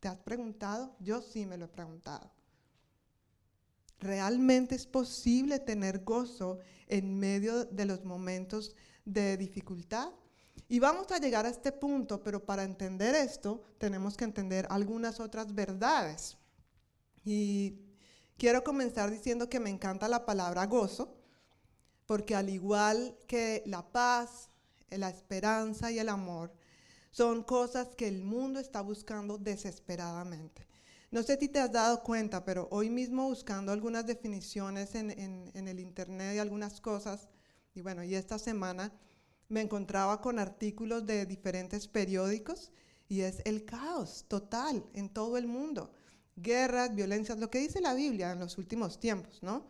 ¿Te 0.00 0.08
has 0.08 0.18
preguntado? 0.18 0.96
Yo 1.00 1.20
sí 1.20 1.46
me 1.46 1.56
lo 1.56 1.66
he 1.66 1.68
preguntado. 1.68 2.30
¿Realmente 3.98 4.74
es 4.74 4.86
posible 4.86 5.58
tener 5.58 6.04
gozo 6.04 6.58
en 6.86 7.18
medio 7.18 7.64
de 7.66 7.84
los 7.84 8.04
momentos 8.04 8.74
de 9.04 9.36
dificultad? 9.36 10.08
Y 10.68 10.78
vamos 10.78 11.10
a 11.10 11.18
llegar 11.18 11.44
a 11.44 11.50
este 11.50 11.72
punto, 11.72 12.22
pero 12.22 12.44
para 12.44 12.62
entender 12.62 13.14
esto 13.14 13.62
tenemos 13.78 14.16
que 14.16 14.24
entender 14.24 14.66
algunas 14.70 15.20
otras 15.20 15.54
verdades. 15.54 16.38
Y 17.24 17.78
quiero 18.36 18.64
comenzar 18.64 19.10
diciendo 19.10 19.48
que 19.48 19.60
me 19.60 19.70
encanta 19.70 20.08
la 20.08 20.24
palabra 20.24 20.66
gozo, 20.66 21.16
porque 22.06 22.34
al 22.34 22.48
igual 22.48 23.16
que 23.26 23.62
la 23.66 23.92
paz, 23.92 24.50
la 24.90 25.10
esperanza 25.10 25.92
y 25.92 25.98
el 25.98 26.08
amor, 26.08 26.52
son 27.10 27.42
cosas 27.42 27.88
que 27.96 28.08
el 28.08 28.22
mundo 28.22 28.60
está 28.60 28.80
buscando 28.80 29.38
desesperadamente. 29.38 30.66
No 31.10 31.24
sé 31.24 31.36
si 31.38 31.48
te 31.48 31.58
has 31.58 31.72
dado 31.72 32.02
cuenta, 32.04 32.44
pero 32.44 32.68
hoy 32.70 32.88
mismo 32.88 33.28
buscando 33.28 33.72
algunas 33.72 34.06
definiciones 34.06 34.94
en, 34.94 35.10
el 35.10 35.80
internet 35.80 36.36
y 36.36 36.38
algunas 36.38 36.80
cosas, 36.80 37.28
y 37.74 37.80
bueno, 37.80 38.04
y 38.04 38.14
esta 38.14 38.38
semana 38.38 38.92
me 39.48 39.60
encontraba 39.60 40.20
con 40.20 40.38
artículos 40.38 41.04
de 41.06 41.26
diferentes 41.26 41.88
periódicos 41.88 42.70
y 43.08 43.22
es 43.22 43.42
el 43.44 43.64
caos 43.64 44.24
total 44.28 44.84
en 44.94 45.08
todo 45.08 45.36
el 45.36 45.48
mundo. 45.48 45.92
Guerras, 46.42 46.94
violencias, 46.94 47.38
lo 47.38 47.50
que 47.50 47.58
dice 47.58 47.80
la 47.80 47.94
Biblia 47.94 48.32
en 48.32 48.40
los 48.40 48.58
últimos 48.58 48.98
tiempos, 48.98 49.42
¿no? 49.42 49.66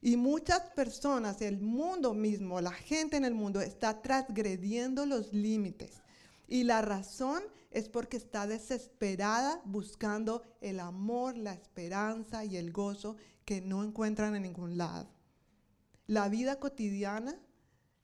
Y 0.00 0.16
muchas 0.16 0.60
personas, 0.70 1.42
el 1.42 1.58
mundo 1.58 2.14
mismo, 2.14 2.60
la 2.60 2.72
gente 2.72 3.16
en 3.16 3.24
el 3.24 3.34
mundo 3.34 3.60
está 3.60 4.00
transgrediendo 4.00 5.06
los 5.06 5.32
límites 5.32 6.02
y 6.46 6.62
la 6.64 6.82
razón 6.82 7.42
es 7.70 7.88
porque 7.88 8.16
está 8.16 8.46
desesperada 8.46 9.60
buscando 9.64 10.42
el 10.60 10.80
amor, 10.80 11.36
la 11.36 11.52
esperanza 11.52 12.44
y 12.44 12.56
el 12.56 12.72
gozo 12.72 13.16
que 13.44 13.60
no 13.60 13.82
encuentran 13.84 14.34
en 14.36 14.44
ningún 14.44 14.78
lado. 14.78 15.10
La 16.06 16.28
vida 16.28 16.58
cotidiana 16.58 17.38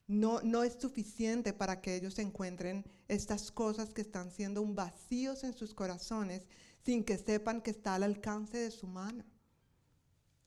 no, 0.07 0.43
no 0.43 0.63
es 0.65 0.75
suficiente 0.75 1.53
para 1.53 1.81
que 1.81 1.97
ellos 1.97 2.19
encuentren 2.19 2.85
estas 3.09 3.51
cosas 3.51 3.95
que 3.95 4.03
están 4.03 4.31
siendo 4.31 4.61
un 4.61 4.75
vacíos 4.75 5.45
en 5.45 5.55
sus 5.55 5.75
corazones 5.75 6.47
sin 6.85 7.05
que 7.05 7.19
sepan 7.19 7.61
que 7.61 7.71
está 7.71 7.95
al 7.95 8.03
alcance 8.03 8.59
de 8.59 8.71
su 8.71 8.87
mano. 8.87 9.25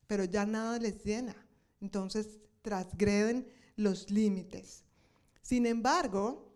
Pero 0.08 0.24
ya 0.24 0.46
nada 0.46 0.78
les 0.80 1.04
llena. 1.04 1.36
Entonces 1.82 2.40
transgreden 2.62 3.48
los 3.76 4.10
límites. 4.10 4.84
Sin 5.42 5.66
embargo, 5.66 6.48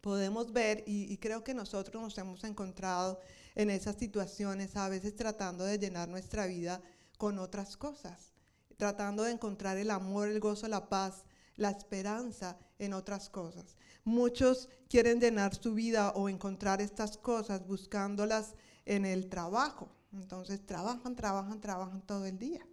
podemos 0.00 0.52
ver, 0.52 0.84
y, 0.86 1.16
creo 1.18 1.42
que 1.42 1.54
nosotros 1.54 2.02
nos 2.02 2.16
hemos 2.18 2.44
encontrado 2.44 3.20
en 3.54 3.70
esas 3.70 3.96
situaciones, 3.96 4.76
a 4.76 4.88
veces 4.88 5.16
tratando 5.16 5.64
de 5.64 5.78
llenar 5.78 6.08
nuestra 6.08 6.46
vida 6.46 6.82
con 7.16 7.38
otras 7.38 7.76
cosas, 7.76 8.32
tratando 8.76 9.22
de 9.22 9.32
encontrar 9.32 9.78
el 9.78 9.90
amor, 9.90 10.28
el 10.28 10.40
gozo, 10.40 10.68
la 10.68 10.88
paz, 10.88 11.24
la 11.56 11.70
esperanza 11.70 12.58
en 12.78 12.92
otras 12.92 13.30
cosas. 13.30 13.76
Muchos 14.04 14.68
quieren 14.88 15.20
llenar 15.20 15.54
su 15.54 15.74
vida 15.74 16.10
o 16.10 16.28
encontrar 16.28 16.82
estas 16.82 17.16
cosas 17.16 17.66
buscándolas 17.66 18.54
en 18.86 19.04
el 19.04 19.28
trabajo. 19.28 19.88
Entonces 20.12 20.64
trabajan, 20.64 21.16
trabajan, 21.16 21.60
trabajan 21.60 22.02
todo 22.02 22.26
el 22.26 22.38
día. 22.38 22.66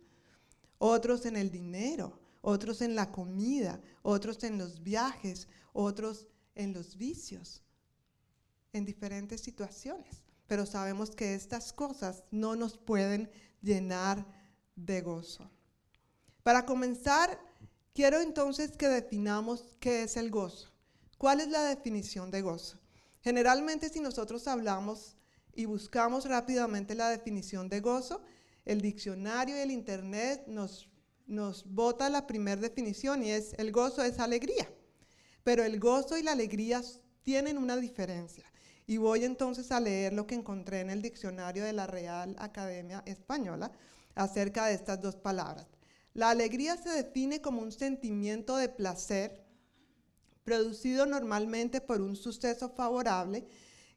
Otros 0.77 1.25
en 1.25 1.37
el 1.37 1.51
dinero, 1.51 2.19
otros 2.41 2.81
en 2.81 2.95
la 2.95 3.11
comida, 3.11 3.81
otros 4.01 4.43
en 4.43 4.57
los 4.57 4.81
viajes, 4.83 5.47
otros 5.73 6.27
en 6.55 6.73
los 6.73 6.97
vicios, 6.97 7.61
en 8.73 8.85
diferentes 8.85 9.41
situaciones. 9.41 10.23
Pero 10.47 10.65
sabemos 10.65 11.11
que 11.11 11.33
estas 11.33 11.71
cosas 11.71 12.23
no 12.31 12.55
nos 12.55 12.77
pueden 12.77 13.29
llenar 13.61 14.25
de 14.75 15.01
gozo. 15.01 15.49
Para 16.43 16.65
comenzar, 16.65 17.39
quiero 17.93 18.19
entonces 18.19 18.75
que 18.75 18.87
definamos 18.87 19.77
qué 19.79 20.03
es 20.03 20.17
el 20.17 20.31
gozo. 20.31 20.69
¿Cuál 21.17 21.39
es 21.39 21.49
la 21.49 21.63
definición 21.63 22.31
de 22.31 22.41
gozo? 22.41 22.79
Generalmente 23.21 23.89
si 23.89 23.99
nosotros 23.99 24.47
hablamos 24.47 25.15
y 25.53 25.65
buscamos 25.65 26.25
rápidamente 26.25 26.95
la 26.95 27.09
definición 27.09 27.69
de 27.69 27.79
gozo, 27.79 28.21
el 28.65 28.81
diccionario 28.81 29.55
y 29.55 29.59
el 29.59 29.71
internet 29.71 30.43
nos, 30.47 30.89
nos 31.27 31.65
bota 31.65 32.09
la 32.09 32.27
primera 32.27 32.61
definición 32.61 33.23
y 33.23 33.31
es 33.31 33.53
el 33.57 33.71
gozo 33.71 34.03
es 34.03 34.19
alegría. 34.19 34.71
Pero 35.43 35.63
el 35.63 35.79
gozo 35.79 36.17
y 36.17 36.23
la 36.23 36.33
alegría 36.33 36.81
tienen 37.23 37.57
una 37.57 37.77
diferencia. 37.77 38.45
Y 38.85 38.97
voy 38.97 39.25
entonces 39.25 39.71
a 39.71 39.79
leer 39.79 40.13
lo 40.13 40.27
que 40.27 40.35
encontré 40.35 40.81
en 40.81 40.89
el 40.89 41.01
diccionario 41.01 41.63
de 41.63 41.73
la 41.73 41.87
Real 41.87 42.35
Academia 42.39 43.03
Española 43.05 43.71
acerca 44.15 44.67
de 44.67 44.73
estas 44.73 45.01
dos 45.01 45.15
palabras. 45.15 45.67
La 46.13 46.29
alegría 46.29 46.75
se 46.75 46.89
define 46.89 47.41
como 47.41 47.61
un 47.61 47.71
sentimiento 47.71 48.57
de 48.57 48.67
placer 48.67 49.45
producido 50.43 51.05
normalmente 51.05 51.79
por 51.79 52.01
un 52.01 52.15
suceso 52.15 52.69
favorable 52.69 53.45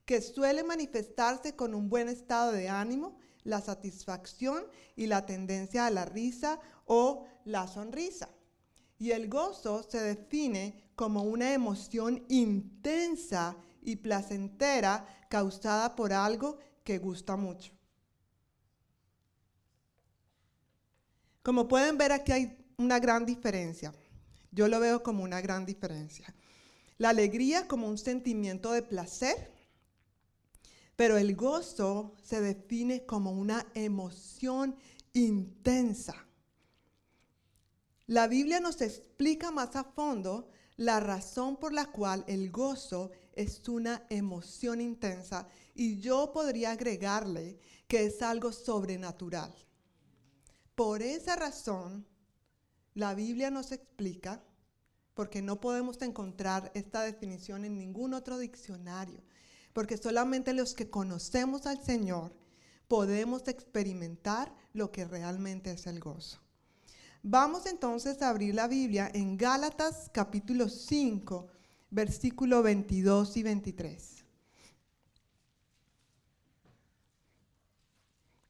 que 0.04 0.20
suele 0.20 0.62
manifestarse 0.62 1.56
con 1.56 1.74
un 1.74 1.88
buen 1.88 2.08
estado 2.08 2.52
de 2.52 2.68
ánimo, 2.68 3.18
la 3.42 3.60
satisfacción 3.60 4.64
y 4.96 5.06
la 5.06 5.26
tendencia 5.26 5.86
a 5.86 5.90
la 5.90 6.04
risa 6.04 6.60
o 6.86 7.26
la 7.44 7.66
sonrisa. 7.66 8.28
Y 8.98 9.10
el 9.10 9.28
gozo 9.28 9.82
se 9.82 10.00
define 10.00 10.90
como 10.94 11.22
una 11.22 11.52
emoción 11.52 12.24
intensa 12.28 13.56
y 13.82 13.96
placentera 13.96 15.06
causada 15.28 15.94
por 15.94 16.12
algo 16.12 16.58
que 16.84 16.98
gusta 16.98 17.36
mucho. 17.36 17.72
Como 21.42 21.68
pueden 21.68 21.98
ver 21.98 22.12
aquí 22.12 22.32
hay 22.32 22.56
una 22.78 22.98
gran 22.98 23.26
diferencia. 23.26 23.92
Yo 24.50 24.68
lo 24.68 24.80
veo 24.80 25.02
como 25.02 25.22
una 25.22 25.40
gran 25.40 25.66
diferencia. 25.66 26.34
La 26.96 27.10
alegría 27.10 27.66
como 27.68 27.88
un 27.88 27.98
sentimiento 27.98 28.72
de 28.72 28.82
placer, 28.82 29.52
pero 30.96 31.16
el 31.16 31.34
gozo 31.34 32.14
se 32.22 32.40
define 32.40 33.04
como 33.04 33.32
una 33.32 33.66
emoción 33.74 34.76
intensa. 35.12 36.14
La 38.06 38.28
Biblia 38.28 38.60
nos 38.60 38.80
explica 38.80 39.50
más 39.50 39.76
a 39.76 39.84
fondo 39.84 40.48
la 40.76 41.00
razón 41.00 41.56
por 41.56 41.72
la 41.72 41.86
cual 41.86 42.24
el 42.26 42.50
gozo 42.50 43.10
es 43.32 43.68
una 43.68 44.04
emoción 44.10 44.80
intensa 44.80 45.48
y 45.74 46.00
yo 46.00 46.32
podría 46.32 46.72
agregarle 46.72 47.58
que 47.88 48.06
es 48.06 48.22
algo 48.22 48.52
sobrenatural. 48.52 49.54
Por 50.74 51.02
esa 51.02 51.36
razón, 51.36 52.06
la 52.94 53.14
Biblia 53.14 53.50
nos 53.50 53.72
explica, 53.72 54.44
porque 55.14 55.42
no 55.42 55.60
podemos 55.60 56.02
encontrar 56.02 56.72
esta 56.74 57.02
definición 57.02 57.64
en 57.64 57.78
ningún 57.78 58.14
otro 58.14 58.38
diccionario, 58.38 59.22
porque 59.74 59.98
solamente 59.98 60.54
los 60.54 60.72
que 60.72 60.88
conocemos 60.88 61.66
al 61.66 61.82
Señor 61.84 62.32
podemos 62.88 63.46
experimentar 63.48 64.54
lo 64.72 64.90
que 64.90 65.04
realmente 65.04 65.72
es 65.72 65.86
el 65.86 66.00
gozo. 66.00 66.38
Vamos 67.22 67.66
entonces 67.66 68.22
a 68.22 68.30
abrir 68.30 68.54
la 68.54 68.68
Biblia 68.68 69.10
en 69.12 69.36
Gálatas 69.36 70.10
capítulo 70.12 70.68
5, 70.68 71.48
versículo 71.90 72.62
22 72.62 73.36
y 73.36 73.42
23. 73.42 74.24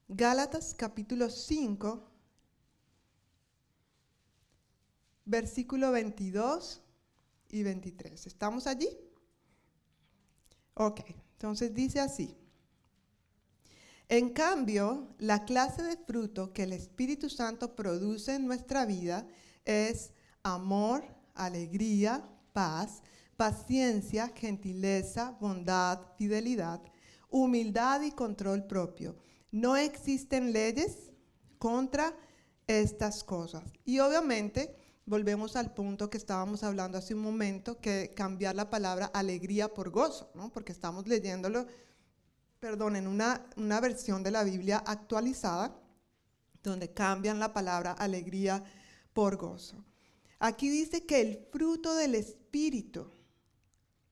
Gálatas 0.09 0.75
capítulo 0.77 1.31
5, 1.31 2.11
versículo 5.25 5.91
22 5.91 6.83
y 7.49 7.63
23. 7.63 8.27
¿Estamos 8.27 8.67
allí? 8.67 9.04
Ok, 10.75 11.01
entonces 11.33 11.73
dice 11.73 12.01
así. 12.01 12.37
En 14.09 14.31
cambio, 14.31 15.15
la 15.19 15.45
clase 15.45 15.83
de 15.83 15.97
fruto 15.97 16.53
que 16.53 16.65
el 16.65 16.73
Espíritu 16.73 17.31
Santo 17.31 17.75
produce 17.75 18.35
en 18.35 18.47
nuestra 18.47 18.85
vida 18.85 19.27
es 19.65 20.13
amor, 20.43 21.05
alegría, 21.35 22.29
paz, 22.53 23.03
paciencia, 23.37 24.29
gentileza, 24.35 25.37
bondad, 25.41 26.01
fidelidad, 26.19 26.83
humildad 27.31 28.03
y 28.03 28.11
control 28.11 28.67
propio. 28.67 29.17
No 29.51 29.77
existen 29.77 30.53
leyes 30.53 31.11
contra 31.59 32.15
estas 32.67 33.25
cosas. 33.25 33.65
Y 33.85 34.01
obviamente 34.01 34.77
volvemos 35.07 35.57
al 35.57 35.75
punto 35.75 36.11
que 36.11 36.19
estábamos 36.19 36.63
hablando 36.63 36.99
hace 36.99 37.15
un 37.15 37.21
momento, 37.21 37.79
que 37.79 38.13
cambiar 38.15 38.55
la 38.55 38.71
palabra 38.71 39.07
alegría 39.07 39.73
por 39.73 39.91
gozo, 39.91 40.31
¿no? 40.35 40.51
porque 40.53 40.73
estamos 40.73 41.07
leyéndolo 41.07 41.67
perdón, 42.65 42.97
en 42.97 43.07
una, 43.07 43.47
una 43.57 43.79
versión 43.79 44.23
de 44.23 44.31
la 44.31 44.43
Biblia 44.43 44.83
actualizada, 44.87 45.79
donde 46.63 46.95
cambian 46.95 47.39
la 47.39 47.53
palabra 47.53 47.93
alegría 47.93 48.65
por 49.13 49.37
gozo. 49.37 49.85
Aquí 50.39 50.71
dice 50.71 51.05
que 51.05 51.21
el 51.21 51.47
fruto 51.53 51.95
del 51.95 52.15
Espíritu, 52.15 53.11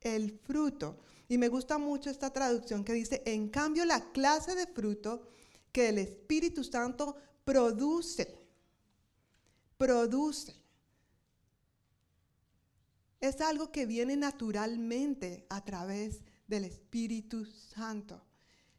el 0.02 0.38
fruto, 0.38 0.98
y 1.28 1.38
me 1.38 1.48
gusta 1.48 1.78
mucho 1.78 2.10
esta 2.10 2.30
traducción 2.30 2.84
que 2.84 2.92
dice, 2.92 3.22
en 3.24 3.48
cambio 3.48 3.86
la 3.86 4.12
clase 4.12 4.54
de 4.54 4.66
fruto 4.66 5.22
que 5.72 5.88
el 5.88 5.96
Espíritu 5.96 6.62
Santo 6.62 7.16
produce, 7.46 8.38
produce. 9.78 10.61
Es 13.22 13.40
algo 13.40 13.70
que 13.70 13.86
viene 13.86 14.16
naturalmente 14.16 15.46
a 15.48 15.64
través 15.64 16.22
del 16.48 16.64
Espíritu 16.64 17.44
Santo. 17.46 18.20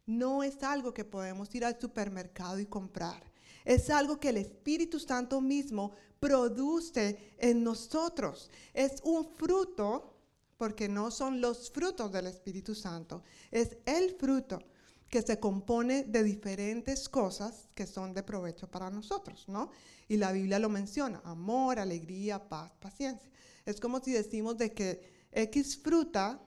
No 0.06 0.44
es 0.44 0.64
algo 0.64 0.94
que 0.94 1.06
podemos 1.06 1.56
ir 1.56 1.64
al 1.64 1.80
supermercado 1.80 2.60
y 2.60 2.66
comprar. 2.66 3.24
Es 3.64 3.90
algo 3.90 4.20
que 4.20 4.30
el 4.30 4.36
Espíritu 4.36 5.00
Santo 5.00 5.40
mismo 5.40 5.94
produce 6.20 7.36
en 7.38 7.64
nosotros. 7.64 8.52
Es 8.74 9.00
un 9.06 9.34
fruto, 9.34 10.14
porque 10.58 10.90
no 10.90 11.10
son 11.10 11.40
los 11.40 11.72
frutos 11.72 12.12
del 12.12 12.28
Espíritu 12.28 12.76
Santo, 12.76 13.24
es 13.50 13.78
el 13.86 14.14
fruto 14.18 14.60
que 15.08 15.22
se 15.22 15.40
compone 15.40 16.04
de 16.04 16.22
diferentes 16.22 17.08
cosas 17.08 17.70
que 17.74 17.88
son 17.88 18.14
de 18.14 18.24
provecho 18.24 18.70
para 18.70 18.90
nosotros, 18.90 19.48
¿no? 19.48 19.70
Y 20.10 20.18
la 20.18 20.34
Biblia 20.34 20.60
lo 20.60 20.68
menciona, 20.68 21.22
amor, 21.24 21.80
alegría, 21.80 22.50
paz, 22.50 22.74
paciencia. 22.82 23.32
Es 23.66 23.80
como 23.80 24.02
si 24.02 24.12
decimos 24.12 24.58
de 24.58 24.74
que 24.74 25.28
X 25.32 25.78
fruta 25.78 26.42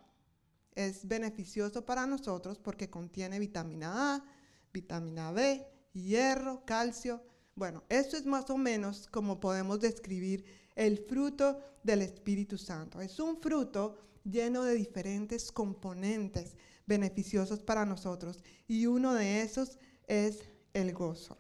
es 0.75 1.07
beneficioso 1.07 1.85
para 1.85 2.07
nosotros 2.07 2.59
porque 2.59 2.91
contiene 2.91 3.39
vitamina 3.39 4.15
A, 4.15 4.25
vitamina 4.73 5.33
B, 5.33 5.67
hierro, 5.93 6.65
calcio. 6.65 7.23
Bueno, 7.55 7.83
eso 7.89 8.17
es 8.17 8.27
más 8.27 8.51
o 8.51 8.59
menos 8.59 9.09
como 9.11 9.41
podemos 9.41 9.81
describir 9.81 10.45
el 10.75 10.99
fruto 10.99 11.59
del 11.83 12.03
Espíritu 12.03 12.59
Santo. 12.59 13.01
Es 13.01 13.19
un 13.19 13.41
fruto 13.41 13.97
lleno 14.25 14.63
de 14.63 14.75
diferentes 14.75 15.51
componentes 15.51 16.57
beneficiosos 16.85 17.63
para 17.63 17.87
nosotros 17.87 18.43
y 18.69 18.87
uno 18.87 19.15
de 19.15 19.43
esos 19.43 19.79
es 20.07 20.41
el 20.75 20.93
gozo. 20.93 21.39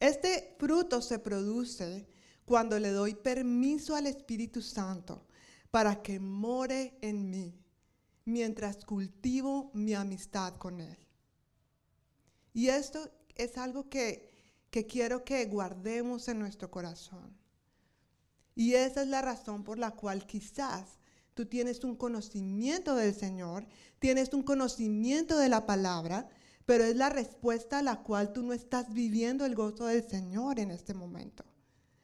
Este 0.00 0.56
fruto 0.58 1.02
se 1.02 1.18
produce 1.18 2.08
cuando 2.50 2.80
le 2.80 2.90
doy 2.90 3.14
permiso 3.14 3.94
al 3.94 4.08
Espíritu 4.08 4.60
Santo 4.60 5.24
para 5.70 6.02
que 6.02 6.18
more 6.18 6.98
en 7.00 7.30
mí 7.30 7.54
mientras 8.24 8.84
cultivo 8.84 9.70
mi 9.72 9.94
amistad 9.94 10.56
con 10.56 10.80
Él. 10.80 10.98
Y 12.52 12.66
esto 12.66 13.08
es 13.36 13.56
algo 13.56 13.88
que, 13.88 14.28
que 14.68 14.84
quiero 14.84 15.24
que 15.24 15.44
guardemos 15.44 16.26
en 16.26 16.40
nuestro 16.40 16.72
corazón. 16.72 17.38
Y 18.56 18.74
esa 18.74 19.02
es 19.02 19.06
la 19.08 19.22
razón 19.22 19.62
por 19.62 19.78
la 19.78 19.92
cual 19.92 20.26
quizás 20.26 20.98
tú 21.34 21.46
tienes 21.46 21.84
un 21.84 21.94
conocimiento 21.94 22.96
del 22.96 23.14
Señor, 23.14 23.64
tienes 24.00 24.34
un 24.34 24.42
conocimiento 24.42 25.38
de 25.38 25.50
la 25.50 25.66
palabra, 25.66 26.28
pero 26.66 26.82
es 26.82 26.96
la 26.96 27.10
respuesta 27.10 27.78
a 27.78 27.82
la 27.82 28.02
cual 28.02 28.32
tú 28.32 28.42
no 28.42 28.52
estás 28.52 28.92
viviendo 28.92 29.46
el 29.46 29.54
gozo 29.54 29.86
del 29.86 30.02
Señor 30.02 30.58
en 30.58 30.72
este 30.72 30.94
momento. 30.94 31.44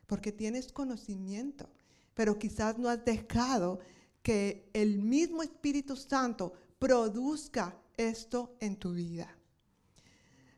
Porque 0.07 0.33
tienes 0.33 0.73
conocimiento, 0.73 1.69
pero 2.15 2.39
quizás 2.39 2.79
no 2.79 2.89
has 2.89 3.05
dejado 3.05 3.81
que 4.23 4.71
el 4.73 4.99
mismo 4.99 5.43
Espíritu 5.43 5.97
Santo 5.97 6.53
produzca 6.79 7.77
esto 7.97 8.57
en 8.61 8.77
tu 8.77 8.93
vida. 8.93 9.37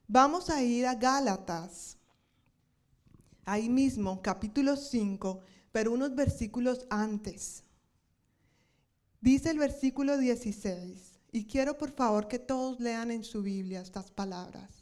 Vamos 0.07 0.49
a 0.49 0.62
ir 0.62 0.86
a 0.86 0.94
Gálatas, 0.94 1.99
ahí 3.44 3.68
mismo, 3.68 4.22
capítulo 4.22 4.76
5, 4.76 5.40
pero 5.72 5.92
unos 5.92 6.14
versículos 6.14 6.86
antes. 6.88 7.64
Dice 9.20 9.51
el 9.51 9.59
versículo 9.59 10.16
16, 10.16 11.18
y 11.32 11.46
quiero 11.46 11.76
por 11.76 11.90
favor 11.90 12.28
que 12.28 12.38
todos 12.38 12.80
lean 12.80 13.11
en 13.11 13.24
su 13.24 13.42
Biblia 13.42 13.80
estas 13.80 14.11
palabras. 14.11 14.78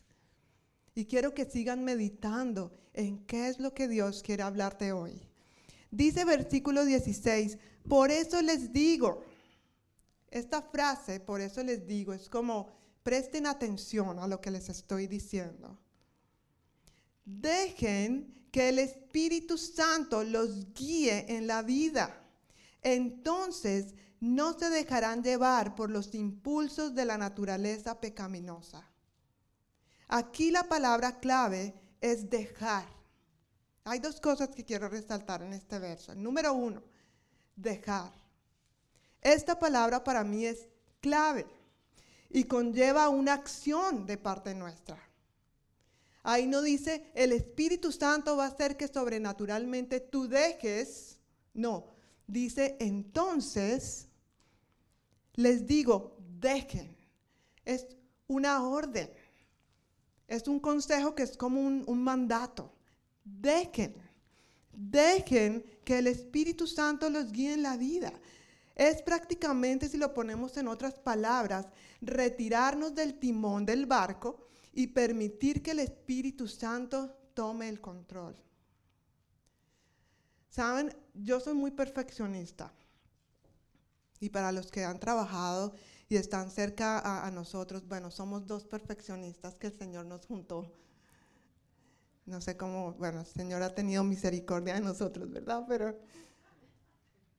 Y 0.96 1.04
quiero 1.04 1.34
que 1.34 1.44
sigan 1.44 1.84
meditando 1.84 2.72
en 2.94 3.18
qué 3.26 3.48
es 3.48 3.60
lo 3.60 3.74
que 3.74 3.86
Dios 3.86 4.22
quiere 4.22 4.42
hablarte 4.42 4.92
hoy. 4.92 5.20
Dice 5.90 6.24
versículo 6.24 6.86
16, 6.86 7.58
por 7.86 8.10
eso 8.10 8.40
les 8.40 8.72
digo, 8.72 9.22
esta 10.30 10.62
frase, 10.62 11.20
por 11.20 11.42
eso 11.42 11.62
les 11.62 11.86
digo, 11.86 12.14
es 12.14 12.30
como, 12.30 12.72
presten 13.02 13.46
atención 13.46 14.18
a 14.18 14.26
lo 14.26 14.40
que 14.40 14.50
les 14.50 14.70
estoy 14.70 15.06
diciendo. 15.06 15.78
Dejen 17.26 18.48
que 18.50 18.70
el 18.70 18.78
Espíritu 18.78 19.58
Santo 19.58 20.24
los 20.24 20.72
guíe 20.72 21.26
en 21.36 21.46
la 21.46 21.60
vida. 21.60 22.22
Entonces 22.80 23.94
no 24.18 24.58
se 24.58 24.70
dejarán 24.70 25.22
llevar 25.22 25.74
por 25.74 25.90
los 25.90 26.14
impulsos 26.14 26.94
de 26.94 27.04
la 27.04 27.18
naturaleza 27.18 28.00
pecaminosa. 28.00 28.90
Aquí 30.08 30.50
la 30.50 30.64
palabra 30.64 31.18
clave 31.18 31.74
es 32.00 32.28
dejar. 32.30 32.86
Hay 33.84 33.98
dos 33.98 34.20
cosas 34.20 34.48
que 34.48 34.64
quiero 34.64 34.88
resaltar 34.88 35.42
en 35.42 35.52
este 35.52 35.78
verso. 35.78 36.14
Número 36.14 36.52
uno, 36.52 36.82
dejar. 37.54 38.12
Esta 39.20 39.58
palabra 39.58 40.04
para 40.04 40.24
mí 40.24 40.46
es 40.46 40.68
clave 41.00 41.46
y 42.30 42.44
conlleva 42.44 43.08
una 43.08 43.34
acción 43.34 44.06
de 44.06 44.18
parte 44.18 44.54
nuestra. 44.54 44.98
Ahí 46.22 46.46
no 46.46 46.60
dice, 46.60 47.10
el 47.14 47.30
Espíritu 47.30 47.92
Santo 47.92 48.36
va 48.36 48.46
a 48.46 48.48
hacer 48.48 48.76
que 48.76 48.88
sobrenaturalmente 48.88 50.00
tú 50.00 50.26
dejes. 50.26 51.20
No, 51.54 51.86
dice, 52.26 52.76
entonces, 52.80 54.08
les 55.34 55.66
digo, 55.66 56.16
dejen. 56.40 56.96
Es 57.64 57.86
una 58.26 58.66
orden. 58.66 59.08
Es 60.26 60.48
un 60.48 60.60
consejo 60.60 61.14
que 61.14 61.22
es 61.22 61.36
como 61.36 61.60
un, 61.60 62.02
mandato. 62.02 62.72
Dejen, 63.24 63.94
dejen 64.72 65.64
que 65.84 65.98
el 65.98 66.08
Espíritu 66.08 66.66
Santo 66.66 67.08
los 67.10 67.30
guíe 67.30 67.54
en 67.54 67.62
la 67.62 67.76
vida. 67.76 68.12
Es 68.74 69.02
prácticamente, 69.02 69.88
si 69.88 69.96
lo 69.96 70.12
ponemos 70.12 70.56
en 70.56 70.68
otras 70.68 70.98
palabras, 70.98 71.66
retirarnos 72.00 72.94
del 72.94 73.18
timón 73.18 73.64
del 73.64 73.86
barco 73.86 74.48
y 74.72 74.88
permitir 74.88 75.62
que 75.62 75.70
el 75.70 75.78
Espíritu 75.78 76.46
Santo 76.46 77.16
tome 77.32 77.68
el 77.68 77.80
control. 77.80 78.36
Saben, 80.50 80.94
yo 81.14 81.38
soy 81.40 81.54
muy 81.54 81.70
perfeccionista. 81.70 82.72
Y 84.20 84.30
para 84.30 84.52
los 84.52 84.70
que 84.70 84.84
han 84.84 84.98
trabajado 84.98 85.74
y 86.08 86.16
están 86.16 86.50
cerca 86.50 86.98
a, 86.98 87.26
a 87.26 87.30
nosotros, 87.30 87.86
bueno, 87.86 88.10
somos 88.10 88.46
dos 88.46 88.64
perfeccionistas 88.64 89.58
que 89.58 89.68
el 89.68 89.76
Señor 89.76 90.06
nos 90.06 90.26
juntó 90.26 90.72
no 92.26 92.40
sé 92.40 92.56
cómo, 92.56 92.92
bueno, 92.94 93.20
el 93.20 93.26
Señor 93.26 93.62
ha 93.62 93.74
tenido 93.74 94.02
misericordia 94.02 94.74
de 94.74 94.80
nosotros, 94.80 95.30
¿verdad? 95.30 95.64
Pero, 95.68 95.96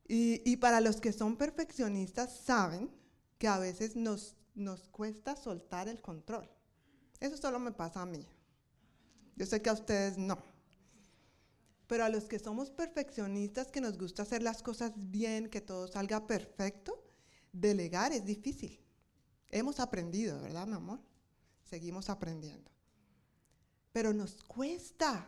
y, 0.07 0.55
para 0.57 0.80
los 0.80 1.01
que 1.01 1.11
son 1.11 1.36
perfeccionistas 1.36 2.34
saben 2.34 2.89
que 3.38 3.49
a 3.49 3.59
veces 3.59 3.97
nos, 3.97 4.38
nos 4.55 4.88
cuesta 4.88 5.36
soltar 5.36 5.89
el 5.89 6.01
control. 6.01 6.49
Eso 7.20 7.36
solo 7.36 7.59
me 7.59 7.74
pasa 7.74 8.01
a 8.01 8.05
mí. 8.05 8.26
Yo 9.36 9.45
sé 9.45 9.61
que 9.61 9.70
a 9.70 9.74
ustedes 9.74 10.18
no. 10.18 10.38
Pero 11.88 12.05
a 12.05 12.09
los 12.09 12.24
que 12.24 12.39
somos 12.39 12.70
perfeccionistas, 12.70 13.68
que 13.68 13.82
nos 13.82 13.97
gusta 13.97 14.24
hacer 14.24 14.41
las 14.41 14.63
cosas 14.63 14.93
bien, 14.95 15.49
que 15.49 15.59
todo 15.59 15.89
salga 15.89 16.26
perfecto, 16.28 17.03
delegar 17.60 18.12
es 18.12 18.26
difícil. 18.26 18.80
Hemos 19.49 19.80
aprendido, 19.80 20.41
¿verdad, 20.41 20.68
mi 20.68 20.74
amor? 20.74 20.99
Seguimos 21.64 22.10
aprendiendo. 22.10 22.70
Pero 23.91 24.14
nos 24.14 24.43
cuesta. 24.43 25.28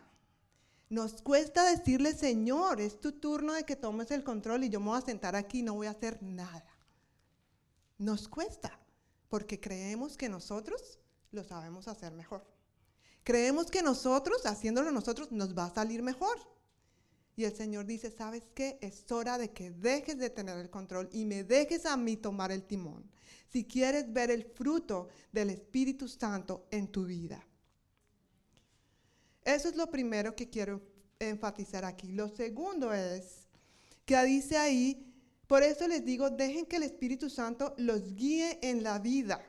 Nos 0.89 1.21
cuesta 1.21 1.63
decirle, 1.69 2.13
Señor, 2.13 2.81
es 2.81 2.99
tu 2.99 3.13
turno 3.13 3.53
de 3.53 3.63
que 3.63 3.75
tomes 3.75 4.11
el 4.11 4.23
control 4.23 4.63
y 4.63 4.69
yo 4.69 4.79
me 4.79 4.87
voy 4.87 4.97
a 4.97 5.05
sentar 5.05 5.35
aquí 5.35 5.59
y 5.59 5.63
no 5.63 5.75
voy 5.75 5.87
a 5.87 5.91
hacer 5.91 6.21
nada. 6.23 6.65
Nos 7.97 8.27
cuesta, 8.27 8.79
porque 9.27 9.59
creemos 9.59 10.17
que 10.17 10.29
nosotros 10.29 10.99
lo 11.31 11.43
sabemos 11.43 11.87
hacer 11.87 12.13
mejor. 12.13 12.43
Creemos 13.23 13.69
que 13.69 13.83
nosotros, 13.83 14.45
haciéndolo 14.45 14.91
nosotros, 14.91 15.31
nos 15.31 15.55
va 15.55 15.65
a 15.65 15.73
salir 15.73 16.01
mejor. 16.01 16.39
Y 17.39 17.45
el 17.45 17.55
Señor 17.55 17.85
dice, 17.85 18.11
¿sabes 18.11 18.43
qué? 18.53 18.77
Es 18.81 19.09
hora 19.13 19.37
de 19.37 19.51
que 19.51 19.71
dejes 19.71 20.17
de 20.17 20.29
tener 20.29 20.57
el 20.57 20.69
control 20.69 21.07
y 21.13 21.23
me 21.23 21.45
dejes 21.45 21.85
a 21.85 21.95
mí 21.95 22.17
tomar 22.17 22.51
el 22.51 22.65
timón. 22.65 23.09
Si 23.47 23.63
quieres 23.63 24.11
ver 24.11 24.29
el 24.29 24.43
fruto 24.43 25.07
del 25.31 25.49
Espíritu 25.49 26.09
Santo 26.09 26.67
en 26.69 26.89
tu 26.89 27.05
vida. 27.05 27.41
Eso 29.45 29.69
es 29.69 29.77
lo 29.77 29.89
primero 29.89 30.35
que 30.35 30.49
quiero 30.49 30.81
enfatizar 31.17 31.85
aquí. 31.85 32.11
Lo 32.11 32.27
segundo 32.27 32.93
es 32.93 33.47
que 34.03 34.21
dice 34.25 34.57
ahí, 34.57 35.09
por 35.47 35.63
eso 35.63 35.87
les 35.87 36.03
digo, 36.03 36.29
dejen 36.29 36.65
que 36.65 36.75
el 36.75 36.83
Espíritu 36.83 37.29
Santo 37.29 37.73
los 37.77 38.15
guíe 38.15 38.59
en 38.61 38.83
la 38.83 38.99
vida. 38.99 39.41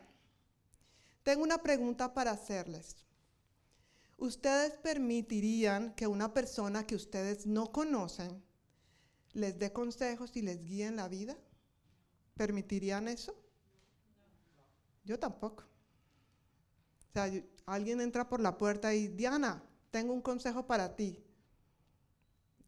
Tengo 1.24 1.43
una 1.43 1.60
pregunta 1.60 2.14
para 2.14 2.31
hacerles. 2.31 2.94
¿Ustedes 4.20 4.76
permitirían 4.76 5.94
que 5.94 6.06
una 6.06 6.34
persona 6.34 6.86
que 6.86 6.94
ustedes 6.94 7.47
no 7.47 7.72
conocen 7.72 8.44
les 9.32 9.59
dé 9.59 9.72
consejos 9.72 10.36
y 10.36 10.42
les 10.42 10.62
guíe 10.62 10.86
en 10.86 10.97
la 10.97 11.09
vida? 11.09 11.38
¿Permitirían 12.36 13.09
eso? 13.09 13.34
Yo 15.05 15.18
tampoco. 15.18 15.64
O 17.09 17.12
sea, 17.14 17.32
alguien 17.64 18.02
entra 18.02 18.28
por 18.28 18.40
la 18.40 18.59
puerta 18.59 18.92
y, 18.92 19.09
Diana, 19.09 19.64
tengo 19.90 20.12
un 20.12 20.20
consejo 20.20 20.66
para 20.66 20.94
ti. 20.94 21.18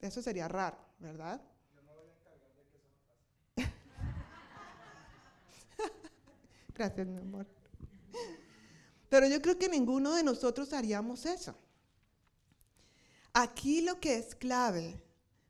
Eso 0.01 0.23
sería 0.23 0.49
raro, 0.49 0.79
¿verdad? 1.01 1.39
Yo 1.75 1.83
voy 1.83 1.93
a 1.97 2.33
de 2.33 2.65
que 2.65 2.79
no 5.77 5.93
Gracias, 6.75 7.07
mi 7.07 7.19
amor. 7.19 7.47
Pero 9.13 9.27
yo 9.27 9.43
creo 9.43 9.59
que 9.59 9.69
ninguno 9.69 10.15
de 10.15 10.23
nosotros 10.23 10.73
haríamos 10.73 11.27
eso. 11.27 11.55
Aquí 13.35 13.83
lo 13.83 14.01
que 14.01 14.17
es 14.17 14.35
clave 14.35 15.05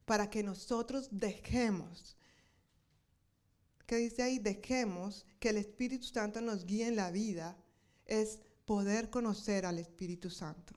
para 0.05 0.28
que 0.28 0.43
nosotros 0.43 1.06
dejemos, 1.12 2.16
que 3.86 3.98
dice 3.98 4.24
ahí, 4.24 4.40
dejemos 4.40 5.24
que 5.39 5.51
el 5.51 5.59
Espíritu 5.59 6.09
Santo 6.09 6.40
nos 6.40 6.66
guíe 6.66 6.89
en 6.89 6.97
la 6.97 7.12
vida, 7.12 7.56
es 8.05 8.40
poder 8.64 9.10
conocer 9.10 9.64
al 9.64 9.78
Espíritu 9.78 10.28
Santo. 10.28 10.74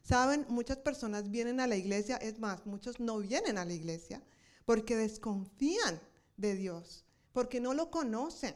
Saben, 0.00 0.46
muchas 0.48 0.78
personas 0.78 1.28
vienen 1.28 1.58
a 1.58 1.66
la 1.66 1.74
iglesia, 1.74 2.18
es 2.18 2.38
más, 2.38 2.66
muchos 2.66 3.00
no 3.00 3.18
vienen 3.18 3.58
a 3.58 3.64
la 3.64 3.72
iglesia 3.72 4.22
porque 4.64 4.94
desconfían 4.94 6.00
de 6.36 6.54
Dios, 6.54 7.04
porque 7.32 7.58
no 7.58 7.74
lo 7.74 7.90
conocen, 7.90 8.54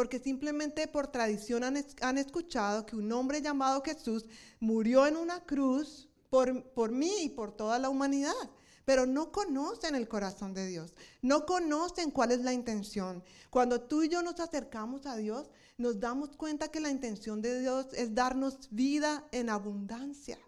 porque 0.00 0.18
simplemente 0.18 0.88
por 0.88 1.08
tradición 1.08 1.62
han, 1.62 2.16
escuchado 2.16 2.86
que 2.86 2.96
un 2.96 3.12
hombre 3.12 3.42
llamado 3.42 3.82
Jesús 3.82 4.24
murió 4.58 5.06
en 5.06 5.14
una 5.14 5.44
cruz 5.44 6.08
por, 6.30 6.64
por 6.72 6.90
mí 6.90 7.12
y 7.24 7.28
por 7.28 7.52
toda 7.52 7.78
la 7.78 7.90
humanidad 7.90 8.32
pero 8.86 9.04
no 9.04 9.30
conocen 9.30 9.94
el 9.94 10.08
corazón 10.08 10.54
de 10.54 10.66
Dios, 10.66 10.94
no 11.20 11.44
conocen 11.44 12.10
cuál 12.10 12.32
es 12.32 12.40
la 12.40 12.54
intención. 12.54 13.22
Cuando 13.50 13.82
tú 13.82 14.02
y 14.02 14.08
yo 14.08 14.22
nos 14.22 14.40
acercamos 14.40 15.04
a 15.04 15.16
Dios, 15.16 15.50
nos 15.76 16.00
damos 16.00 16.34
cuenta 16.34 16.68
que 16.68 16.80
la 16.80 16.88
intención 16.88 17.42
de 17.42 17.60
Dios 17.60 17.88
es 17.92 18.14
darnos 18.14 18.70
vida 18.70 19.28
en 19.32 19.50
abundancia. 19.50 20.38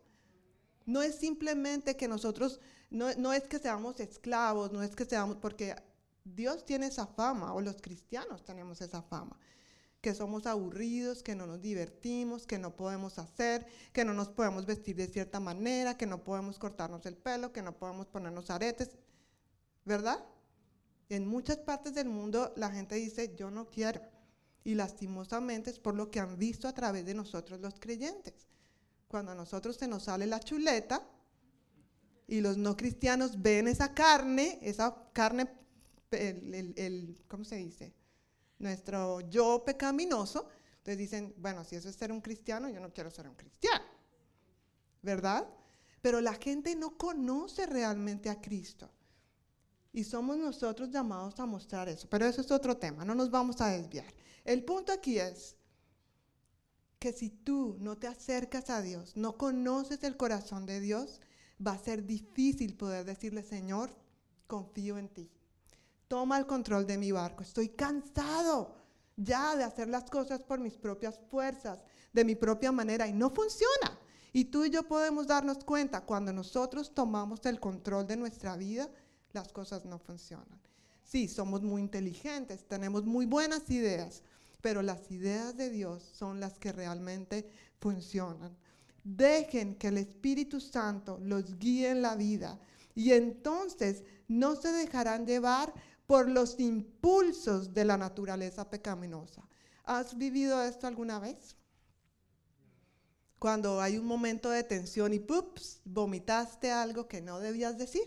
No 0.86 1.02
es 1.02 1.16
simplemente 1.16 1.94
que 1.94 2.08
nosotros, 2.08 2.58
no, 2.88 3.12
no 3.18 3.34
es 3.34 3.42
que 3.42 3.58
seamos 3.58 4.00
esclavos, 4.00 4.72
no 4.72 4.82
es 4.82 4.96
que 4.96 5.04
seamos, 5.04 5.36
porque 5.36 5.76
Dios 6.24 6.64
tiene 6.64 6.86
esa 6.86 7.06
fama, 7.06 7.52
o 7.54 7.60
los 7.60 7.80
cristianos 7.80 8.44
tenemos 8.44 8.80
esa 8.80 9.02
fama, 9.02 9.38
que 10.00 10.14
somos 10.14 10.46
aburridos, 10.46 11.22
que 11.22 11.34
no 11.34 11.46
nos 11.46 11.60
divertimos, 11.60 12.46
que 12.46 12.58
no 12.58 12.76
podemos 12.76 13.18
hacer, 13.18 13.66
que 13.92 14.04
no 14.04 14.14
nos 14.14 14.28
podemos 14.28 14.66
vestir 14.66 14.96
de 14.96 15.06
cierta 15.06 15.40
manera, 15.40 15.96
que 15.96 16.06
no 16.06 16.24
podemos 16.24 16.58
cortarnos 16.58 17.06
el 17.06 17.16
pelo, 17.16 17.52
que 17.52 17.62
no 17.62 17.76
podemos 17.76 18.06
ponernos 18.06 18.50
aretes, 18.50 18.96
¿verdad? 19.84 20.24
En 21.08 21.26
muchas 21.26 21.58
partes 21.58 21.94
del 21.94 22.08
mundo 22.08 22.52
la 22.56 22.70
gente 22.70 22.94
dice, 22.96 23.34
yo 23.36 23.50
no 23.50 23.68
quiero. 23.68 24.00
Y 24.64 24.74
lastimosamente 24.74 25.70
es 25.70 25.78
por 25.78 25.94
lo 25.94 26.10
que 26.10 26.20
han 26.20 26.38
visto 26.38 26.68
a 26.68 26.72
través 26.72 27.04
de 27.04 27.14
nosotros 27.14 27.60
los 27.60 27.78
creyentes 27.78 28.46
cuando 29.12 29.32
a 29.32 29.34
nosotros 29.34 29.76
se 29.76 29.86
nos 29.86 30.04
sale 30.04 30.26
la 30.26 30.40
chuleta 30.40 31.06
y 32.26 32.40
los 32.40 32.56
no 32.56 32.78
cristianos 32.78 33.42
ven 33.42 33.68
esa 33.68 33.92
carne, 33.92 34.58
esa 34.62 34.96
carne, 35.12 35.52
el, 36.12 37.22
¿cómo 37.28 37.44
se 37.44 37.56
dice? 37.56 37.94
Nuestro 38.58 39.20
yo 39.22 39.62
pecaminoso, 39.64 40.48
entonces 40.78 40.98
dicen, 40.98 41.34
bueno, 41.38 41.64
si 41.64 41.76
eso 41.76 41.88
es 41.88 41.96
ser 41.96 42.12
un 42.12 42.20
cristiano, 42.20 42.68
yo 42.68 42.80
no 42.80 42.92
quiero 42.92 43.10
ser 43.10 43.28
un 43.28 43.34
cristiano, 43.34 43.84
¿verdad? 45.02 45.48
Pero 46.00 46.20
la 46.20 46.34
gente 46.34 46.74
no 46.74 46.96
conoce 46.96 47.66
realmente 47.66 48.28
a 48.30 48.40
Cristo. 48.40 48.90
Y 49.92 50.04
somos 50.04 50.38
nosotros 50.38 50.90
llamados 50.90 51.38
a 51.38 51.46
mostrar 51.46 51.88
eso. 51.88 52.08
Pero 52.08 52.24
eso 52.26 52.40
es 52.40 52.50
otro 52.50 52.76
tema, 52.76 53.04
no 53.04 53.14
nos 53.14 53.30
vamos 53.30 53.60
a 53.60 53.68
desviar. 53.68 54.12
El 54.44 54.64
punto 54.64 54.92
aquí 54.92 55.18
es, 55.18 55.56
que 57.02 57.12
si 57.12 57.30
tú 57.30 57.76
no 57.80 57.98
te 57.98 58.06
acercas 58.06 58.70
a 58.70 58.80
Dios, 58.80 59.16
no 59.16 59.36
conoces 59.36 60.04
el 60.04 60.16
corazón 60.16 60.66
de 60.66 60.78
Dios, 60.78 61.20
va 61.64 61.72
a 61.72 61.78
ser 61.78 62.06
difícil 62.06 62.76
poder 62.76 63.04
decirle, 63.04 63.42
Señor, 63.42 63.90
confío 64.46 64.98
en 64.98 65.08
ti. 65.08 65.28
Toma 66.12 66.36
el 66.36 66.44
control 66.44 66.86
de 66.86 66.98
mi 66.98 67.10
barco. 67.10 67.42
Estoy 67.42 67.70
cansado 67.70 68.74
ya 69.16 69.56
de 69.56 69.64
hacer 69.64 69.88
las 69.88 70.10
cosas 70.10 70.42
por 70.42 70.60
mis 70.60 70.76
propias 70.76 71.18
fuerzas, 71.30 71.82
de 72.12 72.22
mi 72.22 72.34
propia 72.34 72.70
manera, 72.70 73.08
y 73.08 73.14
no 73.14 73.30
funciona. 73.30 73.98
Y 74.30 74.44
tú 74.44 74.66
y 74.66 74.68
yo 74.68 74.82
podemos 74.82 75.26
darnos 75.26 75.64
cuenta, 75.64 76.02
cuando 76.02 76.30
nosotros 76.30 76.94
tomamos 76.94 77.46
el 77.46 77.58
control 77.58 78.06
de 78.06 78.18
nuestra 78.18 78.58
vida, 78.58 78.90
las 79.32 79.50
cosas 79.54 79.86
no 79.86 79.98
funcionan. 79.98 80.60
Sí, 81.02 81.28
somos 81.28 81.62
muy 81.62 81.80
inteligentes, 81.80 82.68
tenemos 82.68 83.06
muy 83.06 83.24
buenas 83.24 83.70
ideas, 83.70 84.22
pero 84.60 84.82
las 84.82 85.10
ideas 85.10 85.56
de 85.56 85.70
Dios 85.70 86.02
son 86.02 86.40
las 86.40 86.58
que 86.58 86.72
realmente 86.72 87.48
funcionan. 87.80 88.54
Dejen 89.02 89.76
que 89.76 89.88
el 89.88 89.96
Espíritu 89.96 90.60
Santo 90.60 91.18
los 91.22 91.58
guíe 91.58 91.88
en 91.88 92.02
la 92.02 92.16
vida 92.16 92.60
y 92.94 93.12
entonces 93.12 94.04
no 94.28 94.56
se 94.56 94.72
dejarán 94.72 95.26
llevar 95.26 95.72
por 96.12 96.28
los 96.28 96.60
impulsos 96.60 97.72
de 97.72 97.86
la 97.86 97.96
naturaleza 97.96 98.68
pecaminosa. 98.68 99.48
¿Has 99.84 100.18
vivido 100.18 100.62
esto 100.62 100.86
alguna 100.86 101.18
vez? 101.18 101.56
Cuando 103.38 103.80
hay 103.80 103.96
un 103.96 104.04
momento 104.04 104.50
de 104.50 104.62
tensión 104.62 105.14
y 105.14 105.20
¡pups! 105.20 105.80
vomitaste 105.86 106.70
algo 106.70 107.08
que 107.08 107.22
no 107.22 107.40
debías 107.40 107.78
decir. 107.78 108.06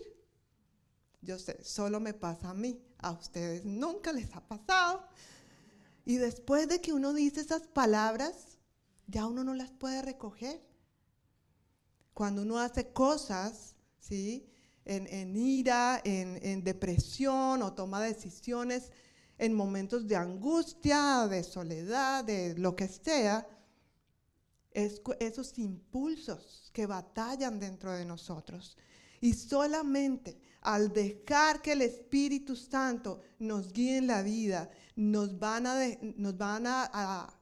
Yo 1.20 1.36
sé, 1.36 1.64
solo 1.64 1.98
me 1.98 2.14
pasa 2.14 2.50
a 2.50 2.54
mí, 2.54 2.80
a 2.98 3.10
ustedes 3.10 3.64
nunca 3.64 4.12
les 4.12 4.32
ha 4.36 4.46
pasado. 4.46 5.04
Y 6.04 6.18
después 6.18 6.68
de 6.68 6.80
que 6.80 6.92
uno 6.92 7.12
dice 7.12 7.40
esas 7.40 7.66
palabras, 7.66 8.60
ya 9.08 9.26
uno 9.26 9.42
no 9.42 9.52
las 9.52 9.72
puede 9.72 10.00
recoger. 10.02 10.64
Cuando 12.14 12.42
uno 12.42 12.60
hace 12.60 12.92
cosas, 12.92 13.74
¿sí? 13.98 14.48
En, 14.86 15.36
ira, 15.36 16.00
en, 16.04 16.38
en, 16.42 16.62
depresión 16.62 17.60
o 17.62 17.72
toma 17.72 18.00
decisiones 18.00 18.92
en 19.36 19.52
momentos 19.52 20.06
de 20.06 20.14
angustia, 20.14 21.26
de 21.28 21.42
soledad, 21.42 22.24
de 22.24 22.54
lo 22.56 22.76
que 22.76 22.86
sea, 22.86 23.46
es, 24.70 25.02
esos 25.18 25.58
impulsos 25.58 26.70
que 26.72 26.86
batallan 26.86 27.58
dentro 27.58 27.92
de 27.92 28.04
nosotros. 28.04 28.76
Y 29.20 29.32
solamente 29.32 30.38
al 30.66 30.92
dejar 30.92 31.62
que 31.62 31.72
el 31.72 31.82
Espíritu 31.82 32.56
Santo 32.56 33.20
nos 33.38 33.72
guíe 33.72 33.98
en 33.98 34.08
la 34.08 34.22
vida, 34.22 34.68
nos 34.96 35.38
van 35.38 35.66
a, 35.66 35.76
nos 36.16 36.36
van 36.36 36.64
a, 36.66 37.32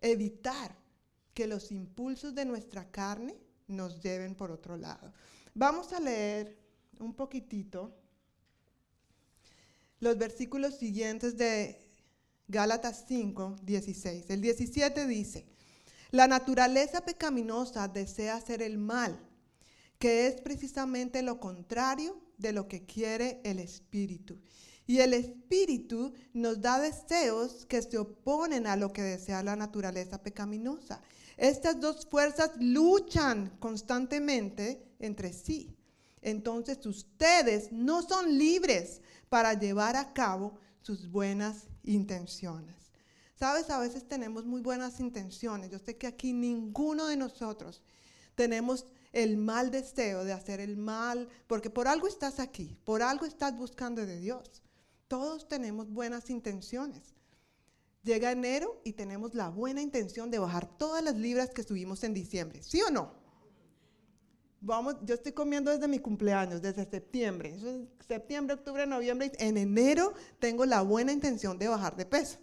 evitar 0.00 0.76
que 1.32 1.46
los 1.46 1.70
impulsos 1.72 2.34
de 2.34 2.44
nuestra 2.44 2.90
carne 2.90 3.38
nos 3.68 4.02
lleven 4.02 4.34
por 4.34 4.50
otro 4.50 4.76
lado. 4.76 5.12
Vamos 5.54 5.92
a 5.92 6.00
leer 6.00 6.58
un 7.00 7.14
poquitito 7.14 7.94
los 10.00 10.18
versículos 10.18 10.76
siguientes 10.76 11.36
de 11.36 11.80
Gálatas 12.48 13.04
5, 13.08 13.56
16. 13.62 14.28
El 14.28 14.40
17 14.40 15.06
dice, 15.06 15.46
la 16.10 16.26
naturaleza 16.28 17.04
pecaminosa 17.04 17.88
desea 17.88 18.36
hacer 18.36 18.60
el 18.62 18.78
mal 18.78 19.18
que 19.98 20.26
es 20.26 20.40
precisamente 20.40 21.22
lo 21.22 21.40
contrario 21.40 22.20
de 22.36 22.52
lo 22.52 22.68
que 22.68 22.84
quiere 22.84 23.40
el 23.44 23.58
Espíritu. 23.58 24.38
Y 24.86 24.98
el 24.98 25.14
Espíritu 25.14 26.12
nos 26.34 26.60
da 26.60 26.78
deseos 26.78 27.64
que 27.64 27.80
se 27.80 27.96
oponen 27.96 28.66
a 28.66 28.76
lo 28.76 28.92
que 28.92 29.00
desea 29.00 29.42
la 29.42 29.56
naturaleza 29.56 30.22
pecaminosa. 30.22 31.00
Estas 31.38 31.80
dos 31.80 32.06
fuerzas 32.06 32.50
luchan 32.60 33.56
constantemente 33.58 34.84
entre 34.98 35.32
sí. 35.32 35.74
Entonces 36.24 36.84
ustedes 36.86 37.70
no 37.70 38.02
son 38.02 38.38
libres 38.38 39.02
para 39.28 39.52
llevar 39.52 39.94
a 39.94 40.14
cabo 40.14 40.58
sus 40.80 41.10
buenas 41.10 41.68
intenciones. 41.82 42.74
Sabes, 43.36 43.68
a 43.68 43.78
veces 43.78 44.08
tenemos 44.08 44.46
muy 44.46 44.62
buenas 44.62 45.00
intenciones. 45.00 45.70
Yo 45.70 45.78
sé 45.78 45.98
que 45.98 46.06
aquí 46.06 46.32
ninguno 46.32 47.06
de 47.06 47.18
nosotros 47.18 47.82
tenemos 48.34 48.86
el 49.12 49.36
mal 49.36 49.70
deseo 49.70 50.24
de 50.24 50.32
hacer 50.32 50.60
el 50.60 50.78
mal, 50.78 51.28
porque 51.46 51.68
por 51.68 51.88
algo 51.88 52.08
estás 52.08 52.40
aquí, 52.40 52.78
por 52.84 53.02
algo 53.02 53.26
estás 53.26 53.54
buscando 53.56 54.06
de 54.06 54.18
Dios. 54.18 54.62
Todos 55.08 55.46
tenemos 55.46 55.90
buenas 55.90 56.30
intenciones. 56.30 57.14
Llega 58.02 58.32
enero 58.32 58.80
y 58.82 58.94
tenemos 58.94 59.34
la 59.34 59.50
buena 59.50 59.82
intención 59.82 60.30
de 60.30 60.38
bajar 60.38 60.66
todas 60.78 61.04
las 61.04 61.16
libras 61.16 61.50
que 61.50 61.62
subimos 61.62 62.02
en 62.02 62.14
diciembre, 62.14 62.62
¿sí 62.62 62.80
o 62.80 62.90
no? 62.90 63.23
Yo 65.02 65.14
estoy 65.14 65.32
comiendo 65.32 65.70
desde 65.70 65.88
mi 65.88 65.98
cumpleaños, 65.98 66.62
desde 66.62 66.88
septiembre. 66.88 67.54
septiembre, 68.06 68.54
octubre, 68.54 68.86
noviembre. 68.86 69.32
En 69.38 69.58
enero 69.58 70.14
tengo 70.38 70.64
la 70.64 70.80
buena 70.80 71.12
intención 71.12 71.58
de 71.58 71.68
bajar 71.68 71.96
de 71.96 72.06
peso. 72.06 72.38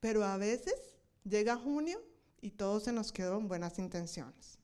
Pero 0.00 0.24
a 0.24 0.36
veces 0.36 0.74
llega 1.24 1.56
junio 1.56 2.02
y 2.40 2.50
todo 2.50 2.80
se 2.80 2.92
nos 2.92 3.12
quedó 3.12 3.38
en 3.38 3.46
buenas 3.46 3.78
intenciones. 3.78 4.58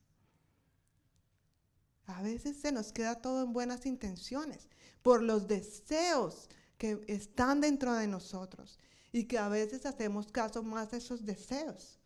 A 2.07 2.21
veces 2.23 2.57
se 2.57 2.73
nos 2.73 2.93
queda 2.93 3.21
todo 3.21 3.45
en 3.45 3.53
buenas 3.53 3.87
intenciones 3.87 4.69
por 5.03 5.23
los 5.23 5.47
deseos 5.47 6.49
que 6.79 7.05
están 7.07 7.61
dentro 7.61 7.95
de 7.95 8.09
nosotros 8.09 8.81
y 9.13 9.25
que 9.25 9.39
a 9.39 9.49
veces 9.49 9.87
hacemos 9.87 10.33
caso 10.33 10.65
más 10.65 10.91
de 10.91 10.99
esos 10.99 11.25
deseos. 11.25 12.01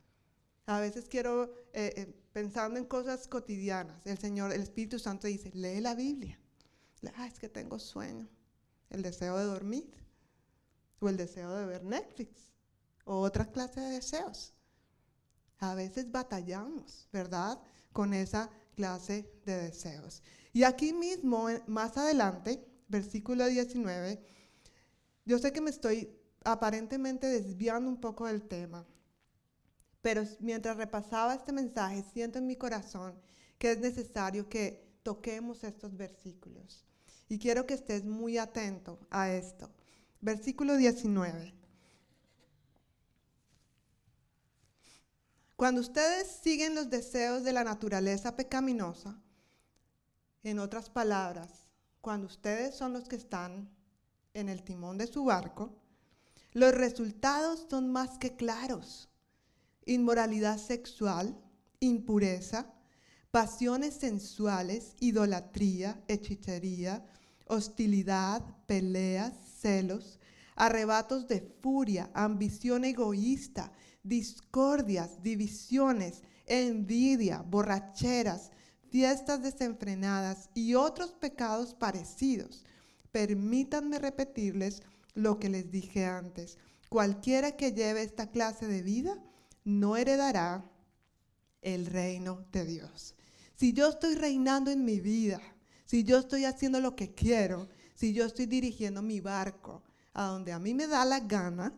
A 0.66 0.80
veces 0.80 1.06
quiero, 1.08 1.44
eh, 1.72 1.92
eh, 1.96 2.14
pensando 2.36 2.78
en 2.78 2.84
cosas 2.84 3.28
cotidianas, 3.28 4.06
el 4.06 4.18
Señor, 4.18 4.52
el 4.52 4.60
Espíritu 4.60 4.98
Santo 4.98 5.26
dice, 5.26 5.50
lee 5.54 5.80
la 5.80 5.94
Biblia. 5.94 6.38
Ah, 7.14 7.26
es 7.26 7.38
que 7.38 7.48
tengo 7.48 7.78
sueño. 7.78 8.28
El 8.90 9.00
deseo 9.00 9.38
de 9.38 9.44
dormir. 9.44 9.90
O 11.00 11.08
el 11.08 11.16
deseo 11.16 11.54
de 11.54 11.64
ver 11.64 11.82
Netflix. 11.82 12.52
O 13.06 13.20
otra 13.20 13.50
clase 13.50 13.80
de 13.80 13.90
deseos. 13.92 14.52
A 15.60 15.74
veces 15.74 16.12
batallamos, 16.12 17.08
¿verdad? 17.10 17.58
Con 17.94 18.12
esa 18.12 18.50
clase 18.74 19.32
de 19.46 19.56
deseos. 19.56 20.22
Y 20.52 20.64
aquí 20.64 20.92
mismo, 20.92 21.48
más 21.66 21.96
adelante, 21.96 22.62
versículo 22.88 23.46
19, 23.46 24.22
yo 25.24 25.38
sé 25.38 25.54
que 25.54 25.62
me 25.62 25.70
estoy 25.70 26.14
aparentemente 26.44 27.28
desviando 27.28 27.88
un 27.88 27.98
poco 27.98 28.26
del 28.26 28.42
tema, 28.42 28.86
pero 30.06 30.22
mientras 30.38 30.76
repasaba 30.76 31.34
este 31.34 31.50
mensaje, 31.50 32.04
siento 32.12 32.38
en 32.38 32.46
mi 32.46 32.54
corazón 32.54 33.20
que 33.58 33.72
es 33.72 33.80
necesario 33.80 34.48
que 34.48 35.00
toquemos 35.02 35.64
estos 35.64 35.96
versículos. 35.96 36.86
Y 37.28 37.40
quiero 37.40 37.66
que 37.66 37.74
estés 37.74 38.04
muy 38.04 38.38
atento 38.38 39.00
a 39.10 39.32
esto. 39.32 39.68
Versículo 40.20 40.76
19. 40.76 41.52
Cuando 45.56 45.80
ustedes 45.80 46.28
siguen 46.40 46.76
los 46.76 46.88
deseos 46.88 47.42
de 47.42 47.52
la 47.52 47.64
naturaleza 47.64 48.36
pecaminosa, 48.36 49.20
en 50.44 50.60
otras 50.60 50.88
palabras, 50.88 51.66
cuando 52.00 52.28
ustedes 52.28 52.76
son 52.76 52.92
los 52.92 53.08
que 53.08 53.16
están 53.16 53.68
en 54.34 54.48
el 54.48 54.62
timón 54.62 54.98
de 54.98 55.08
su 55.08 55.24
barco, 55.24 55.74
los 56.52 56.72
resultados 56.72 57.66
son 57.68 57.90
más 57.90 58.18
que 58.18 58.36
claros. 58.36 59.08
Inmoralidad 59.86 60.58
sexual, 60.58 61.38
impureza, 61.80 62.74
pasiones 63.30 63.94
sensuales, 63.94 64.96
idolatría, 64.98 66.02
hechicería, 66.08 67.06
hostilidad, 67.46 68.42
peleas, 68.66 69.32
celos, 69.60 70.18
arrebatos 70.56 71.28
de 71.28 71.40
furia, 71.62 72.10
ambición 72.14 72.84
egoísta, 72.84 73.72
discordias, 74.02 75.22
divisiones, 75.22 76.22
envidia, 76.46 77.42
borracheras, 77.42 78.50
fiestas 78.90 79.42
desenfrenadas 79.42 80.48
y 80.54 80.74
otros 80.74 81.12
pecados 81.12 81.74
parecidos. 81.74 82.64
Permítanme 83.12 83.98
repetirles 83.98 84.82
lo 85.14 85.38
que 85.38 85.48
les 85.48 85.70
dije 85.70 86.06
antes. 86.06 86.58
Cualquiera 86.88 87.56
que 87.56 87.72
lleve 87.72 88.02
esta 88.02 88.30
clase 88.30 88.66
de 88.66 88.82
vida 88.82 89.16
no 89.66 89.98
heredará 89.98 90.64
el 91.60 91.84
reino 91.84 92.46
de 92.52 92.64
Dios. 92.64 93.14
Si 93.56 93.74
yo 93.74 93.88
estoy 93.88 94.14
reinando 94.14 94.70
en 94.70 94.84
mi 94.84 95.00
vida, 95.00 95.42
si 95.84 96.04
yo 96.04 96.18
estoy 96.18 96.44
haciendo 96.44 96.80
lo 96.80 96.96
que 96.96 97.14
quiero, 97.14 97.68
si 97.94 98.14
yo 98.14 98.24
estoy 98.24 98.46
dirigiendo 98.46 99.02
mi 99.02 99.20
barco 99.20 99.82
a 100.14 100.24
donde 100.26 100.52
a 100.52 100.58
mí 100.58 100.72
me 100.72 100.86
da 100.86 101.04
la 101.04 101.20
gana, 101.20 101.74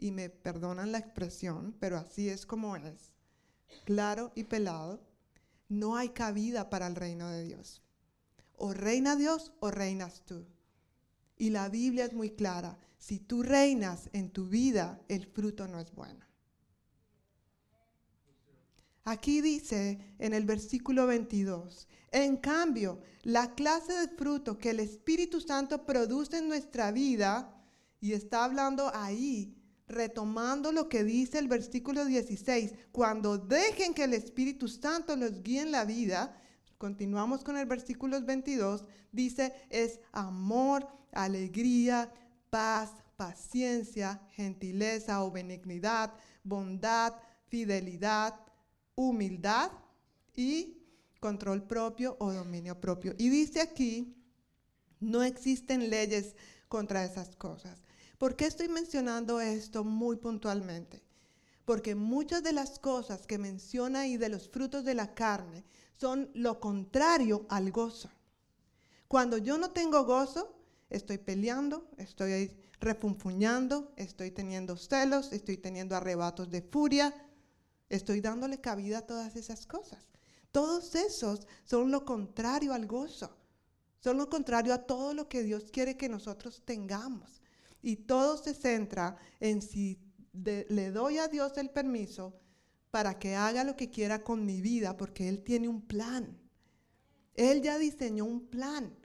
y 0.00 0.10
me 0.10 0.30
perdonan 0.30 0.92
la 0.92 0.98
expresión, 0.98 1.74
pero 1.80 1.98
así 1.98 2.28
es 2.28 2.46
como 2.46 2.76
es, 2.76 3.12
claro 3.84 4.32
y 4.34 4.44
pelado, 4.44 5.00
no 5.68 5.96
hay 5.96 6.10
cabida 6.10 6.70
para 6.70 6.86
el 6.86 6.94
reino 6.94 7.28
de 7.28 7.44
Dios. 7.44 7.82
O 8.56 8.72
reina 8.72 9.16
Dios 9.16 9.52
o 9.60 9.70
reinas 9.70 10.22
tú. 10.24 10.46
Y 11.36 11.50
la 11.50 11.68
Biblia 11.68 12.04
es 12.04 12.14
muy 12.14 12.30
clara, 12.30 12.78
si 12.98 13.20
tú 13.20 13.42
reinas 13.42 14.08
en 14.12 14.30
tu 14.30 14.46
vida, 14.46 15.00
el 15.08 15.26
fruto 15.26 15.68
no 15.68 15.78
es 15.78 15.92
bueno. 15.92 16.27
Aquí 19.08 19.40
dice 19.40 19.98
en 20.18 20.34
el 20.34 20.44
versículo 20.44 21.06
22, 21.06 21.88
en 22.10 22.36
cambio, 22.36 23.00
la 23.22 23.54
clase 23.54 23.94
de 23.94 24.08
fruto 24.08 24.58
que 24.58 24.68
el 24.68 24.80
Espíritu 24.80 25.40
Santo 25.40 25.86
produce 25.86 26.36
en 26.36 26.48
nuestra 26.48 26.92
vida, 26.92 27.58
y 28.02 28.12
está 28.12 28.44
hablando 28.44 28.94
ahí 28.94 29.56
retomando 29.86 30.72
lo 30.72 30.90
que 30.90 31.04
dice 31.04 31.38
el 31.38 31.48
versículo 31.48 32.04
16, 32.04 32.74
cuando 32.92 33.38
dejen 33.38 33.94
que 33.94 34.04
el 34.04 34.12
Espíritu 34.12 34.68
Santo 34.68 35.16
los 35.16 35.42
guíe 35.42 35.62
en 35.62 35.72
la 35.72 35.86
vida, 35.86 36.38
continuamos 36.76 37.42
con 37.42 37.56
el 37.56 37.64
versículo 37.64 38.20
22, 38.20 38.84
dice, 39.10 39.54
es 39.70 40.00
amor, 40.12 40.86
alegría, 41.12 42.12
paz, 42.50 42.90
paciencia, 43.16 44.20
gentileza 44.32 45.24
o 45.24 45.30
benignidad, 45.30 46.12
bondad, 46.44 47.14
fidelidad, 47.48 48.34
humildad 48.98 49.70
y 50.34 50.76
control 51.20 51.62
propio 51.62 52.16
o 52.18 52.32
dominio 52.32 52.80
propio. 52.80 53.14
Y 53.16 53.28
dice 53.28 53.60
aquí, 53.60 54.16
no 54.98 55.22
existen 55.22 55.88
leyes 55.88 56.34
contra 56.68 57.04
esas 57.04 57.36
cosas. 57.36 57.80
¿Por 58.18 58.34
qué 58.34 58.46
estoy 58.46 58.68
mencionando 58.68 59.40
esto 59.40 59.84
muy 59.84 60.16
puntualmente? 60.16 61.00
Porque 61.64 61.94
muchas 61.94 62.42
de 62.42 62.52
las 62.52 62.80
cosas 62.80 63.24
que 63.24 63.38
menciona 63.38 64.00
ahí 64.00 64.16
de 64.16 64.30
los 64.30 64.48
frutos 64.48 64.84
de 64.84 64.94
la 64.94 65.14
carne 65.14 65.64
son 65.96 66.28
lo 66.34 66.58
contrario 66.58 67.46
al 67.48 67.70
gozo. 67.70 68.10
Cuando 69.06 69.38
yo 69.38 69.58
no 69.58 69.70
tengo 69.70 70.04
gozo, 70.06 70.58
estoy 70.90 71.18
peleando, 71.18 71.88
estoy 71.98 72.50
refunfuñando, 72.80 73.92
estoy 73.96 74.32
teniendo 74.32 74.76
celos, 74.76 75.32
estoy 75.32 75.56
teniendo 75.56 75.94
arrebatos 75.94 76.50
de 76.50 76.62
furia, 76.62 77.14
estoy 77.88 78.20
dándole 78.20 78.60
cabida 78.60 78.98
a 78.98 79.06
todas 79.06 79.36
esas 79.36 79.66
cosas. 79.66 80.04
Todos 80.52 80.94
esos 80.94 81.46
son 81.64 81.90
lo 81.90 82.04
contrario 82.04 82.72
al 82.72 82.86
gozo, 82.86 83.36
son 84.00 84.16
lo 84.16 84.28
contrario 84.28 84.72
a 84.72 84.86
todo 84.86 85.14
lo 85.14 85.28
que 85.28 85.42
Dios 85.42 85.70
quiere 85.70 85.96
que 85.96 86.08
nosotros 86.08 86.62
tengamos. 86.64 87.42
Y 87.82 87.96
todo 87.96 88.36
se 88.36 88.54
centra 88.54 89.16
en 89.40 89.62
si 89.62 89.98
le 90.32 90.90
doy 90.90 91.18
a 91.18 91.28
Dios 91.28 91.56
el 91.58 91.70
permiso 91.70 92.40
para 92.90 93.18
que 93.18 93.36
haga 93.36 93.64
lo 93.64 93.76
que 93.76 93.90
quiera 93.90 94.24
con 94.24 94.44
mi 94.44 94.60
vida, 94.60 94.96
porque 94.96 95.28
Él 95.28 95.42
tiene 95.42 95.68
un 95.68 95.82
plan. 95.82 96.38
Él 97.34 97.62
ya 97.62 97.78
diseñó 97.78 98.24
un 98.24 98.46
plan 98.46 98.96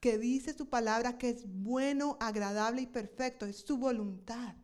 que 0.00 0.18
dice 0.18 0.52
su 0.52 0.68
palabra 0.68 1.18
que 1.18 1.30
es 1.30 1.44
bueno, 1.46 2.16
agradable 2.20 2.82
y 2.82 2.86
perfecto, 2.86 3.46
es 3.46 3.56
su 3.56 3.78
voluntad. 3.78 4.54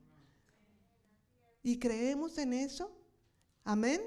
¿Y 1.62 1.78
creemos 1.78 2.36
en 2.38 2.52
eso? 2.52 2.94
Amén. 3.64 4.02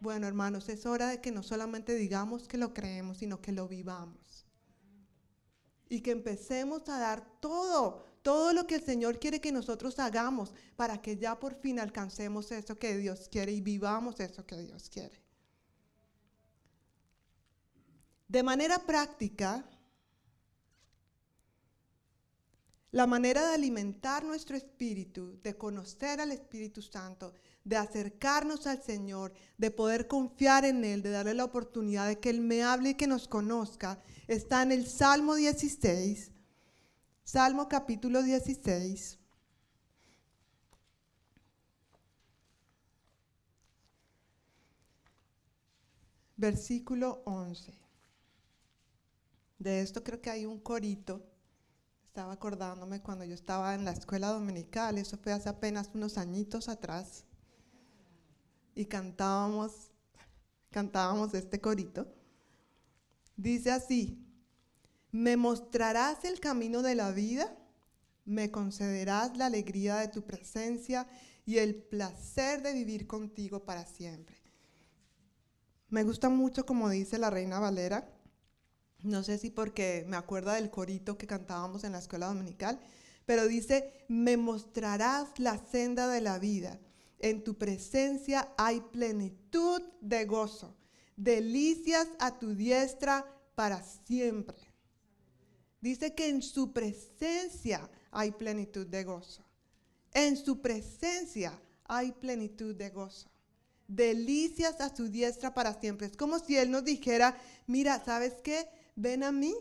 Bueno, 0.00 0.26
hermanos, 0.26 0.68
es 0.68 0.84
hora 0.84 1.08
de 1.08 1.20
que 1.20 1.32
no 1.32 1.42
solamente 1.42 1.94
digamos 1.94 2.46
que 2.46 2.58
lo 2.58 2.74
creemos, 2.74 3.18
sino 3.18 3.40
que 3.40 3.52
lo 3.52 3.66
vivamos. 3.66 4.46
Y 5.88 6.02
que 6.02 6.10
empecemos 6.10 6.88
a 6.88 6.98
dar 6.98 7.40
todo, 7.40 8.04
todo 8.22 8.52
lo 8.52 8.66
que 8.66 8.74
el 8.74 8.84
Señor 8.84 9.18
quiere 9.18 9.40
que 9.40 9.52
nosotros 9.52 9.98
hagamos 9.98 10.52
para 10.76 11.00
que 11.00 11.16
ya 11.16 11.40
por 11.40 11.54
fin 11.54 11.80
alcancemos 11.80 12.52
eso 12.52 12.76
que 12.76 12.98
Dios 12.98 13.28
quiere 13.30 13.52
y 13.52 13.62
vivamos 13.62 14.20
eso 14.20 14.44
que 14.44 14.58
Dios 14.58 14.90
quiere. 14.90 15.22
De 18.28 18.42
manera 18.42 18.84
práctica, 18.84 19.64
la 22.90 23.06
manera 23.06 23.48
de 23.48 23.54
alimentar 23.54 24.24
nuestro 24.24 24.56
espíritu, 24.56 25.40
de 25.42 25.56
conocer 25.56 26.20
al 26.20 26.30
Espíritu 26.30 26.80
Santo, 26.80 27.34
de 27.64 27.76
acercarnos 27.78 28.66
al 28.66 28.82
Señor, 28.82 29.32
de 29.56 29.70
poder 29.70 30.06
confiar 30.06 30.64
en 30.66 30.84
Él, 30.84 31.02
de 31.02 31.10
darle 31.10 31.34
la 31.34 31.44
oportunidad 31.44 32.06
de 32.06 32.20
que 32.20 32.30
Él 32.30 32.40
me 32.40 32.62
hable 32.62 32.90
y 32.90 32.94
que 32.94 33.06
nos 33.06 33.26
conozca, 33.26 34.02
está 34.28 34.62
en 34.62 34.72
el 34.72 34.86
Salmo 34.86 35.34
16, 35.34 36.30
Salmo 37.24 37.68
capítulo 37.68 38.22
16. 38.22 39.18
Versículo 46.36 47.22
11. 47.24 47.72
De 49.58 49.80
esto 49.80 50.04
creo 50.04 50.20
que 50.20 50.28
hay 50.28 50.44
un 50.44 50.58
corito. 50.58 51.24
Estaba 52.08 52.34
acordándome 52.34 53.00
cuando 53.00 53.24
yo 53.24 53.34
estaba 53.34 53.74
en 53.74 53.84
la 53.84 53.92
escuela 53.92 54.28
dominical, 54.28 54.98
eso 54.98 55.16
fue 55.16 55.32
hace 55.32 55.48
apenas 55.48 55.90
unos 55.94 56.18
añitos 56.18 56.68
atrás 56.68 57.24
y 58.74 58.86
cantábamos, 58.86 59.90
cantábamos 60.70 61.34
este 61.34 61.60
corito. 61.60 62.06
Dice 63.36 63.70
así, 63.70 64.24
me 65.12 65.36
mostrarás 65.36 66.24
el 66.24 66.40
camino 66.40 66.82
de 66.82 66.94
la 66.94 67.10
vida, 67.10 67.56
me 68.24 68.50
concederás 68.50 69.36
la 69.36 69.46
alegría 69.46 69.96
de 69.96 70.08
tu 70.08 70.22
presencia 70.22 71.06
y 71.46 71.58
el 71.58 71.74
placer 71.74 72.62
de 72.62 72.72
vivir 72.72 73.06
contigo 73.06 73.64
para 73.64 73.84
siempre. 73.84 74.36
Me 75.88 76.02
gusta 76.02 76.28
mucho 76.28 76.66
como 76.66 76.88
dice 76.88 77.18
la 77.18 77.30
reina 77.30 77.60
Valera, 77.60 78.10
no 79.02 79.22
sé 79.22 79.38
si 79.38 79.50
porque 79.50 80.04
me 80.08 80.16
acuerda 80.16 80.54
del 80.54 80.70
corito 80.70 81.18
que 81.18 81.26
cantábamos 81.26 81.84
en 81.84 81.92
la 81.92 81.98
escuela 81.98 82.26
dominical, 82.26 82.80
pero 83.26 83.46
dice, 83.46 84.04
me 84.08 84.36
mostrarás 84.36 85.38
la 85.38 85.58
senda 85.58 86.08
de 86.08 86.20
la 86.20 86.38
vida 86.38 86.80
en 87.18 87.42
tu 87.42 87.56
presencia 87.56 88.52
hay 88.56 88.80
plenitud 88.80 89.82
de 90.00 90.24
gozo, 90.24 90.74
delicias 91.16 92.08
a 92.18 92.38
tu 92.38 92.54
diestra 92.54 93.24
para 93.54 93.82
siempre. 93.82 94.56
Dice 95.80 96.14
que 96.14 96.28
en 96.28 96.42
su 96.42 96.72
presencia 96.72 97.90
hay 98.10 98.32
plenitud 98.32 98.86
de 98.86 99.04
gozo. 99.04 99.44
En 100.12 100.36
su 100.36 100.62
presencia 100.62 101.60
hay 101.84 102.12
plenitud 102.12 102.74
de 102.74 102.90
gozo. 102.90 103.28
Delicias 103.86 104.80
a 104.80 104.94
su 104.94 105.08
diestra 105.08 105.52
para 105.52 105.78
siempre. 105.78 106.06
Es 106.06 106.16
como 106.16 106.38
si 106.38 106.56
Él 106.56 106.70
nos 106.70 106.84
dijera, 106.84 107.36
mira, 107.66 108.02
¿sabes 108.02 108.34
qué? 108.42 108.66
Ven 108.96 109.22
a 109.24 109.32
mí, 109.32 109.54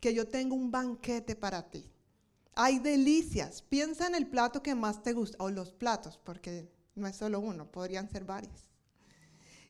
que 0.00 0.14
yo 0.14 0.28
tengo 0.28 0.54
un 0.54 0.70
banquete 0.70 1.34
para 1.34 1.68
ti. 1.70 1.90
Hay 2.54 2.78
delicias. 2.78 3.62
Piensa 3.62 4.06
en 4.06 4.14
el 4.14 4.28
plato 4.28 4.62
que 4.62 4.74
más 4.74 5.02
te 5.02 5.12
gusta, 5.12 5.42
o 5.42 5.50
los 5.50 5.72
platos, 5.72 6.20
porque 6.22 6.70
no 6.94 7.06
es 7.06 7.16
solo 7.16 7.40
uno, 7.40 7.70
podrían 7.70 8.08
ser 8.08 8.24
varios. 8.24 8.68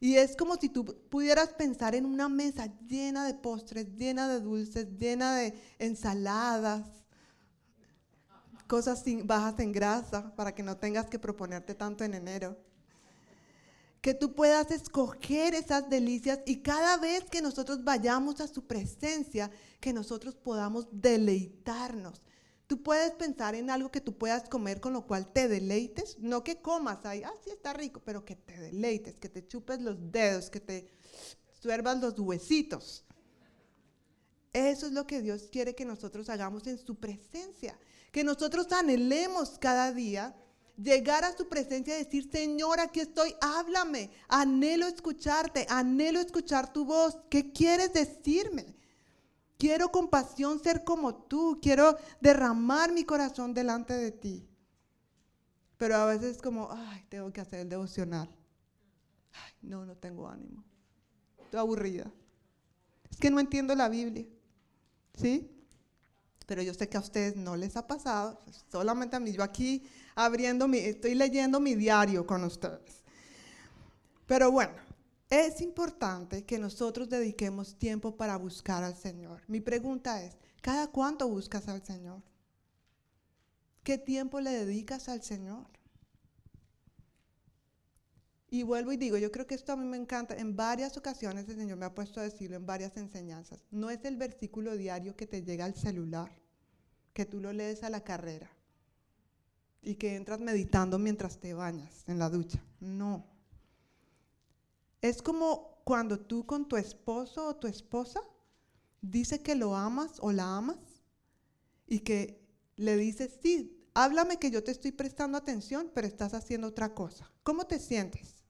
Y 0.00 0.16
es 0.16 0.36
como 0.36 0.56
si 0.56 0.68
tú 0.68 0.84
pudieras 1.08 1.54
pensar 1.54 1.94
en 1.94 2.04
una 2.04 2.28
mesa 2.28 2.68
llena 2.86 3.26
de 3.26 3.34
postres, 3.34 3.86
llena 3.96 4.28
de 4.28 4.40
dulces, 4.40 4.88
llena 4.98 5.36
de 5.36 5.54
ensaladas, 5.78 6.86
cosas 8.66 9.02
bajas 9.24 9.58
en 9.60 9.72
grasa 9.72 10.34
para 10.36 10.54
que 10.54 10.62
no 10.62 10.76
tengas 10.76 11.08
que 11.08 11.18
proponerte 11.18 11.74
tanto 11.74 12.04
en 12.04 12.14
enero. 12.14 12.58
Que 14.00 14.12
tú 14.12 14.34
puedas 14.34 14.70
escoger 14.70 15.54
esas 15.54 15.88
delicias 15.88 16.40
y 16.44 16.60
cada 16.60 16.98
vez 16.98 17.24
que 17.30 17.40
nosotros 17.40 17.82
vayamos 17.82 18.40
a 18.40 18.48
su 18.48 18.66
presencia, 18.66 19.50
que 19.80 19.94
nosotros 19.94 20.34
podamos 20.34 20.86
deleitarnos 20.90 22.20
Tú 22.66 22.82
puedes 22.82 23.12
pensar 23.12 23.54
en 23.54 23.68
algo 23.68 23.90
que 23.90 24.00
tú 24.00 24.16
puedas 24.16 24.48
comer 24.48 24.80
con 24.80 24.94
lo 24.94 25.06
cual 25.06 25.32
te 25.32 25.48
deleites, 25.48 26.18
no 26.18 26.42
que 26.42 26.62
comas 26.62 27.04
ahí, 27.04 27.22
ah, 27.22 27.34
sí 27.44 27.50
está 27.50 27.74
rico, 27.74 28.00
pero 28.04 28.24
que 28.24 28.36
te 28.36 28.58
deleites, 28.58 29.18
que 29.18 29.28
te 29.28 29.46
chupes 29.46 29.80
los 29.82 30.10
dedos, 30.10 30.48
que 30.48 30.60
te 30.60 30.90
suervas 31.60 32.00
los 32.00 32.18
huesitos. 32.18 33.04
Eso 34.54 34.86
es 34.86 34.92
lo 34.92 35.06
que 35.06 35.20
Dios 35.20 35.48
quiere 35.50 35.74
que 35.74 35.84
nosotros 35.84 36.28
hagamos 36.30 36.66
en 36.66 36.78
su 36.78 36.94
presencia, 36.94 37.78
que 38.12 38.24
nosotros 38.24 38.70
anhelemos 38.72 39.58
cada 39.58 39.92
día 39.92 40.34
llegar 40.76 41.24
a 41.24 41.36
su 41.36 41.48
presencia 41.48 41.98
y 41.98 42.04
decir, 42.04 42.30
Señor, 42.30 42.80
aquí 42.80 43.00
estoy, 43.00 43.34
háblame, 43.40 44.10
anhelo 44.28 44.86
escucharte, 44.86 45.66
anhelo 45.68 46.20
escuchar 46.20 46.72
tu 46.72 46.84
voz, 46.84 47.18
¿qué 47.28 47.52
quieres 47.52 47.92
decirme? 47.92 48.74
Quiero 49.64 49.90
compasión 49.90 50.62
ser 50.62 50.84
como 50.84 51.14
tú. 51.14 51.58
Quiero 51.62 51.96
derramar 52.20 52.92
mi 52.92 53.02
corazón 53.02 53.54
delante 53.54 53.94
de 53.94 54.12
ti. 54.12 54.46
Pero 55.78 55.96
a 55.96 56.04
veces 56.04 56.36
es 56.36 56.42
como, 56.42 56.68
ay, 56.70 57.02
tengo 57.08 57.32
que 57.32 57.40
hacer 57.40 57.60
el 57.60 57.70
devocional. 57.70 58.28
Ay, 59.32 59.52
no, 59.62 59.86
no 59.86 59.96
tengo 59.96 60.28
ánimo. 60.28 60.62
Estoy 61.44 61.60
aburrida. 61.60 62.12
Es 63.10 63.16
que 63.16 63.30
no 63.30 63.40
entiendo 63.40 63.74
la 63.74 63.88
Biblia. 63.88 64.26
¿Sí? 65.14 65.50
Pero 66.44 66.60
yo 66.60 66.74
sé 66.74 66.90
que 66.90 66.98
a 66.98 67.00
ustedes 67.00 67.34
no 67.34 67.56
les 67.56 67.74
ha 67.78 67.86
pasado. 67.86 68.42
Solamente 68.70 69.16
a 69.16 69.20
mí. 69.20 69.32
Yo 69.32 69.42
aquí 69.42 69.88
abriendo 70.14 70.68
mi, 70.68 70.76
estoy 70.76 71.14
leyendo 71.14 71.58
mi 71.58 71.74
diario 71.74 72.26
con 72.26 72.44
ustedes. 72.44 73.02
Pero 74.26 74.50
bueno, 74.50 74.74
es 75.30 75.60
importante 75.60 76.44
que 76.44 76.58
nosotros 76.58 77.08
dediquemos 77.08 77.78
tiempo 77.78 78.16
para 78.16 78.36
buscar 78.36 78.84
al 78.84 78.96
Señor. 78.96 79.42
Mi 79.48 79.60
pregunta 79.60 80.22
es, 80.22 80.36
¿cada 80.60 80.88
cuánto 80.88 81.28
buscas 81.28 81.68
al 81.68 81.84
Señor? 81.84 82.22
¿Qué 83.82 83.98
tiempo 83.98 84.40
le 84.40 84.50
dedicas 84.50 85.08
al 85.08 85.22
Señor? 85.22 85.66
Y 88.48 88.62
vuelvo 88.62 88.92
y 88.92 88.96
digo, 88.96 89.18
yo 89.18 89.32
creo 89.32 89.46
que 89.48 89.56
esto 89.56 89.72
a 89.72 89.76
mí 89.76 89.84
me 89.84 89.96
encanta. 89.96 90.36
En 90.36 90.54
varias 90.54 90.96
ocasiones 90.96 91.48
el 91.48 91.56
Señor 91.56 91.76
me 91.76 91.86
ha 91.86 91.94
puesto 91.94 92.20
a 92.20 92.22
decirlo 92.22 92.56
en 92.56 92.64
varias 92.64 92.96
enseñanzas. 92.96 93.64
No 93.72 93.90
es 93.90 94.04
el 94.04 94.16
versículo 94.16 94.76
diario 94.76 95.16
que 95.16 95.26
te 95.26 95.42
llega 95.42 95.64
al 95.64 95.74
celular, 95.74 96.30
que 97.12 97.26
tú 97.26 97.40
lo 97.40 97.52
lees 97.52 97.82
a 97.82 97.90
la 97.90 98.04
carrera 98.04 98.48
y 99.82 99.96
que 99.96 100.14
entras 100.14 100.40
meditando 100.40 100.98
mientras 100.98 101.40
te 101.40 101.52
bañas 101.52 102.04
en 102.06 102.18
la 102.18 102.30
ducha. 102.30 102.62
No. 102.78 103.33
Es 105.04 105.20
como 105.20 105.82
cuando 105.84 106.18
tú 106.18 106.46
con 106.46 106.66
tu 106.66 106.78
esposo 106.78 107.46
o 107.46 107.56
tu 107.56 107.66
esposa 107.66 108.22
dice 109.02 109.42
que 109.42 109.54
lo 109.54 109.76
amas 109.76 110.12
o 110.20 110.32
la 110.32 110.56
amas 110.56 110.78
y 111.86 111.98
que 112.00 112.42
le 112.76 112.96
dices, 112.96 113.38
sí, 113.42 113.86
háblame 113.92 114.38
que 114.38 114.50
yo 114.50 114.64
te 114.64 114.70
estoy 114.70 114.92
prestando 114.92 115.36
atención, 115.36 115.90
pero 115.94 116.06
estás 116.06 116.32
haciendo 116.32 116.68
otra 116.68 116.94
cosa. 116.94 117.30
¿Cómo 117.42 117.66
te 117.66 117.78
sientes? 117.80 118.42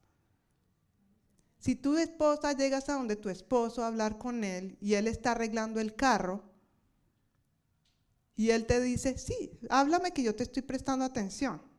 Si 1.59 1.75
tu 1.75 1.97
esposa 1.97 2.53
llegas 2.53 2.89
a 2.89 2.95
donde 2.95 3.17
tu 3.17 3.31
esposo 3.31 3.83
a 3.83 3.89
hablar 3.89 4.17
con 4.17 4.45
él 4.45 4.79
y 4.81 4.95
él 4.95 5.09
está 5.09 5.33
arreglando 5.33 5.81
el 5.81 5.97
carro 5.97 6.45
y 8.37 8.51
él 8.51 8.65
te 8.67 8.81
dice, 8.81 9.19
sí, 9.19 9.59
háblame 9.71 10.13
que 10.13 10.23
yo 10.23 10.37
te 10.37 10.45
estoy 10.45 10.63
prestando 10.63 11.05
atención 11.05 11.74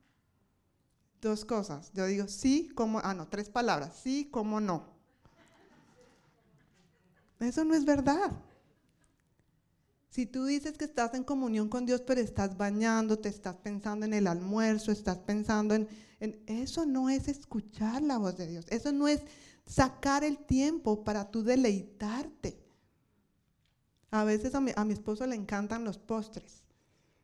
dos 1.26 1.44
cosas. 1.44 1.92
Yo 1.94 2.06
digo 2.06 2.28
sí, 2.28 2.70
como, 2.74 3.00
ah, 3.00 3.14
no, 3.14 3.28
tres 3.28 3.50
palabras, 3.50 4.00
sí, 4.02 4.30
como 4.32 4.62
no. 4.62 4.86
Eso 7.40 7.66
no 7.66 7.76
es 7.76 7.84
verdad. 7.84 8.32
Si 10.10 10.26
tú 10.26 10.46
dices 10.46 10.78
que 10.78 10.86
estás 10.86 11.14
en 11.14 11.26
comunión 11.26 11.68
con 11.68 11.86
Dios, 11.86 12.02
pero 12.02 12.22
estás 12.22 12.56
bañándote, 12.56 13.28
estás 13.28 13.58
pensando 13.58 14.06
en 14.06 14.14
el 14.14 14.28
almuerzo, 14.28 14.94
estás 14.94 15.18
pensando 15.18 15.76
en, 15.76 15.90
Eso 16.48 16.86
no 16.86 17.10
es 17.10 17.28
escuchar 17.28 18.02
la 18.02 18.18
voz 18.18 18.38
de 18.38 18.48
Dios. 18.48 18.66
Eso 18.70 18.94
no 18.94 19.10
es 19.10 19.22
sacar 19.66 20.24
el 20.24 20.38
tiempo 20.38 21.04
para 21.04 21.30
tú 21.30 21.44
deleitarte. 21.44 22.64
A 24.12 24.24
veces 24.24 24.56
a 24.56 24.62
mi 24.62 24.94
esposo 24.94 25.28
le 25.28 25.36
encantan 25.36 25.84
los 25.84 25.98
postres. 25.98 26.65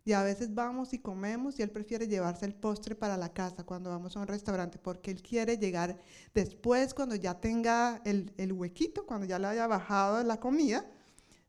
Y 0.03 0.13
a 0.13 0.23
veces 0.23 0.55
vamos 0.55 0.93
y 0.93 0.99
comemos 0.99 1.59
y 1.59 1.61
él 1.61 1.69
prefiere 1.69 2.07
llevarse 2.07 2.45
el 2.45 2.55
postre 2.55 2.95
para 2.95 3.17
la 3.17 3.33
casa 3.33 3.63
cuando 3.63 3.91
vamos 3.91 4.17
a 4.17 4.19
un 4.19 4.27
restaurante 4.27 4.79
porque 4.79 5.11
él 5.11 5.21
quiere 5.21 5.57
llegar 5.57 5.99
después 6.33 6.93
cuando 6.93 7.15
ya 7.15 7.39
tenga 7.39 8.01
el, 8.03 8.33
el 8.37 8.51
huequito, 8.51 9.05
cuando 9.05 9.27
ya 9.27 9.37
le 9.37 9.47
haya 9.47 9.67
bajado 9.67 10.23
la 10.23 10.39
comida, 10.39 10.85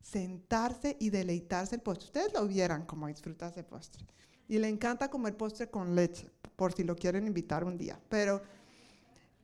sentarse 0.03 0.97
y 0.99 1.09
deleitarse 1.09 1.75
el 1.75 1.81
postre. 1.81 2.05
Ustedes 2.05 2.33
lo 2.33 2.47
vieran 2.47 2.85
como 2.85 3.07
disfruta 3.07 3.47
ese 3.47 3.63
postre. 3.63 4.05
Y 4.47 4.59
le 4.59 4.67
encanta 4.67 5.09
comer 5.09 5.35
postre 5.35 5.69
con 5.69 5.95
leche, 5.95 6.29
por 6.55 6.73
si 6.73 6.83
lo 6.83 6.95
quieren 6.95 7.25
invitar 7.25 7.63
un 7.63 7.77
día. 7.77 7.99
Pero 8.09 8.43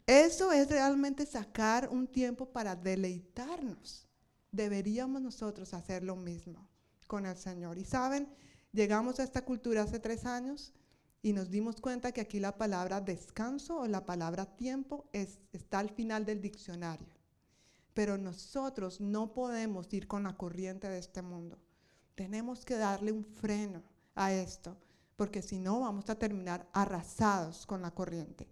eso 0.05 0.51
es 0.51 0.69
realmente 0.69 1.25
sacar 1.25 1.89
un 1.89 2.07
tiempo 2.07 2.47
para 2.47 2.75
deleitarnos. 2.75 4.07
Deberíamos 4.51 5.21
nosotros 5.21 5.73
hacer 5.73 6.03
lo 6.03 6.15
mismo 6.15 6.67
con 7.07 7.25
el 7.25 7.37
Señor. 7.37 7.77
Y 7.77 7.85
saben, 7.85 8.27
Llegamos 8.71 9.19
a 9.19 9.23
esta 9.23 9.43
cultura 9.43 9.83
hace 9.83 9.99
tres 9.99 10.25
años 10.25 10.73
y 11.21 11.33
nos 11.33 11.49
dimos 11.49 11.81
cuenta 11.81 12.11
que 12.11 12.21
aquí 12.21 12.39
la 12.39 12.57
palabra 12.57 13.01
descanso 13.01 13.79
o 13.79 13.87
la 13.87 14.05
palabra 14.05 14.45
tiempo 14.45 15.07
es, 15.11 15.39
está 15.51 15.79
al 15.79 15.89
final 15.89 16.25
del 16.25 16.41
diccionario. 16.41 17.07
pero 17.93 18.17
nosotros 18.17 19.01
no 19.01 19.33
podemos 19.33 19.91
ir 19.93 20.07
con 20.07 20.23
la 20.23 20.37
corriente 20.37 20.87
de 20.87 20.99
este 20.99 21.21
mundo. 21.21 21.59
Tenemos 22.15 22.63
que 22.63 22.75
darle 22.75 23.11
un 23.11 23.25
freno 23.25 23.83
a 24.15 24.31
esto, 24.31 24.77
porque 25.17 25.41
si 25.41 25.59
no 25.59 25.81
vamos 25.81 26.09
a 26.09 26.15
terminar 26.15 26.65
arrasados 26.71 27.65
con 27.65 27.81
la 27.81 27.91
corriente. 27.91 28.47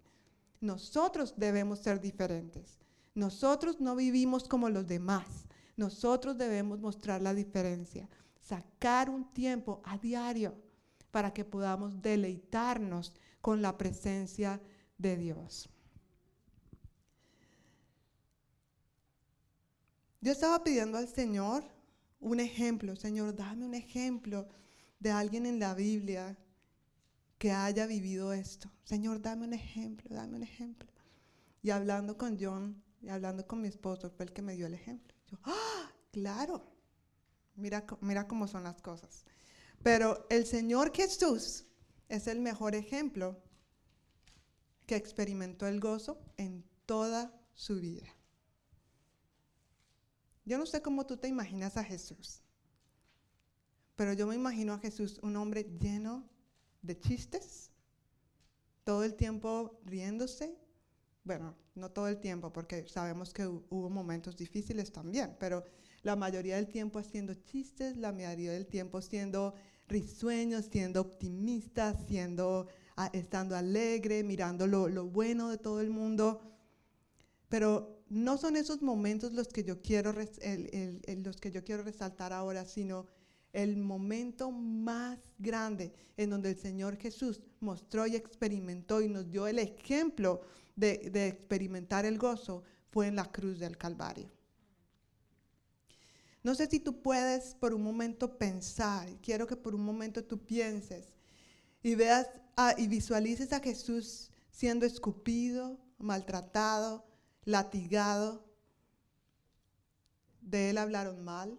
Nosotros 0.60 1.32
debemos 1.36 1.78
ser 1.78 1.98
diferentes. 1.98 2.78
Nosotros 3.14 3.80
no 3.80 3.96
vivimos 3.96 4.46
como 4.48 4.68
los 4.68 4.86
demás. 4.86 5.46
Nosotros 5.78 6.36
debemos 6.36 6.80
mostrar 6.80 7.22
la 7.22 7.32
diferencia. 7.32 8.06
Sacar 8.40 9.10
un 9.10 9.32
tiempo 9.32 9.80
a 9.84 9.98
diario 9.98 10.54
para 11.10 11.32
que 11.32 11.44
podamos 11.44 12.00
deleitarnos 12.00 13.12
con 13.40 13.62
la 13.62 13.76
presencia 13.76 14.60
de 14.98 15.16
Dios. 15.16 15.68
Yo 20.20 20.32
estaba 20.32 20.64
pidiendo 20.64 20.98
al 20.98 21.08
Señor 21.08 21.64
un 22.20 22.40
ejemplo. 22.40 22.96
Señor, 22.96 23.34
dame 23.34 23.64
un 23.64 23.74
ejemplo 23.74 24.48
de 24.98 25.10
alguien 25.10 25.46
en 25.46 25.60
la 25.60 25.74
Biblia 25.74 26.36
que 27.38 27.52
haya 27.52 27.86
vivido 27.86 28.32
esto. 28.32 28.68
Señor, 28.82 29.22
dame 29.22 29.46
un 29.46 29.54
ejemplo, 29.54 30.14
dame 30.14 30.36
un 30.36 30.42
ejemplo. 30.42 30.88
Y 31.62 31.70
hablando 31.70 32.18
con 32.18 32.36
John 32.40 32.82
y 33.00 33.08
hablando 33.08 33.46
con 33.46 33.60
mi 33.60 33.68
esposo, 33.68 34.10
fue 34.10 34.26
el 34.26 34.32
que 34.32 34.42
me 34.42 34.54
dio 34.54 34.66
el 34.66 34.74
ejemplo. 34.74 35.14
Yo, 35.28 35.38
¡ah! 35.44 35.92
Claro. 36.10 36.77
Mira, 37.58 37.84
mira 38.00 38.26
cómo 38.28 38.46
son 38.46 38.62
las 38.62 38.80
cosas. 38.80 39.24
Pero 39.82 40.26
el 40.30 40.46
Señor 40.46 40.94
Jesús 40.94 41.66
es 42.08 42.26
el 42.26 42.40
mejor 42.40 42.74
ejemplo 42.74 43.36
que 44.86 44.96
experimentó 44.96 45.66
el 45.66 45.80
gozo 45.80 46.18
en 46.36 46.64
toda 46.86 47.32
su 47.54 47.76
vida. 47.80 48.06
Yo 50.44 50.56
no 50.56 50.64
sé 50.64 50.80
cómo 50.80 51.04
tú 51.04 51.18
te 51.18 51.28
imaginas 51.28 51.76
a 51.76 51.84
Jesús, 51.84 52.42
pero 53.96 54.14
yo 54.14 54.26
me 54.26 54.34
imagino 54.34 54.72
a 54.72 54.78
Jesús 54.78 55.18
un 55.22 55.36
hombre 55.36 55.64
lleno 55.78 56.26
de 56.80 56.98
chistes, 56.98 57.70
todo 58.84 59.04
el 59.04 59.14
tiempo 59.14 59.78
riéndose. 59.84 60.56
Bueno, 61.24 61.54
no 61.74 61.90
todo 61.90 62.08
el 62.08 62.18
tiempo, 62.18 62.50
porque 62.50 62.88
sabemos 62.88 63.34
que 63.34 63.46
hubo 63.46 63.90
momentos 63.90 64.36
difíciles 64.36 64.90
también, 64.90 65.36
pero 65.38 65.64
la 66.02 66.16
mayoría 66.16 66.56
del 66.56 66.68
tiempo 66.68 66.98
haciendo 66.98 67.34
chistes, 67.34 67.96
la 67.96 68.12
mayoría 68.12 68.52
del 68.52 68.66
tiempo 68.66 69.00
siendo 69.00 69.54
risueños, 69.88 70.66
siendo 70.70 71.00
optimista, 71.00 71.94
siendo, 72.06 72.68
estando 73.12 73.56
alegre, 73.56 74.22
mirando 74.22 74.66
lo, 74.66 75.06
bueno 75.06 75.48
de 75.50 75.58
todo 75.58 75.80
el 75.80 75.90
mundo. 75.90 76.40
Pero 77.48 78.02
no 78.08 78.36
son 78.36 78.56
esos 78.56 78.82
momentos 78.82 79.32
los 79.32 79.48
que 79.48 79.64
yo 79.64 79.80
quiero, 79.82 80.12
los 80.12 81.36
que 81.40 81.50
yo 81.50 81.64
quiero 81.64 81.82
resaltar 81.82 82.32
ahora, 82.32 82.64
sino 82.64 83.06
el 83.52 83.78
momento 83.78 84.50
más 84.50 85.18
grande 85.38 85.92
en 86.16 86.30
donde 86.30 86.50
el 86.50 86.58
Señor 86.58 86.96
Jesús 86.96 87.40
mostró 87.60 88.06
y 88.06 88.14
experimentó 88.14 89.00
y 89.00 89.08
nos 89.08 89.30
dio 89.30 89.46
el 89.46 89.58
ejemplo 89.58 90.42
de 90.76 91.26
experimentar 91.26 92.04
el 92.04 92.18
gozo 92.18 92.62
fue 92.90 93.08
en 93.08 93.16
la 93.16 93.24
cruz 93.24 93.58
del 93.58 93.76
Calvario. 93.76 94.37
No 96.42 96.54
sé 96.54 96.66
si 96.66 96.80
tú 96.80 97.02
puedes 97.02 97.54
por 97.54 97.74
un 97.74 97.82
momento 97.82 98.38
pensar, 98.38 99.08
quiero 99.20 99.46
que 99.46 99.56
por 99.56 99.74
un 99.74 99.84
momento 99.84 100.24
tú 100.24 100.38
pienses 100.44 101.12
y 101.82 101.94
veas 101.94 102.28
y 102.76 102.88
visualices 102.88 103.52
a 103.52 103.60
Jesús 103.60 104.30
siendo 104.50 104.86
escupido, 104.86 105.78
maltratado, 105.98 107.06
latigado. 107.44 108.44
De 110.40 110.70
él 110.70 110.78
hablaron 110.78 111.24
mal, 111.24 111.58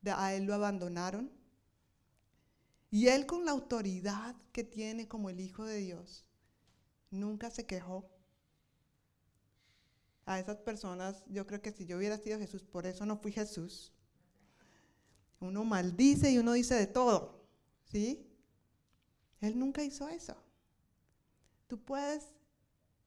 de 0.00 0.12
a 0.12 0.34
él 0.34 0.44
lo 0.44 0.54
abandonaron. 0.54 1.30
Y 2.90 3.08
él 3.08 3.26
con 3.26 3.44
la 3.44 3.52
autoridad 3.52 4.36
que 4.52 4.64
tiene 4.64 5.08
como 5.08 5.30
el 5.30 5.40
Hijo 5.40 5.64
de 5.64 5.78
Dios, 5.78 6.26
nunca 7.10 7.50
se 7.50 7.66
quejó 7.66 8.11
a 10.24 10.38
esas 10.38 10.58
personas, 10.58 11.24
yo 11.28 11.46
creo 11.46 11.60
que 11.60 11.72
si 11.72 11.86
yo 11.86 11.96
hubiera 11.96 12.18
sido 12.18 12.38
Jesús, 12.38 12.64
por 12.64 12.86
eso 12.86 13.06
no 13.06 13.16
fui 13.16 13.32
Jesús. 13.32 13.92
Uno 15.40 15.64
maldice 15.64 16.30
y 16.30 16.38
uno 16.38 16.52
dice 16.52 16.74
de 16.74 16.86
todo, 16.86 17.44
¿sí? 17.84 18.28
Él 19.40 19.58
nunca 19.58 19.82
hizo 19.82 20.08
eso. 20.08 20.36
Tú 21.66 21.82
puedes 21.82 22.32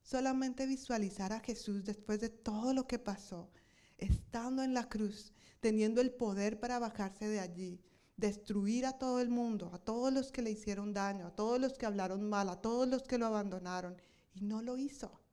solamente 0.01 0.65
visualizar 0.65 1.31
a 1.31 1.39
Jesús 1.39 1.85
después 1.85 2.19
de 2.19 2.29
todo 2.29 2.73
lo 2.73 2.87
que 2.87 2.99
pasó, 2.99 3.49
estando 3.97 4.63
en 4.63 4.73
la 4.73 4.89
cruz, 4.89 5.33
teniendo 5.61 6.01
el 6.01 6.11
poder 6.11 6.59
para 6.59 6.79
bajarse 6.79 7.27
de 7.27 7.39
allí, 7.39 7.81
destruir 8.17 8.85
a 8.85 8.97
todo 8.97 9.19
el 9.19 9.29
mundo, 9.29 9.71
a 9.73 9.79
todos 9.79 10.11
los 10.11 10.31
que 10.31 10.41
le 10.41 10.51
hicieron 10.51 10.93
daño, 10.93 11.27
a 11.27 11.35
todos 11.35 11.59
los 11.59 11.77
que 11.77 11.85
hablaron 11.85 12.29
mal, 12.29 12.49
a 12.49 12.61
todos 12.61 12.87
los 12.87 13.03
que 13.03 13.17
lo 13.17 13.25
abandonaron, 13.25 13.95
y 14.33 14.41
no 14.41 14.61
lo 14.61 14.77
hizo. 14.77 15.24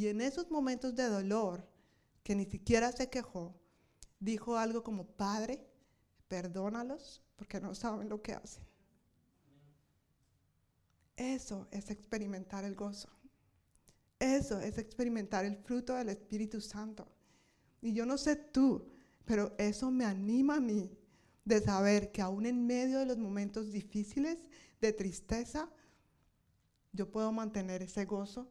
Y 0.00 0.08
en 0.08 0.22
esos 0.22 0.50
momentos 0.50 0.94
de 0.94 1.10
dolor, 1.10 1.62
que 2.22 2.34
ni 2.34 2.46
siquiera 2.46 2.90
se 2.90 3.10
quejó, 3.10 3.54
dijo 4.18 4.56
algo 4.56 4.82
como, 4.82 5.04
Padre, 5.04 5.68
perdónalos 6.26 7.22
porque 7.36 7.60
no 7.60 7.74
saben 7.74 8.08
lo 8.08 8.22
que 8.22 8.32
hacen. 8.32 8.64
Eso 11.16 11.68
es 11.70 11.90
experimentar 11.90 12.64
el 12.64 12.76
gozo. 12.76 13.10
Eso 14.18 14.58
es 14.60 14.78
experimentar 14.78 15.44
el 15.44 15.58
fruto 15.58 15.94
del 15.94 16.08
Espíritu 16.08 16.62
Santo. 16.62 17.06
Y 17.82 17.92
yo 17.92 18.06
no 18.06 18.16
sé 18.16 18.36
tú, 18.36 18.88
pero 19.26 19.54
eso 19.58 19.90
me 19.90 20.06
anima 20.06 20.56
a 20.56 20.60
mí 20.60 20.96
de 21.44 21.60
saber 21.60 22.10
que 22.10 22.22
aún 22.22 22.46
en 22.46 22.66
medio 22.66 23.00
de 23.00 23.04
los 23.04 23.18
momentos 23.18 23.70
difíciles, 23.70 24.38
de 24.80 24.94
tristeza, 24.94 25.68
yo 26.90 27.12
puedo 27.12 27.32
mantener 27.32 27.82
ese 27.82 28.06
gozo 28.06 28.50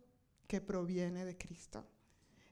que 0.49 0.59
proviene 0.59 1.25
de 1.25 1.37
Cristo. 1.37 1.85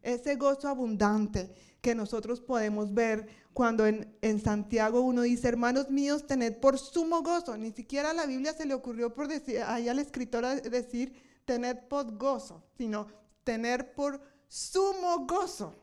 Ese 0.04 0.36
gozo 0.36 0.70
abundante 0.70 1.52
que 1.82 1.96
nosotros 1.96 2.40
podemos 2.40 2.94
ver 2.94 3.28
cuando 3.54 3.88
en, 3.88 4.40
Santiago 4.40 5.02
uno 5.02 5.24
dice, 5.24 5.48
hermanos 5.48 5.90
míos, 5.90 6.28
tened 6.28 6.60
por 6.60 6.78
sumo 6.78 7.24
gozo. 7.24 7.58
Ni 7.58 7.72
siquiera 7.72 8.12
a 8.12 8.14
la 8.14 8.28
Biblia 8.28 8.54
se 8.54 8.68
le 8.68 8.76
ocurrió 8.76 9.16
por 9.16 9.28
decir, 9.28 9.64
ahí 9.64 9.90
al 9.90 9.98
escritor 9.98 10.62
decir, 10.62 11.12
tened 11.44 11.88
por 11.90 12.16
gozo, 12.16 12.64
sino 12.78 13.08
tener 13.44 13.96
por 13.96 14.22
sumo 14.48 15.26
gozo. 15.26 15.76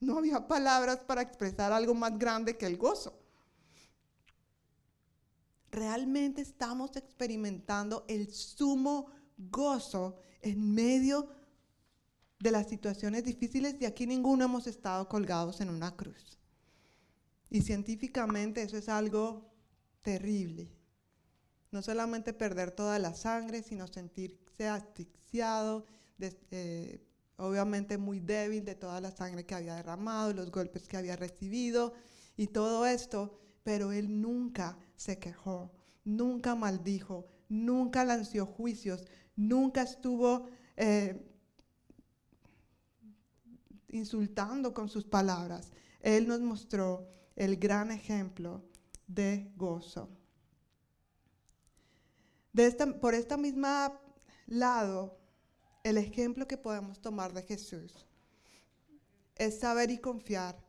No 0.00 0.18
había 0.18 0.46
palabras 0.46 0.98
para 0.98 1.22
expresar 1.22 1.72
algo 1.72 1.94
más 1.94 2.18
grande 2.18 2.58
que 2.58 2.66
el 2.66 2.76
gozo. 2.76 3.18
Realmente 5.70 6.42
estamos 6.42 6.94
experimentando 6.94 8.04
el 8.06 8.30
sumo 8.30 9.06
gozo 9.38 10.18
en 10.42 10.74
medio 10.74 11.22
de 11.22 11.43
de 12.44 12.50
las 12.50 12.68
situaciones 12.68 13.24
difíciles 13.24 13.74
y 13.80 13.86
aquí 13.86 14.06
ninguno 14.06 14.44
hemos 14.44 14.66
estado 14.66 15.08
colgados 15.08 15.62
en 15.62 15.70
una 15.70 15.96
cruz. 15.96 16.38
Y 17.48 17.62
científicamente 17.62 18.60
eso 18.60 18.76
es 18.76 18.90
algo 18.90 19.50
terrible. 20.02 20.70
No 21.70 21.80
solamente 21.80 22.34
perder 22.34 22.70
toda 22.70 22.98
la 22.98 23.14
sangre, 23.14 23.62
sino 23.62 23.86
sentirse 23.86 24.68
asfixiado, 24.68 25.86
eh, 26.20 27.02
obviamente 27.38 27.96
muy 27.96 28.20
débil 28.20 28.62
de 28.62 28.74
toda 28.74 29.00
la 29.00 29.10
sangre 29.10 29.46
que 29.46 29.54
había 29.54 29.76
derramado, 29.76 30.34
los 30.34 30.50
golpes 30.50 30.86
que 30.86 30.98
había 30.98 31.16
recibido 31.16 31.94
y 32.36 32.48
todo 32.48 32.84
esto, 32.84 33.40
pero 33.62 33.90
él 33.90 34.20
nunca 34.20 34.76
se 34.96 35.18
quejó, 35.18 35.72
nunca 36.04 36.54
maldijo, 36.54 37.26
nunca 37.48 38.04
lanzó 38.04 38.44
juicios, 38.44 39.06
nunca 39.34 39.80
estuvo 39.80 40.50
eh, 40.76 41.33
insultando 43.94 44.74
con 44.74 44.88
sus 44.88 45.04
palabras. 45.04 45.72
Él 46.00 46.28
nos 46.28 46.40
mostró 46.40 47.08
el 47.36 47.56
gran 47.56 47.90
ejemplo 47.90 48.62
de 49.06 49.52
gozo. 49.56 50.08
De 52.52 52.70
por 53.00 53.14
esta 53.14 53.36
misma 53.36 54.00
lado, 54.46 55.18
el 55.82 55.98
ejemplo 55.98 56.46
que 56.46 56.58
podemos 56.58 57.00
tomar 57.00 57.32
de 57.32 57.42
Jesús 57.42 58.06
es 59.36 59.58
saber 59.58 59.90
y 59.90 59.98
confiar 59.98 60.62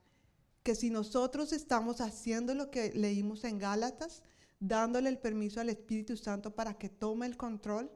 que 0.63 0.75
si 0.75 0.89
nosotros 0.89 1.53
estamos 1.53 2.01
haciendo 2.01 2.55
lo 2.55 2.71
que 2.71 2.91
leímos 2.93 3.43
en 3.43 3.59
Gálatas, 3.59 4.23
dándole 4.59 5.09
el 5.09 5.19
permiso 5.19 5.61
al 5.61 5.69
Espíritu 5.69 6.17
Santo 6.17 6.55
para 6.55 6.73
que 6.73 6.89
tome 6.89 7.27
el 7.27 7.37
control, 7.37 7.91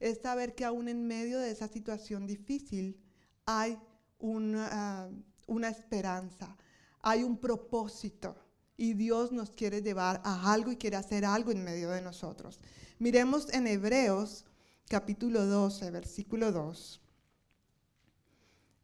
es 0.00 0.22
saber 0.22 0.54
que 0.54 0.64
aún 0.64 0.88
en 0.88 1.06
medio 1.06 1.38
de 1.38 1.50
esa 1.50 1.68
situación 1.68 2.26
difícil 2.26 2.98
hay 3.44 3.78
una, 4.24 5.10
una 5.46 5.68
esperanza, 5.68 6.56
hay 7.02 7.22
un 7.22 7.36
propósito 7.36 8.36
y 8.76 8.94
Dios 8.94 9.32
nos 9.32 9.50
quiere 9.50 9.82
llevar 9.82 10.22
a 10.24 10.50
algo 10.50 10.72
y 10.72 10.76
quiere 10.76 10.96
hacer 10.96 11.26
algo 11.26 11.52
en 11.52 11.62
medio 11.62 11.90
de 11.90 12.00
nosotros. 12.00 12.58
Miremos 12.98 13.52
en 13.52 13.66
Hebreos 13.66 14.46
capítulo 14.88 15.44
12, 15.44 15.90
versículo 15.90 16.52
2. 16.52 17.00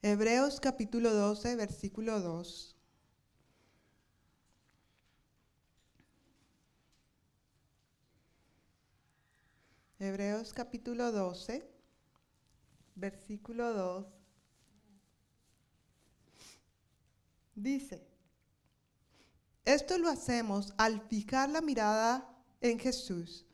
Hebreos 0.02 0.60
capítulo 0.60 1.14
12, 1.14 1.56
versículo 1.56 2.20
2. 2.20 2.76
Hebreos 10.00 10.52
capítulo 10.52 11.12
12, 11.12 11.66
versículo 12.94 13.72
2. 13.72 14.19
Dice, 17.62 18.02
esto 19.66 19.98
lo 19.98 20.08
hacemos 20.08 20.72
al 20.78 21.02
fijar 21.08 21.50
la 21.50 21.60
mirada 21.60 22.26
en 22.62 22.78
Jesús, 22.78 23.44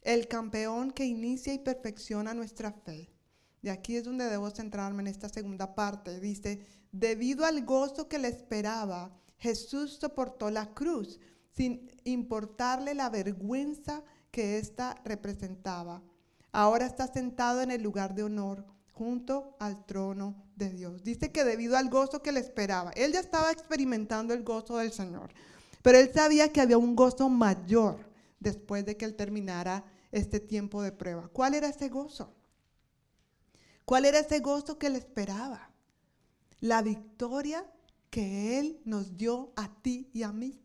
el 0.00 0.26
campeón 0.26 0.90
que 0.90 1.04
inicia 1.04 1.54
y 1.54 1.60
perfecciona 1.60 2.34
nuestra 2.34 2.72
fe. 2.72 3.14
Y 3.62 3.68
aquí 3.68 3.94
es 3.94 4.02
donde 4.02 4.24
debo 4.24 4.50
centrarme 4.50 5.02
en 5.02 5.06
esta 5.06 5.28
segunda 5.28 5.76
parte. 5.76 6.18
Dice, 6.18 6.66
debido 6.90 7.44
al 7.44 7.64
gozo 7.64 8.08
que 8.08 8.18
le 8.18 8.26
esperaba, 8.26 9.16
Jesús 9.38 9.92
soportó 10.00 10.50
la 10.50 10.74
cruz 10.74 11.20
sin 11.52 11.88
importarle 12.02 12.94
la 12.94 13.10
vergüenza 13.10 14.02
que 14.32 14.58
ésta 14.58 15.00
representaba. 15.04 16.02
Ahora 16.50 16.86
está 16.86 17.06
sentado 17.06 17.60
en 17.60 17.70
el 17.70 17.80
lugar 17.80 18.16
de 18.16 18.24
honor 18.24 18.66
junto 18.92 19.56
al 19.58 19.84
trono 19.86 20.34
de 20.56 20.70
Dios. 20.70 21.02
Dice 21.02 21.32
que 21.32 21.44
debido 21.44 21.76
al 21.76 21.88
gozo 21.88 22.22
que 22.22 22.32
le 22.32 22.40
esperaba, 22.40 22.90
él 22.92 23.12
ya 23.12 23.20
estaba 23.20 23.50
experimentando 23.50 24.34
el 24.34 24.42
gozo 24.44 24.78
del 24.78 24.92
Señor, 24.92 25.32
pero 25.82 25.98
él 25.98 26.10
sabía 26.12 26.52
que 26.52 26.60
había 26.60 26.78
un 26.78 26.94
gozo 26.94 27.28
mayor 27.28 27.98
después 28.38 28.84
de 28.84 28.96
que 28.96 29.04
él 29.04 29.14
terminara 29.14 29.84
este 30.12 30.40
tiempo 30.40 30.82
de 30.82 30.92
prueba. 30.92 31.28
¿Cuál 31.28 31.54
era 31.54 31.68
ese 31.68 31.88
gozo? 31.88 32.34
¿Cuál 33.84 34.04
era 34.04 34.20
ese 34.20 34.40
gozo 34.40 34.78
que 34.78 34.90
le 34.90 34.98
esperaba? 34.98 35.70
La 36.60 36.82
victoria 36.82 37.66
que 38.10 38.58
Él 38.58 38.80
nos 38.84 39.16
dio 39.16 39.52
a 39.56 39.74
ti 39.80 40.10
y 40.12 40.22
a 40.22 40.32
mí. 40.32 40.60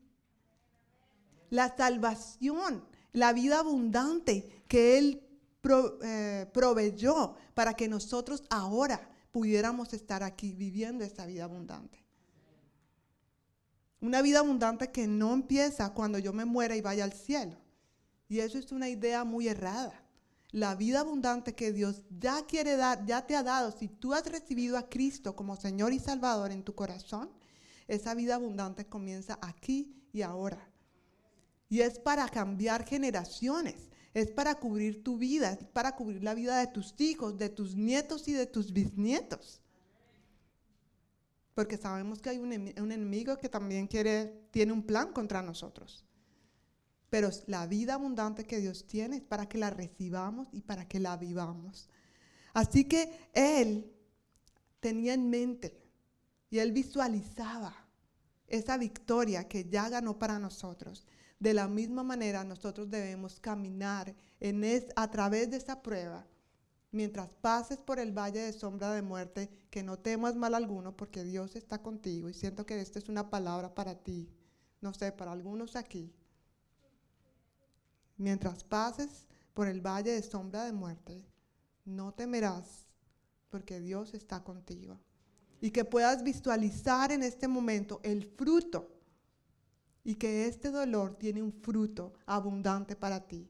La 1.50 1.76
salvación, 1.76 2.84
la 3.14 3.34
vida 3.34 3.60
abundante 3.60 4.64
que 4.68 4.98
Él 4.98 5.27
eh, 6.02 6.50
proveyó 6.54 7.36
para 7.54 7.74
que 7.74 7.88
nosotros 7.88 8.44
ahora 8.50 9.10
pudiéramos 9.32 9.94
estar 9.94 10.24
aquí 10.24 10.54
viviendo 10.54 11.04
esa 11.04 11.26
vida 11.26 11.44
abundante. 11.44 12.04
Una 14.00 14.22
vida 14.22 14.40
abundante 14.40 14.92
que 14.92 15.08
no 15.08 15.34
empieza 15.34 15.94
cuando 15.94 16.20
yo 16.20 16.32
me 16.34 16.46
muera 16.46 16.76
y 16.76 16.82
vaya 16.82 17.04
al 17.04 17.14
cielo. 17.14 17.58
Y 18.30 18.40
eso 18.40 18.58
es 18.58 18.72
una 18.72 18.90
idea 18.90 19.24
muy 19.24 19.48
errada. 19.48 20.04
La 20.52 20.76
vida 20.76 21.02
abundante 21.02 21.56
que 21.56 21.74
Dios 21.74 22.04
ya 22.10 22.46
quiere 22.46 22.78
dar, 22.78 23.06
ya 23.06 23.26
te 23.26 23.36
ha 23.36 23.44
dado, 23.44 23.72
si 23.72 23.88
tú 23.88 24.14
has 24.14 24.26
recibido 24.26 24.78
a 24.78 24.88
Cristo 24.88 25.36
como 25.36 25.56
Señor 25.56 25.94
y 25.94 26.00
Salvador 26.00 26.52
en 26.52 26.64
tu 26.64 26.74
corazón, 26.74 27.30
esa 27.88 28.14
vida 28.14 28.36
abundante 28.36 28.86
comienza 28.86 29.40
aquí 29.42 29.96
y 30.14 30.22
ahora. 30.22 30.70
Y 31.70 31.82
es 31.82 32.00
para 32.00 32.30
cambiar 32.30 32.86
generaciones, 32.86 33.90
es 34.18 34.32
para 34.32 34.56
cubrir 34.56 35.04
tu 35.04 35.16
vida, 35.20 35.60
para 35.74 35.96
cubrir 35.96 36.24
la 36.24 36.34
vida 36.34 36.58
de 36.58 36.66
tus 36.66 36.96
hijos, 36.98 37.38
de 37.38 37.50
tus 37.50 37.76
nietos 37.76 38.28
y 38.28 38.34
de 38.34 38.48
tus 38.48 38.74
bisnietos. 38.74 39.62
Porque 41.54 41.78
sabemos 41.78 42.20
que 42.20 42.32
hay 42.32 42.40
un, 42.40 42.52
enemigo 42.52 43.38
que 43.38 43.48
también 43.48 43.86
quiere, 43.86 44.48
tiene 44.50 44.74
un 44.74 44.82
plan 44.82 45.14
contra 45.14 45.44
nosotros. 45.44 46.04
Pero 47.12 47.30
la 47.46 47.68
vida 47.68 47.94
abundante 47.94 48.44
que 48.46 48.58
Dios 48.58 48.88
tiene 48.88 49.18
es 49.18 49.22
para 49.24 49.48
que 49.48 49.60
la 49.60 49.70
recibamos 49.70 50.48
y 50.52 50.62
para 50.62 50.88
que 50.88 51.00
la 51.00 51.16
vivamos. 51.16 51.88
Así 52.56 52.86
que 52.86 53.30
Él 53.34 53.94
tenía 54.80 55.14
en 55.14 55.30
mente 55.30 55.80
y 56.50 56.58
Él 56.58 56.72
visualizaba 56.72 57.86
esa 58.48 58.80
victoria 58.80 59.48
que 59.48 59.70
ya 59.70 59.90
ganó 59.90 60.18
para 60.18 60.40
nosotros. 60.40 61.06
De 61.40 61.54
la 61.54 61.68
misma 61.68 62.04
manera 62.04 62.44
nosotros 62.44 62.90
debemos 62.90 63.40
caminar 63.40 64.16
en 64.40 64.64
a 64.96 65.12
través 65.12 65.52
de 65.52 65.58
esa 65.58 65.82
prueba. 65.82 66.26
Mientras 66.92 67.36
pases 67.36 67.82
por 67.82 68.00
el 68.00 68.12
valle 68.12 68.40
de 68.40 68.54
sombra 68.54 68.92
de 68.94 69.02
muerte, 69.02 69.50
que 69.70 69.84
no 69.84 70.00
temas 70.00 70.36
mal 70.36 70.56
alguno 70.56 70.96
porque 70.96 71.24
Dios 71.24 71.56
está 71.56 71.82
contigo. 71.82 72.30
Y 72.30 72.34
siento 72.34 72.66
que 72.66 72.80
esta 72.80 72.98
es 72.98 73.10
una 73.10 73.30
palabra 73.30 73.76
para 73.76 73.96
ti. 73.96 74.30
No 74.82 74.94
sé, 74.94 75.12
para 75.12 75.32
algunos 75.32 75.76
aquí 75.76 76.14
Mientras 78.18 78.64
pases 78.64 79.28
por 79.54 79.68
el 79.68 79.80
valle 79.80 80.12
de 80.12 80.24
sombra 80.24 80.66
de 80.66 80.74
muerte, 80.74 81.24
no 81.86 82.14
temerás, 82.14 82.88
porque 83.50 83.80
Dios 83.80 84.14
está 84.16 84.44
contigo. 84.44 85.00
Y 85.62 85.70
que 85.70 85.86
puedas 85.86 86.24
visualizar 86.24 87.12
en 87.12 87.22
este 87.24 87.48
momento 87.48 88.00
el 88.04 88.26
fruto 88.26 88.97
y 90.08 90.16
que 90.16 90.48
este 90.48 90.72
dolor 90.72 91.16
tiene 91.16 91.44
un 91.44 91.52
fruto 91.52 92.14
abundante 92.26 92.96
para 92.96 93.28
ti. 93.28 93.46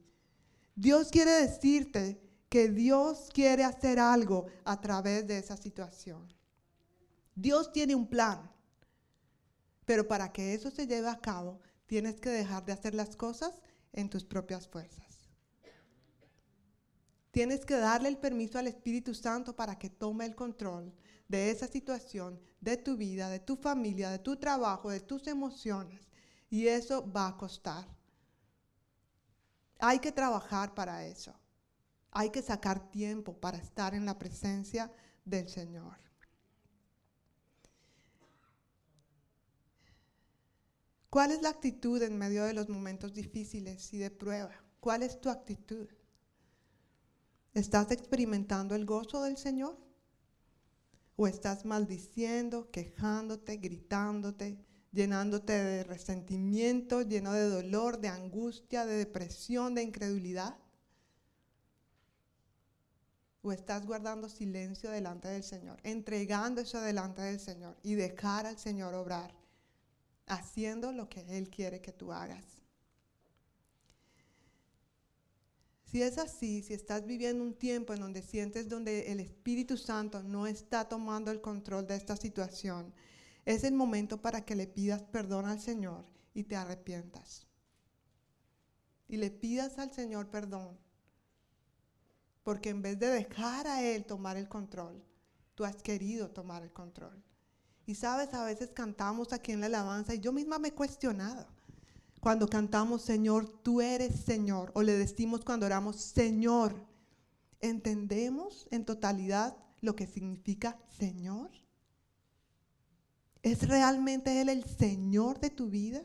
Dios 0.75 1.11
quiere 1.11 1.29
decirte 1.29 2.19
que 2.49 2.69
Dios 2.69 3.29
quiere 3.31 3.63
hacer 3.63 3.99
algo 3.99 4.47
a 4.65 4.81
través 4.81 5.27
de 5.27 5.37
esa 5.37 5.55
situación. 5.55 6.33
Dios 7.35 7.71
tiene 7.71 7.93
un 7.93 8.07
plan, 8.07 8.51
pero 9.85 10.07
para 10.07 10.33
que 10.33 10.55
eso 10.55 10.71
se 10.71 10.87
lleve 10.87 11.09
a 11.09 11.19
cabo, 11.19 11.59
tienes 11.85 12.19
que 12.19 12.31
dejar 12.31 12.65
de 12.65 12.73
hacer 12.73 12.95
las 12.95 13.15
cosas 13.15 13.61
en 13.93 14.09
tus 14.09 14.23
propias 14.23 14.67
fuerzas. 14.67 15.29
Tienes 17.29 17.67
que 17.67 17.75
darle 17.75 18.09
el 18.09 18.17
permiso 18.17 18.57
al 18.57 18.65
Espíritu 18.65 19.13
Santo 19.13 19.55
para 19.55 19.77
que 19.77 19.91
tome 19.91 20.25
el 20.25 20.33
control 20.33 20.91
de 21.27 21.51
esa 21.51 21.67
situación, 21.67 22.39
de 22.61 22.77
tu 22.77 22.97
vida, 22.97 23.29
de 23.29 23.39
tu 23.39 23.57
familia, 23.57 24.09
de 24.09 24.17
tu 24.17 24.37
trabajo, 24.37 24.89
de 24.89 25.01
tus 25.01 25.27
emociones. 25.27 26.06
Y 26.49 26.67
eso 26.67 27.09
va 27.11 27.27
a 27.27 27.37
costar. 27.37 27.87
Hay 29.79 29.99
que 29.99 30.11
trabajar 30.11 30.73
para 30.73 31.05
eso. 31.05 31.33
Hay 32.11 32.29
que 32.29 32.41
sacar 32.41 32.89
tiempo 32.89 33.37
para 33.37 33.57
estar 33.57 33.93
en 33.93 34.05
la 34.05 34.17
presencia 34.17 34.91
del 35.25 35.49
Señor. 35.49 35.97
¿Cuál 41.09 41.31
es 41.31 41.41
la 41.41 41.49
actitud 41.49 42.01
en 42.01 42.17
medio 42.17 42.43
de 42.43 42.53
los 42.53 42.69
momentos 42.69 43.13
difíciles 43.13 43.93
y 43.93 43.97
de 43.97 44.11
prueba? 44.11 44.51
¿Cuál 44.79 45.03
es 45.03 45.19
tu 45.19 45.29
actitud? 45.29 45.87
¿Estás 47.53 47.91
experimentando 47.91 48.75
el 48.75 48.85
gozo 48.85 49.23
del 49.23 49.37
Señor? 49.37 49.77
¿O 51.15 51.27
estás 51.27 51.65
maldiciendo, 51.65 52.69
quejándote, 52.71 53.57
gritándote, 53.57 54.63
llenándote 54.91 55.53
de 55.53 55.83
resentimiento, 55.83 57.01
lleno 57.01 57.33
de 57.33 57.49
dolor, 57.49 57.99
de 57.99 58.07
angustia, 58.07 58.85
de 58.85 58.97
depresión, 58.97 59.75
de 59.75 59.83
incredulidad? 59.83 60.57
¿O 63.41 63.51
estás 63.51 63.85
guardando 63.85 64.29
silencio 64.29 64.89
delante 64.89 65.27
del 65.27 65.43
Señor, 65.43 65.79
entregando 65.83 66.61
eso 66.61 66.81
delante 66.81 67.21
del 67.21 67.39
Señor 67.39 67.77
y 67.83 67.95
dejar 67.95 68.45
al 68.45 68.57
Señor 68.57 68.93
obrar? 68.93 69.37
haciendo 70.27 70.91
lo 70.91 71.09
que 71.09 71.21
Él 71.37 71.49
quiere 71.49 71.81
que 71.81 71.93
tú 71.93 72.11
hagas. 72.11 72.43
Si 75.85 76.01
es 76.03 76.17
así, 76.17 76.61
si 76.61 76.73
estás 76.73 77.05
viviendo 77.05 77.43
un 77.43 77.53
tiempo 77.53 77.93
en 77.93 78.01
donde 78.01 78.21
sientes 78.21 78.67
donde 78.67 79.09
el 79.11 79.21
Espíritu 79.21 79.77
Santo 79.77 80.21
no 80.21 80.45
está 80.45 80.87
tomando 80.87 81.31
el 81.31 81.39
control 81.39 81.87
de 81.87 81.95
esta 81.95 82.17
situación, 82.17 82.93
es 83.47 83.63
el 83.63 83.73
momento 83.73 84.21
para 84.21 84.43
que 84.43 84.55
le 84.55 84.67
pidas 84.67 85.03
perdón 85.03 85.45
al 85.45 85.61
Señor 85.61 86.03
y 86.33 86.43
te 86.43 86.57
arrepientas. 86.57 87.47
Y 89.07 89.15
le 89.15 89.31
pidas 89.31 89.79
al 89.79 89.93
Señor 89.93 90.29
perdón. 90.29 90.77
Porque 92.43 92.69
en 92.69 92.81
vez 92.81 92.99
de 92.99 93.07
dejar 93.07 93.65
a 93.67 93.81
Él 93.81 94.05
tomar 94.05 94.35
el 94.35 94.49
control, 94.49 95.01
tú 95.55 95.63
has 95.63 95.81
querido 95.81 96.29
tomar 96.29 96.61
el 96.61 96.73
control. 96.73 97.23
Y 97.85 97.95
sabes, 97.95 98.33
a 98.33 98.43
veces 98.43 98.71
cantamos 98.71 99.31
aquí 99.31 99.53
en 99.53 99.61
la 99.61 99.67
alabanza 99.67 100.13
y 100.13 100.19
yo 100.19 100.33
misma 100.33 100.59
me 100.59 100.67
he 100.67 100.73
cuestionado. 100.73 101.47
Cuando 102.19 102.49
cantamos, 102.49 103.01
Señor, 103.01 103.47
tú 103.63 103.79
eres 103.79 104.13
Señor, 104.25 104.73
o 104.75 104.83
le 104.83 104.97
decimos 104.97 105.45
cuando 105.45 105.67
oramos, 105.67 105.95
Señor, 105.95 106.75
¿entendemos 107.61 108.67
en 108.71 108.83
totalidad 108.83 109.55
lo 109.79 109.95
que 109.95 110.05
significa 110.05 110.77
Señor? 110.89 111.49
¿Es 113.47 113.65
realmente 113.65 114.41
Él 114.41 114.49
el 114.49 114.65
Señor 114.65 115.39
de 115.39 115.49
tu 115.49 115.69
vida? 115.69 116.03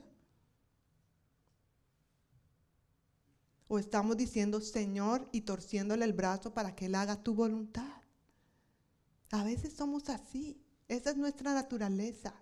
¿O 3.66 3.80
estamos 3.80 4.16
diciendo 4.16 4.60
Señor 4.60 5.28
y 5.32 5.40
torciéndole 5.40 6.04
el 6.04 6.12
brazo 6.12 6.54
para 6.54 6.76
que 6.76 6.86
Él 6.86 6.94
haga 6.94 7.20
tu 7.20 7.34
voluntad? 7.34 8.00
A 9.32 9.42
veces 9.42 9.72
somos 9.72 10.08
así. 10.08 10.62
Esa 10.86 11.10
es 11.10 11.16
nuestra 11.16 11.52
naturaleza. 11.52 12.32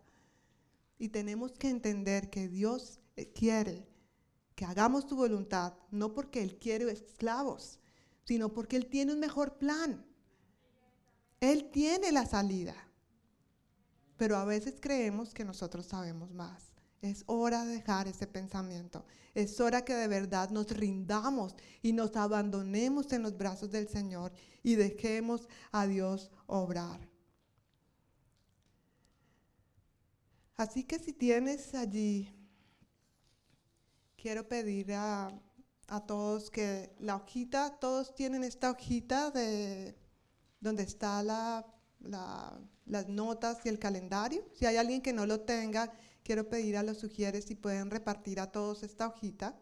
Y 0.98 1.08
tenemos 1.08 1.52
que 1.52 1.70
entender 1.70 2.28
que 2.28 2.48
Dios 2.48 3.00
quiere 3.34 3.88
que 4.54 4.66
hagamos 4.66 5.04
su 5.08 5.16
voluntad, 5.16 5.72
no 5.90 6.12
porque 6.12 6.42
Él 6.42 6.58
quiere 6.58 6.92
esclavos, 6.92 7.78
sino 8.24 8.52
porque 8.52 8.76
Él 8.76 8.84
tiene 8.84 9.14
un 9.14 9.20
mejor 9.20 9.56
plan. 9.56 10.04
Él 11.40 11.70
tiene 11.70 12.12
la 12.12 12.26
salida. 12.26 12.89
Pero 14.20 14.36
a 14.36 14.44
veces 14.44 14.74
creemos 14.78 15.32
que 15.32 15.46
nosotros 15.46 15.86
sabemos 15.86 16.30
más. 16.30 16.74
Es 17.00 17.24
hora 17.24 17.64
de 17.64 17.76
dejar 17.76 18.06
ese 18.06 18.26
pensamiento. 18.26 19.06
Es 19.32 19.58
hora 19.60 19.82
que 19.82 19.94
de 19.94 20.08
verdad 20.08 20.50
nos 20.50 20.70
rindamos 20.72 21.54
y 21.80 21.94
nos 21.94 22.14
abandonemos 22.16 23.10
en 23.14 23.22
los 23.22 23.38
brazos 23.38 23.70
del 23.70 23.88
Señor 23.88 24.30
y 24.62 24.74
dejemos 24.74 25.48
a 25.72 25.86
Dios 25.86 26.30
obrar. 26.46 27.00
Así 30.58 30.84
que 30.84 30.98
si 30.98 31.14
tienes 31.14 31.74
allí, 31.74 32.30
quiero 34.18 34.46
pedir 34.46 34.92
a, 34.92 35.32
a 35.86 36.00
todos 36.04 36.50
que 36.50 36.94
la 36.98 37.16
hojita, 37.16 37.78
todos 37.80 38.14
tienen 38.14 38.44
esta 38.44 38.70
hojita 38.70 39.30
de 39.30 39.96
donde 40.60 40.82
está 40.82 41.22
la, 41.22 41.66
la, 42.00 42.60
las 42.90 43.08
notas 43.08 43.64
y 43.64 43.68
el 43.68 43.78
calendario. 43.78 44.44
Si 44.52 44.66
hay 44.66 44.76
alguien 44.76 45.00
que 45.00 45.12
no 45.12 45.24
lo 45.24 45.40
tenga, 45.40 45.92
quiero 46.24 46.48
pedir 46.48 46.76
a 46.76 46.82
los 46.82 46.98
sugieres 46.98 47.44
si 47.44 47.54
pueden 47.54 47.90
repartir 47.90 48.40
a 48.40 48.50
todos 48.50 48.82
esta 48.82 49.06
hojita. 49.06 49.56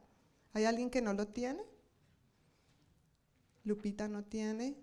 ¿Hay 0.55 0.65
alguien 0.65 0.91
que 0.91 1.03
no 1.03 1.13
lo 1.13 1.29
tiene? 1.29 1.63
Lupita 3.65 4.09
no 4.09 4.25
tiene. 4.25 4.77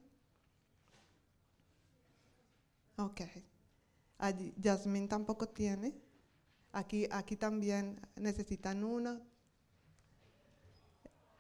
Ok. 2.97 3.22
Allí, 4.19 4.53
Yasmín 4.57 5.09
tampoco 5.09 5.49
tiene. 5.49 5.95
Aquí, 6.72 7.07
aquí 7.11 7.35
también 7.35 7.99
necesitan 8.15 8.84
uno. 8.84 9.22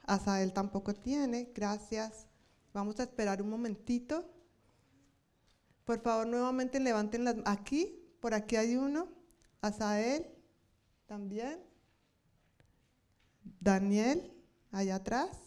Asael 0.07 0.53
tampoco 0.53 0.93
tiene. 0.95 1.51
Gracias. 1.53 2.25
Vamos 2.73 2.99
a 2.99 3.03
esperar 3.03 3.43
un 3.43 3.49
momentito. 3.49 4.34
Por 5.85 6.01
favor, 6.01 6.27
nuevamente 6.27 6.79
levanten 6.79 7.23
las... 7.23 7.35
Aquí, 7.45 7.99
por 8.19 8.33
aquí 8.33 8.55
hay 8.55 8.75
uno. 8.75 9.07
Asael, 9.61 10.27
también. 11.05 11.63
Daniel, 13.59 14.33
allá 14.71 14.95
atrás. 14.95 15.45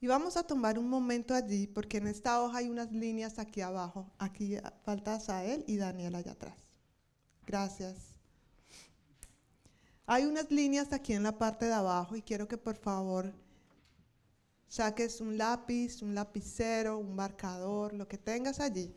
Y 0.00 0.08
vamos 0.08 0.36
a 0.36 0.46
tomar 0.46 0.78
un 0.78 0.88
momento 0.88 1.34
allí, 1.34 1.66
porque 1.66 1.98
en 1.98 2.06
esta 2.06 2.42
hoja 2.42 2.58
hay 2.58 2.68
unas 2.68 2.92
líneas 2.92 3.38
aquí 3.38 3.60
abajo. 3.60 4.12
Aquí 4.18 4.56
falta 4.84 5.14
Asael 5.14 5.64
y 5.66 5.76
Daniel 5.76 6.14
allá 6.16 6.32
atrás. 6.32 6.58
Gracias. 7.46 8.15
Hay 10.08 10.24
unas 10.24 10.52
líneas 10.52 10.92
aquí 10.92 11.14
en 11.14 11.24
la 11.24 11.36
parte 11.36 11.66
de 11.66 11.72
abajo 11.72 12.14
y 12.14 12.22
quiero 12.22 12.46
que 12.46 12.56
por 12.56 12.76
favor 12.76 13.32
saques 14.68 15.20
un 15.20 15.36
lápiz, 15.36 16.00
un 16.00 16.14
lapicero, 16.14 16.98
un 16.98 17.16
marcador, 17.16 17.92
lo 17.92 18.06
que 18.06 18.16
tengas 18.16 18.60
allí. 18.60 18.94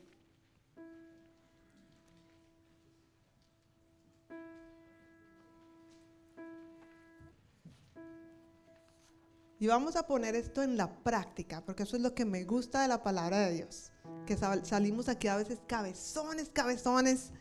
Y 9.62 9.68
vamos 9.68 9.96
a 9.96 10.08
poner 10.08 10.36
esto 10.36 10.62
en 10.62 10.78
la 10.78 11.04
práctica, 11.04 11.66
porque 11.66 11.84
eso 11.84 11.98
es 11.98 12.04
lo 12.04 12.14
que 12.14 12.24
me 12.24 12.46
gusta 12.46 12.84
de 12.84 12.88
la 12.88 13.04
palabra 13.04 13.40
de 13.40 13.54
Dios. 13.56 13.92
Que 14.28 14.38
salimos 14.38 15.10
aquí 15.10 15.28
a 15.28 15.36
veces 15.36 15.60
cabezones, 15.68 16.50
cabezones, 16.50 17.32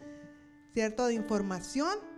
¿cierto? 0.73 1.07
De 1.07 1.15
información. 1.15 2.18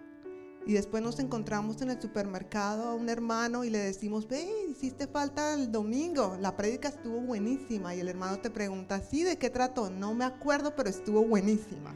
Y 0.66 0.74
después 0.74 1.03
nos 1.03 1.19
encontramos 1.19 1.81
en 1.81 1.91
el 1.91 2.01
supermercado 2.01 2.91
a 2.91 2.95
un 2.95 3.09
hermano 3.09 3.65
y 3.65 3.70
le 3.70 3.78
decimos, 3.78 4.28
ve, 4.28 4.49
hiciste 4.70 5.07
falta 5.07 5.55
el 5.55 5.73
domingo, 5.73 6.37
la 6.39 6.57
prédica 6.57 6.89
estuvo 6.89 7.20
buenísima. 7.20 7.95
Y 7.95 8.01
el 8.01 8.09
hermano 8.09 8.39
te 8.41 8.51
pregunta, 8.51 9.01
¿sí? 9.01 9.23
¿De 9.23 9.39
qué 9.39 9.51
trató? 9.51 9.91
No 9.91 10.15
me 10.15 10.24
acuerdo, 10.24 10.77
pero 10.77 10.91
estuvo 10.91 11.23
buenísima. 11.24 11.95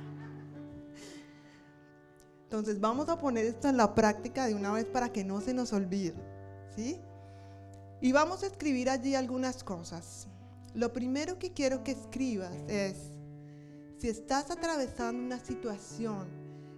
Entonces 2.44 2.80
vamos 2.80 3.08
a 3.08 3.18
poner 3.18 3.46
esto 3.46 3.68
en 3.68 3.76
la 3.76 3.94
práctica 3.94 4.46
de 4.46 4.54
una 4.54 4.72
vez 4.72 4.86
para 4.86 5.12
que 5.12 5.24
no 5.24 5.40
se 5.40 5.52
nos 5.52 5.72
olvide, 5.72 6.14
¿sí? 6.74 7.00
Y 8.00 8.12
vamos 8.12 8.42
a 8.42 8.46
escribir 8.46 8.88
allí 8.90 9.14
algunas 9.14 9.64
cosas. 9.64 10.28
Lo 10.74 10.92
primero 10.92 11.38
que 11.38 11.52
quiero 11.52 11.82
que 11.84 11.92
escribas 11.92 12.52
es, 12.68 12.96
si 13.98 14.08
estás 14.08 14.50
atravesando 14.50 15.22
una 15.22 15.38
situación 15.38 16.28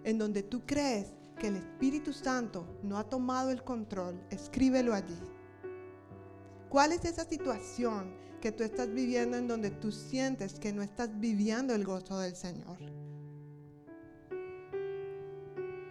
en 0.04 0.18
donde 0.18 0.42
tú 0.42 0.62
crees 0.64 1.08
que 1.38 1.48
el 1.48 1.56
Espíritu 1.56 2.12
Santo 2.12 2.66
no 2.82 2.98
ha 2.98 3.04
tomado 3.04 3.50
el 3.50 3.62
control, 3.62 4.20
escríbelo 4.30 4.94
allí. 4.94 5.18
¿Cuál 6.68 6.92
es 6.92 7.04
esa 7.04 7.24
situación 7.24 8.14
que 8.40 8.52
tú 8.52 8.64
estás 8.64 8.92
viviendo 8.92 9.36
en 9.36 9.48
donde 9.48 9.70
tú 9.70 9.92
sientes 9.92 10.58
que 10.58 10.72
no 10.72 10.82
estás 10.82 11.18
viviendo 11.18 11.74
el 11.74 11.84
gozo 11.84 12.18
del 12.18 12.36
Señor? 12.36 12.78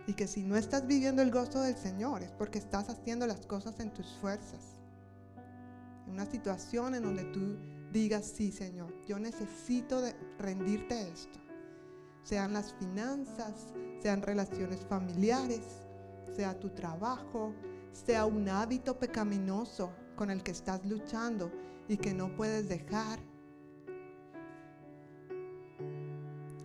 Y 0.07 0.13
que 0.13 0.27
si 0.27 0.43
no 0.43 0.55
estás 0.55 0.85
viviendo 0.85 1.21
el 1.21 1.31
gozo 1.31 1.61
del 1.61 1.77
Señor 1.77 2.21
es 2.21 2.31
porque 2.31 2.59
estás 2.59 2.89
haciendo 2.89 3.25
las 3.25 3.45
cosas 3.45 3.79
en 3.79 3.93
tus 3.93 4.07
fuerzas 4.21 4.75
una 6.07 6.25
situación 6.25 6.95
en 6.95 7.03
donde 7.03 7.23
tú 7.25 7.57
digas, 7.91 8.25
sí 8.25 8.51
Señor, 8.51 8.93
yo 9.05 9.19
necesito 9.19 10.01
de 10.01 10.15
rendirte 10.37 11.09
esto. 11.09 11.39
Sean 12.25 12.51
las 12.51 12.73
finanzas, 12.73 13.73
sean 14.01 14.21
relaciones 14.21 14.85
familiares, 14.85 15.61
sea 16.35 16.59
tu 16.59 16.71
trabajo, 16.71 17.53
sea 17.93 18.25
un 18.25 18.49
hábito 18.49 18.99
pecaminoso 18.99 19.93
con 20.17 20.29
el 20.29 20.43
que 20.43 20.51
estás 20.51 20.85
luchando 20.85 21.49
y 21.87 21.95
que 21.95 22.13
no 22.13 22.35
puedes 22.35 22.67
dejar. 22.67 23.19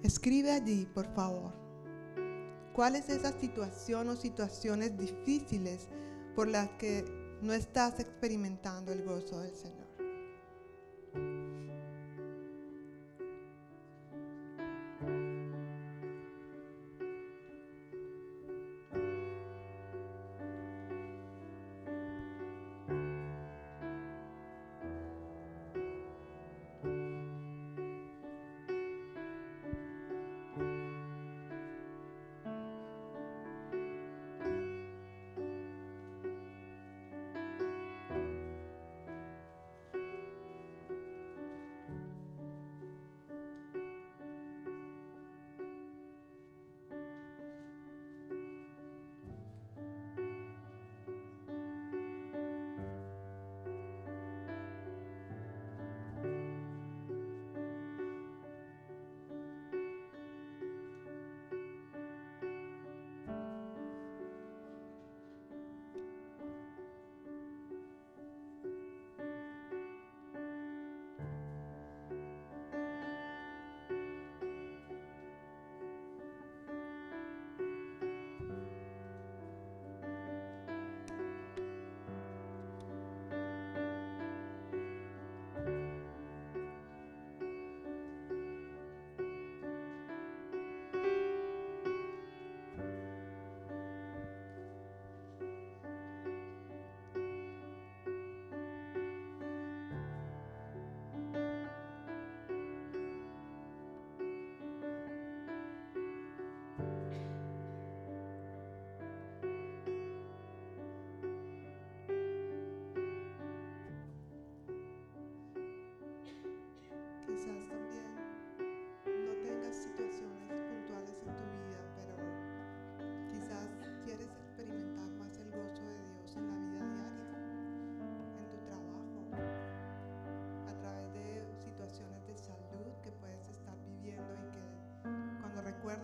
Escribe 0.02 0.50
allí, 0.50 0.86
por 0.86 1.06
favor. 1.14 1.52
¿Cuál 2.74 2.96
es 2.96 3.08
esa 3.08 3.38
situación 3.38 4.08
o 4.08 4.16
situaciones 4.16 4.98
difíciles 4.98 5.88
por 6.34 6.48
las 6.48 6.70
que 6.70 7.04
no 7.42 7.52
estás 7.54 8.00
experimentando 8.00 8.92
el 8.92 9.02
gozo 9.02 9.40
del 9.40 9.54
Señor. 9.54 9.79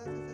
verdad 0.04 0.25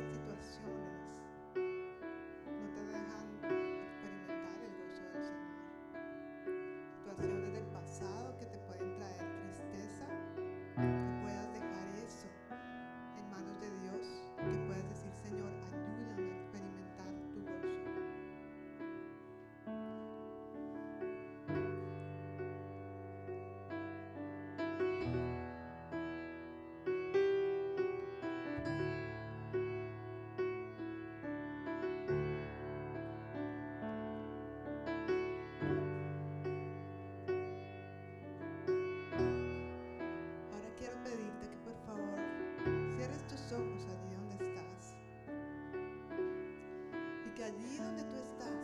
donde 47.42 48.04
tú 48.04 48.16
estás, 48.18 48.62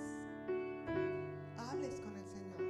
hables 1.56 1.98
con 1.98 2.16
el 2.16 2.24
Señor. 2.30 2.62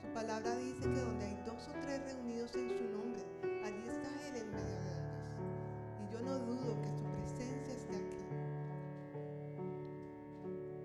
Su 0.00 0.08
palabra 0.14 0.56
dice 0.56 0.80
que 0.80 0.98
donde 0.98 1.26
hay 1.26 1.34
dos 1.44 1.68
o 1.68 1.72
tres 1.82 2.00
reunidos 2.04 2.54
en 2.54 2.70
su 2.70 2.84
nombre, 2.96 3.22
allí 3.62 3.86
está 3.86 4.08
Él 4.28 4.36
en 4.36 4.50
medio 4.50 4.80
de 4.80 4.92
ellos. 4.96 5.28
Y 6.00 6.12
yo 6.14 6.20
no 6.22 6.38
dudo 6.38 6.80
que 6.80 6.88
su 6.88 7.04
presencia 7.04 7.74
esté 7.74 7.96
aquí. 7.96 8.24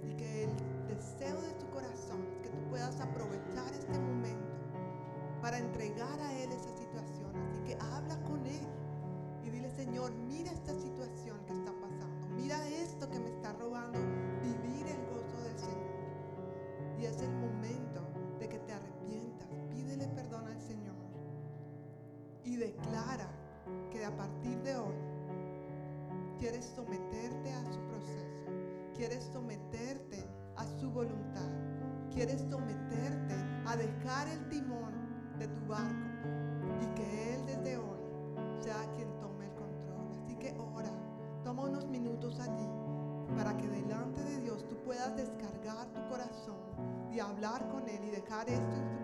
Y 0.03 0.15
que 0.17 0.43
el 0.43 0.97
deseo 0.97 1.41
de 1.41 1.53
tu 1.53 1.69
corazón 1.69 2.19
que 2.43 2.49
tú 2.49 2.57
puedas 2.69 2.99
aprovechar 2.99 3.73
este 3.73 3.97
momento 3.99 4.51
para 5.41 5.59
entregar 5.59 6.19
a 6.19 6.30
quieres 26.61 26.75
someterte 26.75 27.53
a 27.53 27.63
su 27.73 27.79
proceso. 27.87 28.93
Quieres 28.93 29.23
someterte 29.33 30.23
a 30.57 30.65
su 30.79 30.91
voluntad. 30.91 31.49
Quieres 32.13 32.41
someterte 32.49 33.33
a 33.65 33.75
dejar 33.75 34.27
el 34.27 34.47
timón 34.49 34.93
de 35.39 35.47
tu 35.47 35.67
barco 35.67 36.09
y 36.81 36.85
que 36.93 37.33
Él 37.33 37.45
desde 37.47 37.77
hoy 37.77 37.99
sea 38.59 38.85
quien 38.95 39.09
tome 39.19 39.45
el 39.45 39.55
control. 39.55 40.07
Así 40.11 40.35
que 40.35 40.55
ora, 40.75 40.91
toma 41.43 41.63
unos 41.63 41.87
minutos 41.87 42.39
allí 42.39 42.69
para 43.35 43.57
que 43.57 43.67
delante 43.67 44.21
de 44.23 44.41
Dios 44.41 44.67
tú 44.67 44.75
puedas 44.83 45.15
descargar 45.15 45.87
tu 45.93 46.07
corazón 46.09 46.59
y 47.11 47.19
hablar 47.19 47.67
con 47.69 47.89
Él 47.89 48.03
y 48.03 48.11
dejar 48.11 48.47
esto 48.47 48.75
en 48.75 48.87
su 48.87 49.00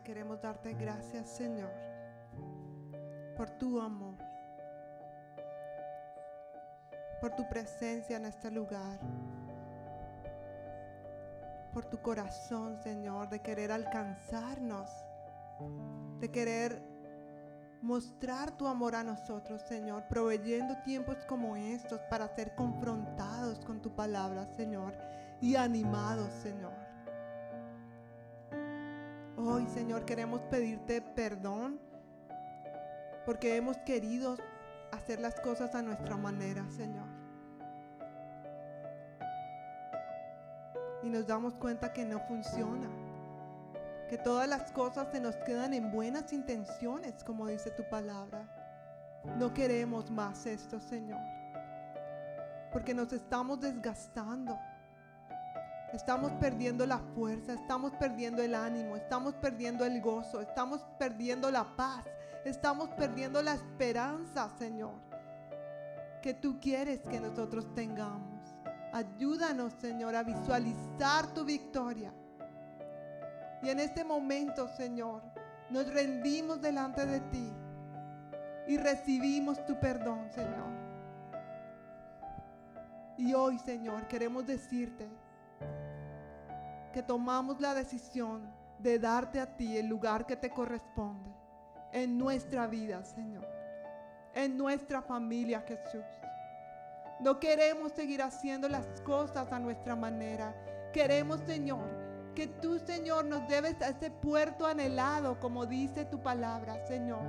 queremos 0.00 0.40
darte 0.40 0.74
gracias, 0.74 1.28
Señor, 1.28 1.70
por 3.36 3.50
tu 3.50 3.80
amor, 3.80 4.14
por 7.20 7.34
tu 7.34 7.48
presencia 7.48 8.16
en 8.16 8.26
este 8.26 8.50
lugar, 8.50 8.98
por 11.72 11.84
tu 11.84 12.00
corazón, 12.02 12.76
Señor, 12.82 13.28
de 13.28 13.40
querer 13.40 13.72
alcanzarnos, 13.72 14.90
de 16.18 16.30
querer 16.30 16.82
mostrar 17.82 18.50
tu 18.56 18.66
amor 18.66 18.94
a 18.94 19.04
nosotros, 19.04 19.62
Señor, 19.62 20.04
proveyendo 20.08 20.76
tiempos 20.82 21.16
como 21.26 21.56
estos 21.56 22.00
para 22.10 22.28
ser 22.28 22.54
confrontados 22.54 23.64
con 23.64 23.80
tu 23.80 23.94
palabra, 23.94 24.46
Señor, 24.46 24.94
y 25.40 25.56
animados, 25.56 26.32
Señor. 26.34 26.89
Hoy, 29.42 29.66
Señor, 29.68 30.04
queremos 30.04 30.42
pedirte 30.42 31.00
perdón 31.00 31.80
porque 33.24 33.56
hemos 33.56 33.78
querido 33.78 34.36
hacer 34.92 35.18
las 35.18 35.40
cosas 35.40 35.74
a 35.74 35.80
nuestra 35.80 36.18
manera, 36.18 36.68
Señor. 36.70 37.06
Y 41.02 41.08
nos 41.08 41.26
damos 41.26 41.54
cuenta 41.54 41.92
que 41.92 42.04
no 42.04 42.20
funciona. 42.20 42.88
Que 44.10 44.18
todas 44.18 44.46
las 44.46 44.72
cosas 44.72 45.08
se 45.10 45.20
nos 45.20 45.36
quedan 45.36 45.72
en 45.72 45.90
buenas 45.90 46.34
intenciones, 46.34 47.24
como 47.24 47.46
dice 47.46 47.70
tu 47.70 47.88
palabra. 47.88 48.44
No 49.38 49.54
queremos 49.54 50.10
más 50.10 50.44
esto, 50.44 50.80
Señor. 50.80 51.20
Porque 52.72 52.92
nos 52.92 53.10
estamos 53.12 53.58
desgastando. 53.60 54.58
Estamos 55.92 56.30
perdiendo 56.32 56.86
la 56.86 56.98
fuerza, 56.98 57.52
estamos 57.52 57.92
perdiendo 57.92 58.42
el 58.42 58.54
ánimo, 58.54 58.94
estamos 58.94 59.34
perdiendo 59.34 59.84
el 59.84 60.00
gozo, 60.00 60.40
estamos 60.40 60.86
perdiendo 60.98 61.50
la 61.50 61.76
paz, 61.76 62.04
estamos 62.44 62.88
perdiendo 62.90 63.42
la 63.42 63.54
esperanza, 63.54 64.48
Señor, 64.56 64.94
que 66.22 66.32
tú 66.32 66.60
quieres 66.60 67.00
que 67.00 67.18
nosotros 67.18 67.74
tengamos. 67.74 68.40
Ayúdanos, 68.92 69.72
Señor, 69.80 70.14
a 70.14 70.22
visualizar 70.22 71.26
tu 71.34 71.44
victoria. 71.44 72.12
Y 73.62 73.68
en 73.68 73.80
este 73.80 74.04
momento, 74.04 74.68
Señor, 74.68 75.22
nos 75.70 75.92
rendimos 75.92 76.60
delante 76.60 77.04
de 77.04 77.20
ti 77.20 77.52
y 78.68 78.76
recibimos 78.76 79.64
tu 79.66 79.78
perdón, 79.80 80.30
Señor. 80.32 80.70
Y 83.18 83.34
hoy, 83.34 83.58
Señor, 83.58 84.06
queremos 84.06 84.46
decirte 84.46 85.08
que 86.92 87.02
tomamos 87.02 87.60
la 87.60 87.74
decisión 87.74 88.52
de 88.78 88.98
darte 88.98 89.40
a 89.40 89.56
ti 89.56 89.76
el 89.76 89.86
lugar 89.86 90.26
que 90.26 90.36
te 90.36 90.50
corresponde 90.50 91.30
en 91.92 92.18
nuestra 92.18 92.66
vida, 92.66 93.04
Señor, 93.04 93.46
en 94.34 94.56
nuestra 94.56 95.02
familia, 95.02 95.60
Jesús. 95.66 96.04
No 97.20 97.38
queremos 97.38 97.92
seguir 97.92 98.22
haciendo 98.22 98.68
las 98.68 98.86
cosas 99.02 99.52
a 99.52 99.58
nuestra 99.58 99.94
manera. 99.94 100.54
Queremos, 100.92 101.40
Señor, 101.40 101.86
que 102.34 102.46
tú, 102.46 102.78
Señor, 102.78 103.26
nos 103.26 103.46
debes 103.46 103.80
a 103.82 103.88
ese 103.88 104.10
puerto 104.10 104.66
anhelado, 104.66 105.38
como 105.38 105.66
dice 105.66 106.06
tu 106.06 106.22
palabra, 106.22 106.84
Señor. 106.86 107.20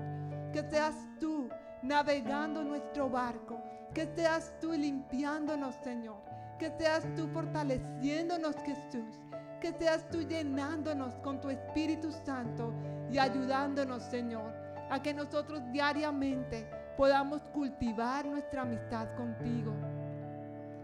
Que 0.53 0.63
seas 0.69 0.95
tú 1.19 1.49
navegando 1.81 2.63
nuestro 2.63 3.09
barco. 3.09 3.61
Que 3.93 4.05
seas 4.15 4.53
tú 4.61 4.71
limpiándonos, 4.71 5.75
Señor. 5.83 6.21
Que 6.61 6.69
seas 6.77 7.03
tú 7.15 7.27
fortaleciéndonos, 7.29 8.55
Jesús. 8.63 9.19
que 9.59 9.73
seas 9.73 10.07
tú 10.09 10.21
llenándonos 10.21 11.15
con 11.23 11.41
tu 11.41 11.49
Espíritu 11.49 12.11
Santo 12.11 12.71
y 13.11 13.17
ayudándonos, 13.17 14.03
Señor, 14.03 14.53
a 14.91 15.01
que 15.01 15.11
nosotros 15.11 15.59
diariamente 15.71 16.69
podamos 16.97 17.41
cultivar 17.51 18.27
nuestra 18.27 18.61
amistad 18.61 19.07
contigo. 19.15 19.73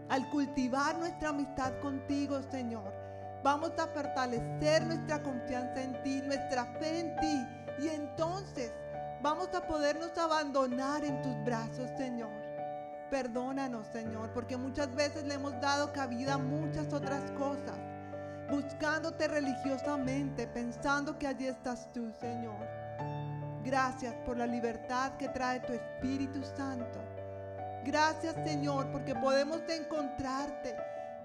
Al 0.08 0.28
cultivar 0.30 0.98
nuestra 0.98 1.28
amistad 1.28 1.72
contigo, 1.80 2.42
Señor, 2.50 2.92
vamos 3.44 3.70
a 3.78 3.86
fortalecer 3.86 4.84
nuestra 4.84 5.22
confianza 5.22 5.80
en 5.80 6.02
ti, 6.02 6.20
nuestra 6.22 6.64
fe 6.80 7.00
en 7.00 7.16
ti. 7.20 7.46
Y 7.84 7.88
entonces 7.88 8.72
vamos 9.22 9.54
a 9.54 9.64
podernos 9.64 10.18
abandonar 10.18 11.04
en 11.04 11.22
tus 11.22 11.36
brazos, 11.44 11.88
Señor. 11.96 12.47
Perdónanos, 13.10 13.86
Señor, 13.88 14.30
porque 14.34 14.56
muchas 14.56 14.94
veces 14.94 15.24
le 15.24 15.34
hemos 15.34 15.58
dado 15.60 15.92
cabida 15.92 16.34
a 16.34 16.38
muchas 16.38 16.92
otras 16.92 17.30
cosas, 17.32 17.78
buscándote 18.50 19.28
religiosamente, 19.28 20.46
pensando 20.46 21.18
que 21.18 21.26
allí 21.26 21.46
estás 21.46 21.90
tú, 21.92 22.12
Señor. 22.20 22.66
Gracias 23.64 24.14
por 24.26 24.36
la 24.36 24.46
libertad 24.46 25.16
que 25.16 25.28
trae 25.28 25.60
tu 25.60 25.72
Espíritu 25.72 26.42
Santo. 26.42 27.00
Gracias, 27.84 28.34
Señor, 28.44 28.90
porque 28.92 29.14
podemos 29.14 29.62
encontrarte 29.68 30.76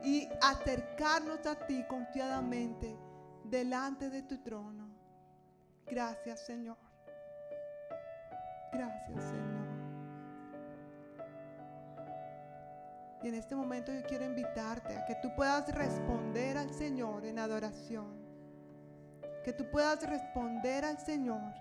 y 0.04 0.30
acercarnos 0.42 1.46
a 1.46 1.56
ti 1.56 1.84
confiadamente 1.88 2.98
delante 3.44 4.10
de 4.10 4.24
tu 4.24 4.42
trono. 4.42 4.90
Gracias, 5.86 6.46
Señor. 6.46 6.78
Gracias, 8.72 9.24
Señor. 9.24 9.73
Y 13.24 13.30
en 13.30 13.36
este 13.36 13.56
momento 13.56 13.94
yo 13.94 14.04
quiero 14.04 14.26
invitarte 14.26 14.98
a 14.98 15.06
que 15.06 15.16
tú 15.16 15.34
puedas 15.36 15.74
responder 15.74 16.58
al 16.58 16.74
Señor 16.74 17.26
en 17.26 17.40
adoración. 17.40 18.22
Que 19.46 19.54
tú 19.54 19.70
puedas 19.72 20.02
responder 20.08 20.84
al 20.84 21.00
Señor. 21.00 21.54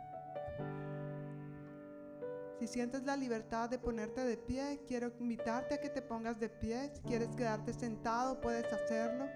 Si 2.59 2.67
sientes 2.67 3.05
la 3.05 3.17
libertad 3.17 3.71
de 3.71 3.79
ponerte 3.79 4.25
de 4.25 4.37
pie, 4.37 4.81
quiero 4.87 5.13
invitarte 5.21 5.75
a 5.75 5.81
que 5.81 5.89
te 5.89 6.03
pongas 6.03 6.39
de 6.39 6.49
pie. 6.49 6.91
Si 6.95 7.03
quieres 7.03 7.35
quedarte 7.37 7.73
sentado, 7.73 8.41
puedes 8.41 8.73
hacerlo. 8.73 9.27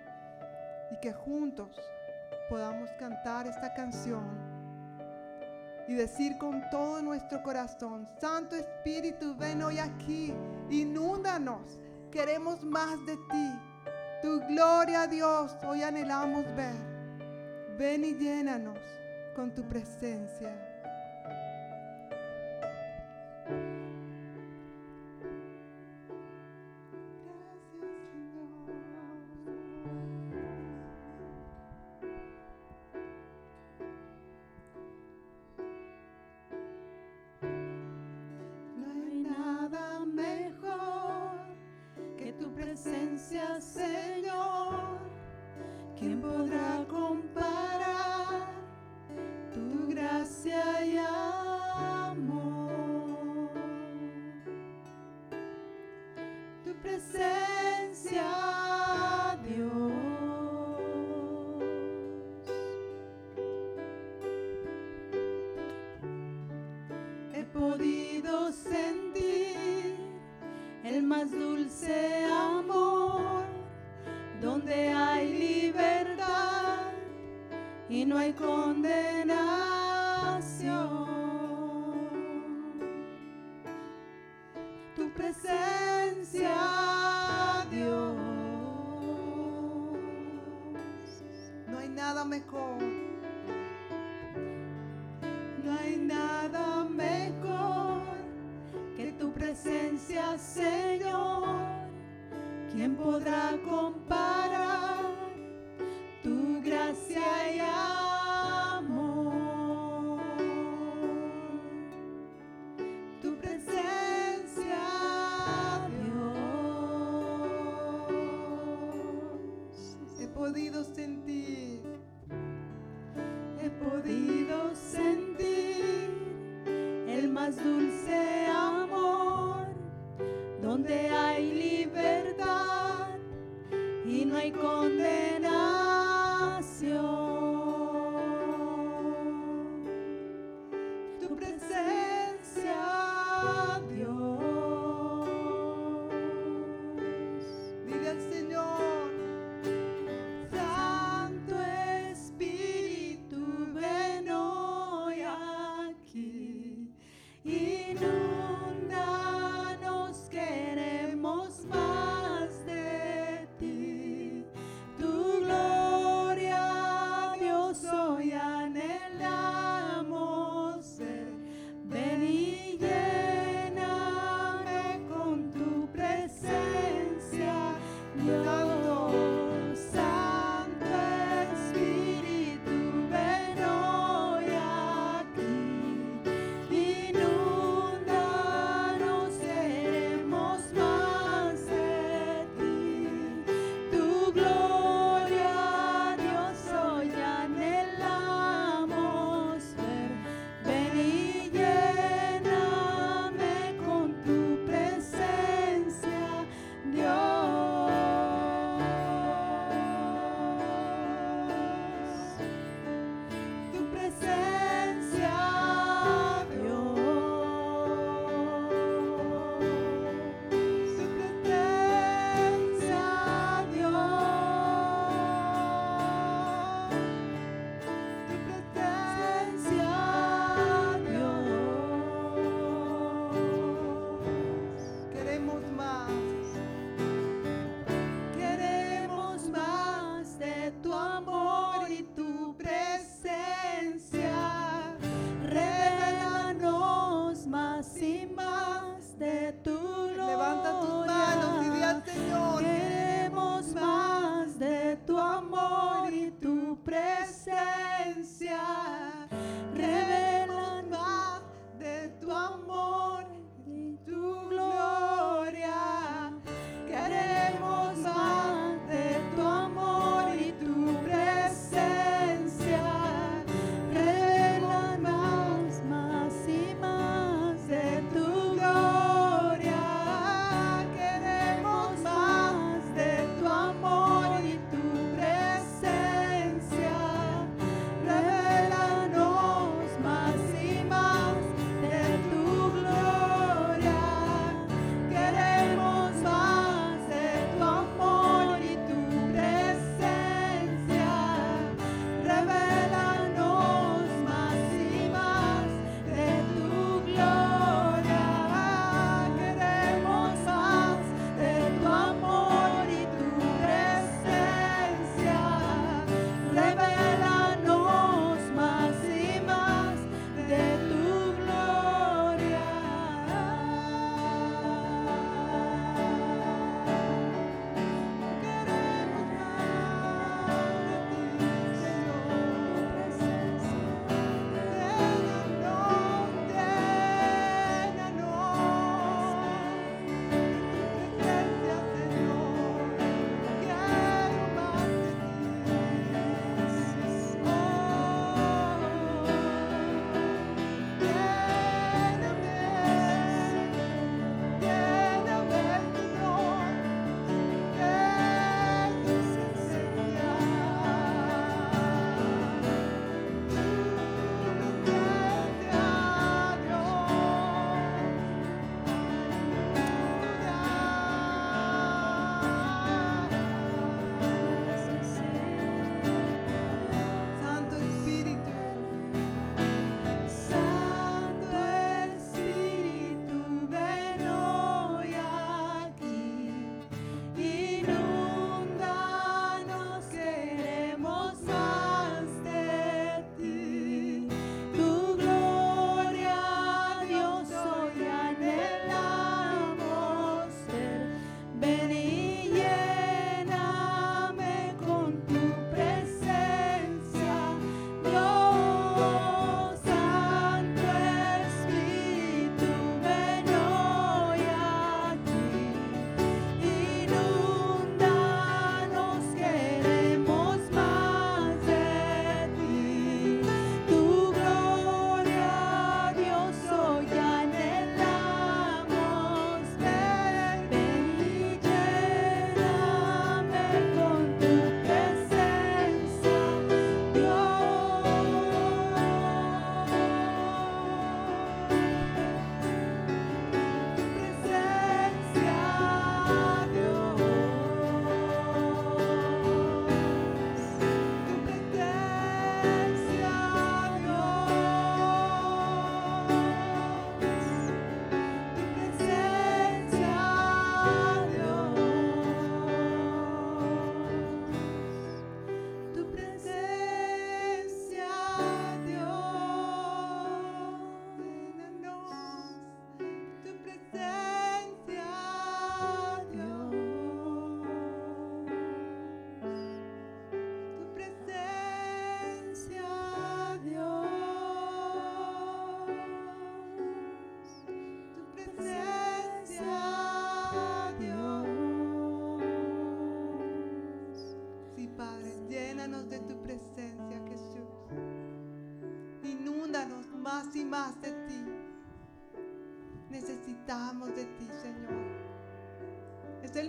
Y 0.91 0.99
que 1.01 1.13
juntos 1.13 1.81
podamos 2.49 2.91
cantar 2.99 3.47
esta 3.47 3.73
canción 3.75 4.57
y 5.89 5.95
decir 5.95 6.37
con 6.39 6.69
todo 6.71 7.01
nuestro 7.01 7.43
corazón, 7.43 8.09
Santo 8.21 8.57
Espíritu, 8.57 9.37
ven 9.37 9.63
hoy 9.63 9.79
aquí, 9.79 10.35
inúndanos, 10.69 11.79
queremos 12.17 12.65
más 12.65 13.05
de 13.05 13.15
ti. 13.15 13.53
Tu 14.23 14.41
gloria, 14.49 15.07
Dios, 15.07 15.55
hoy 15.69 15.83
anhelamos 15.83 16.47
ver. 16.57 16.75
Ven 17.79 18.07
y 18.07 18.15
llénanos 18.15 18.79
con 19.35 19.55
tu 19.55 19.63
presencia. 19.69 20.66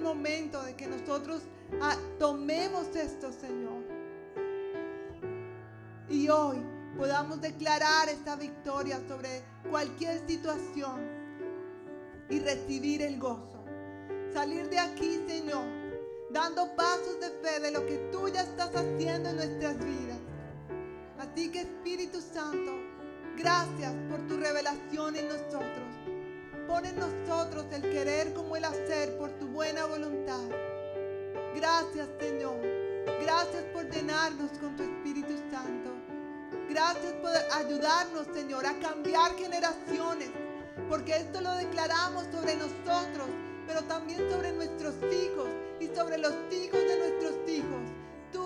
Momento 0.07 0.63
de 0.63 0.75
que 0.75 0.87
nosotros 0.87 1.41
ah, 1.81 1.97
tomemos 2.17 2.95
esto, 2.95 3.31
Señor. 3.31 3.83
Y 6.09 6.29
hoy 6.29 6.57
podamos 6.97 7.41
declarar 7.41 8.07
esta 8.07 8.37
victoria 8.37 9.01
sobre 9.07 9.43
cualquier 9.69 10.25
situación 10.25 11.01
y 12.29 12.39
recibir 12.39 13.01
el 13.01 13.19
gozo. 13.19 13.63
Salir 14.33 14.69
de 14.69 14.79
aquí, 14.79 15.21
Señor, 15.27 15.65
dando 16.31 16.73
pasos 16.75 17.19
de 17.19 17.29
fe 17.41 17.59
de 17.59 17.71
lo 17.71 17.85
que 17.85 17.97
tú 18.11 18.29
ya 18.29 18.43
estás 18.43 18.73
haciendo 18.75 19.29
en 19.29 19.35
nuestras 19.35 19.77
vidas. 19.79 20.19
Así 21.19 21.51
que 21.51 21.61
Espíritu 21.61 22.21
Santo, 22.21 22.71
gracias 23.37 23.93
por 24.09 24.25
tu 24.27 24.37
revelación 24.37 25.17
en 25.17 25.27
nosotros. 25.27 25.96
Pon 26.67 26.85
en 26.85 26.99
nosotros 26.99 27.65
el 27.71 27.81
querer 27.81 28.33
como 28.33 28.57
el 28.57 28.65
hacer 28.65 29.17
por 29.17 29.31
tu 29.39 29.47
buena 29.47 29.85
voluntad. 29.85 30.43
Gracias 31.55 32.09
Señor. 32.19 32.59
Gracias 33.21 33.63
por 33.73 33.89
llenarnos 33.89 34.51
con 34.59 34.75
tu 34.75 34.83
Espíritu 34.83 35.33
Santo. 35.49 35.91
Gracias 36.69 37.13
por 37.13 37.31
ayudarnos 37.53 38.27
Señor 38.33 38.65
a 38.65 38.77
cambiar 38.79 39.33
generaciones. 39.37 40.29
Porque 40.89 41.15
esto 41.15 41.39
lo 41.39 41.55
declaramos 41.55 42.25
sobre 42.33 42.55
nosotros, 42.55 43.27
pero 43.65 43.83
también 43.85 44.29
sobre 44.29 44.51
nuestros 44.51 44.95
hijos 45.11 45.47
y 45.79 45.87
sobre 45.95 46.17
los 46.17 46.33
hijos 46.51 46.81
de 46.81 46.97
nuestros 46.99 47.49
hijos. 47.49 47.81
Tu 48.33 48.45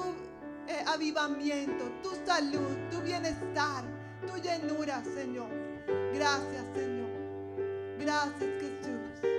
eh, 0.67 0.83
avivamiento, 0.85 1.85
tu 2.03 2.11
salud, 2.25 2.77
tu 2.91 3.01
bienestar, 3.01 3.83
tu 4.27 4.37
llenura 4.37 5.03
Señor. 5.03 5.49
Gracias 6.13 6.65
Señor. 6.75 7.00
Gracias 8.01 8.49
Jesús. 8.59 9.31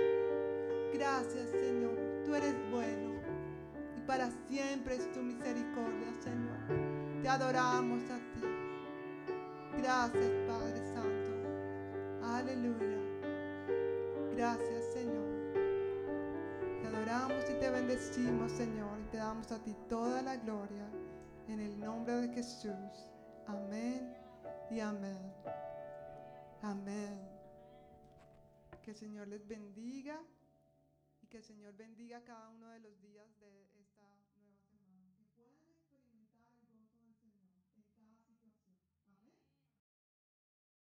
Gracias 0.93 1.49
Señor. 1.49 1.97
Tú 2.25 2.33
eres 2.33 2.55
bueno. 2.71 3.11
Y 3.97 4.07
para 4.07 4.29
siempre 4.47 4.95
es 4.95 5.11
tu 5.11 5.21
misericordia 5.21 6.13
Señor. 6.21 7.21
Te 7.21 7.27
adoramos 7.27 8.03
a 8.09 8.17
ti. 8.33 8.47
Gracias 9.77 10.31
Padre 10.47 10.81
Santo. 10.93 11.31
Aleluya. 12.23 12.99
Gracias 14.33 14.85
Señor. 14.93 15.53
Te 16.81 16.87
adoramos 16.87 17.43
y 17.49 17.59
te 17.59 17.69
bendecimos 17.69 18.51
Señor. 18.53 18.97
Y 19.01 19.11
te 19.11 19.17
damos 19.17 19.51
a 19.51 19.59
ti 19.59 19.75
toda 19.89 20.21
la 20.21 20.37
gloria. 20.37 20.87
En 21.49 21.59
el 21.59 21.77
nombre 21.81 22.15
de 22.15 22.29
Jesús. 22.29 23.11
Amén 23.45 24.15
y 24.71 24.79
amén. 24.79 25.19
Amén. 26.61 27.32
Que 28.83 28.91
el 28.91 28.97
Señor 28.97 29.29
les 29.29 29.47
bendiga 29.47 30.21
y 31.21 31.27
que 31.27 31.37
el 31.37 31.43
Señor 31.43 31.73
bendiga 31.73 32.21
cada 32.23 32.49
uno 32.49 32.69
de 32.69 32.81
los 32.81 33.01
días 33.01 33.12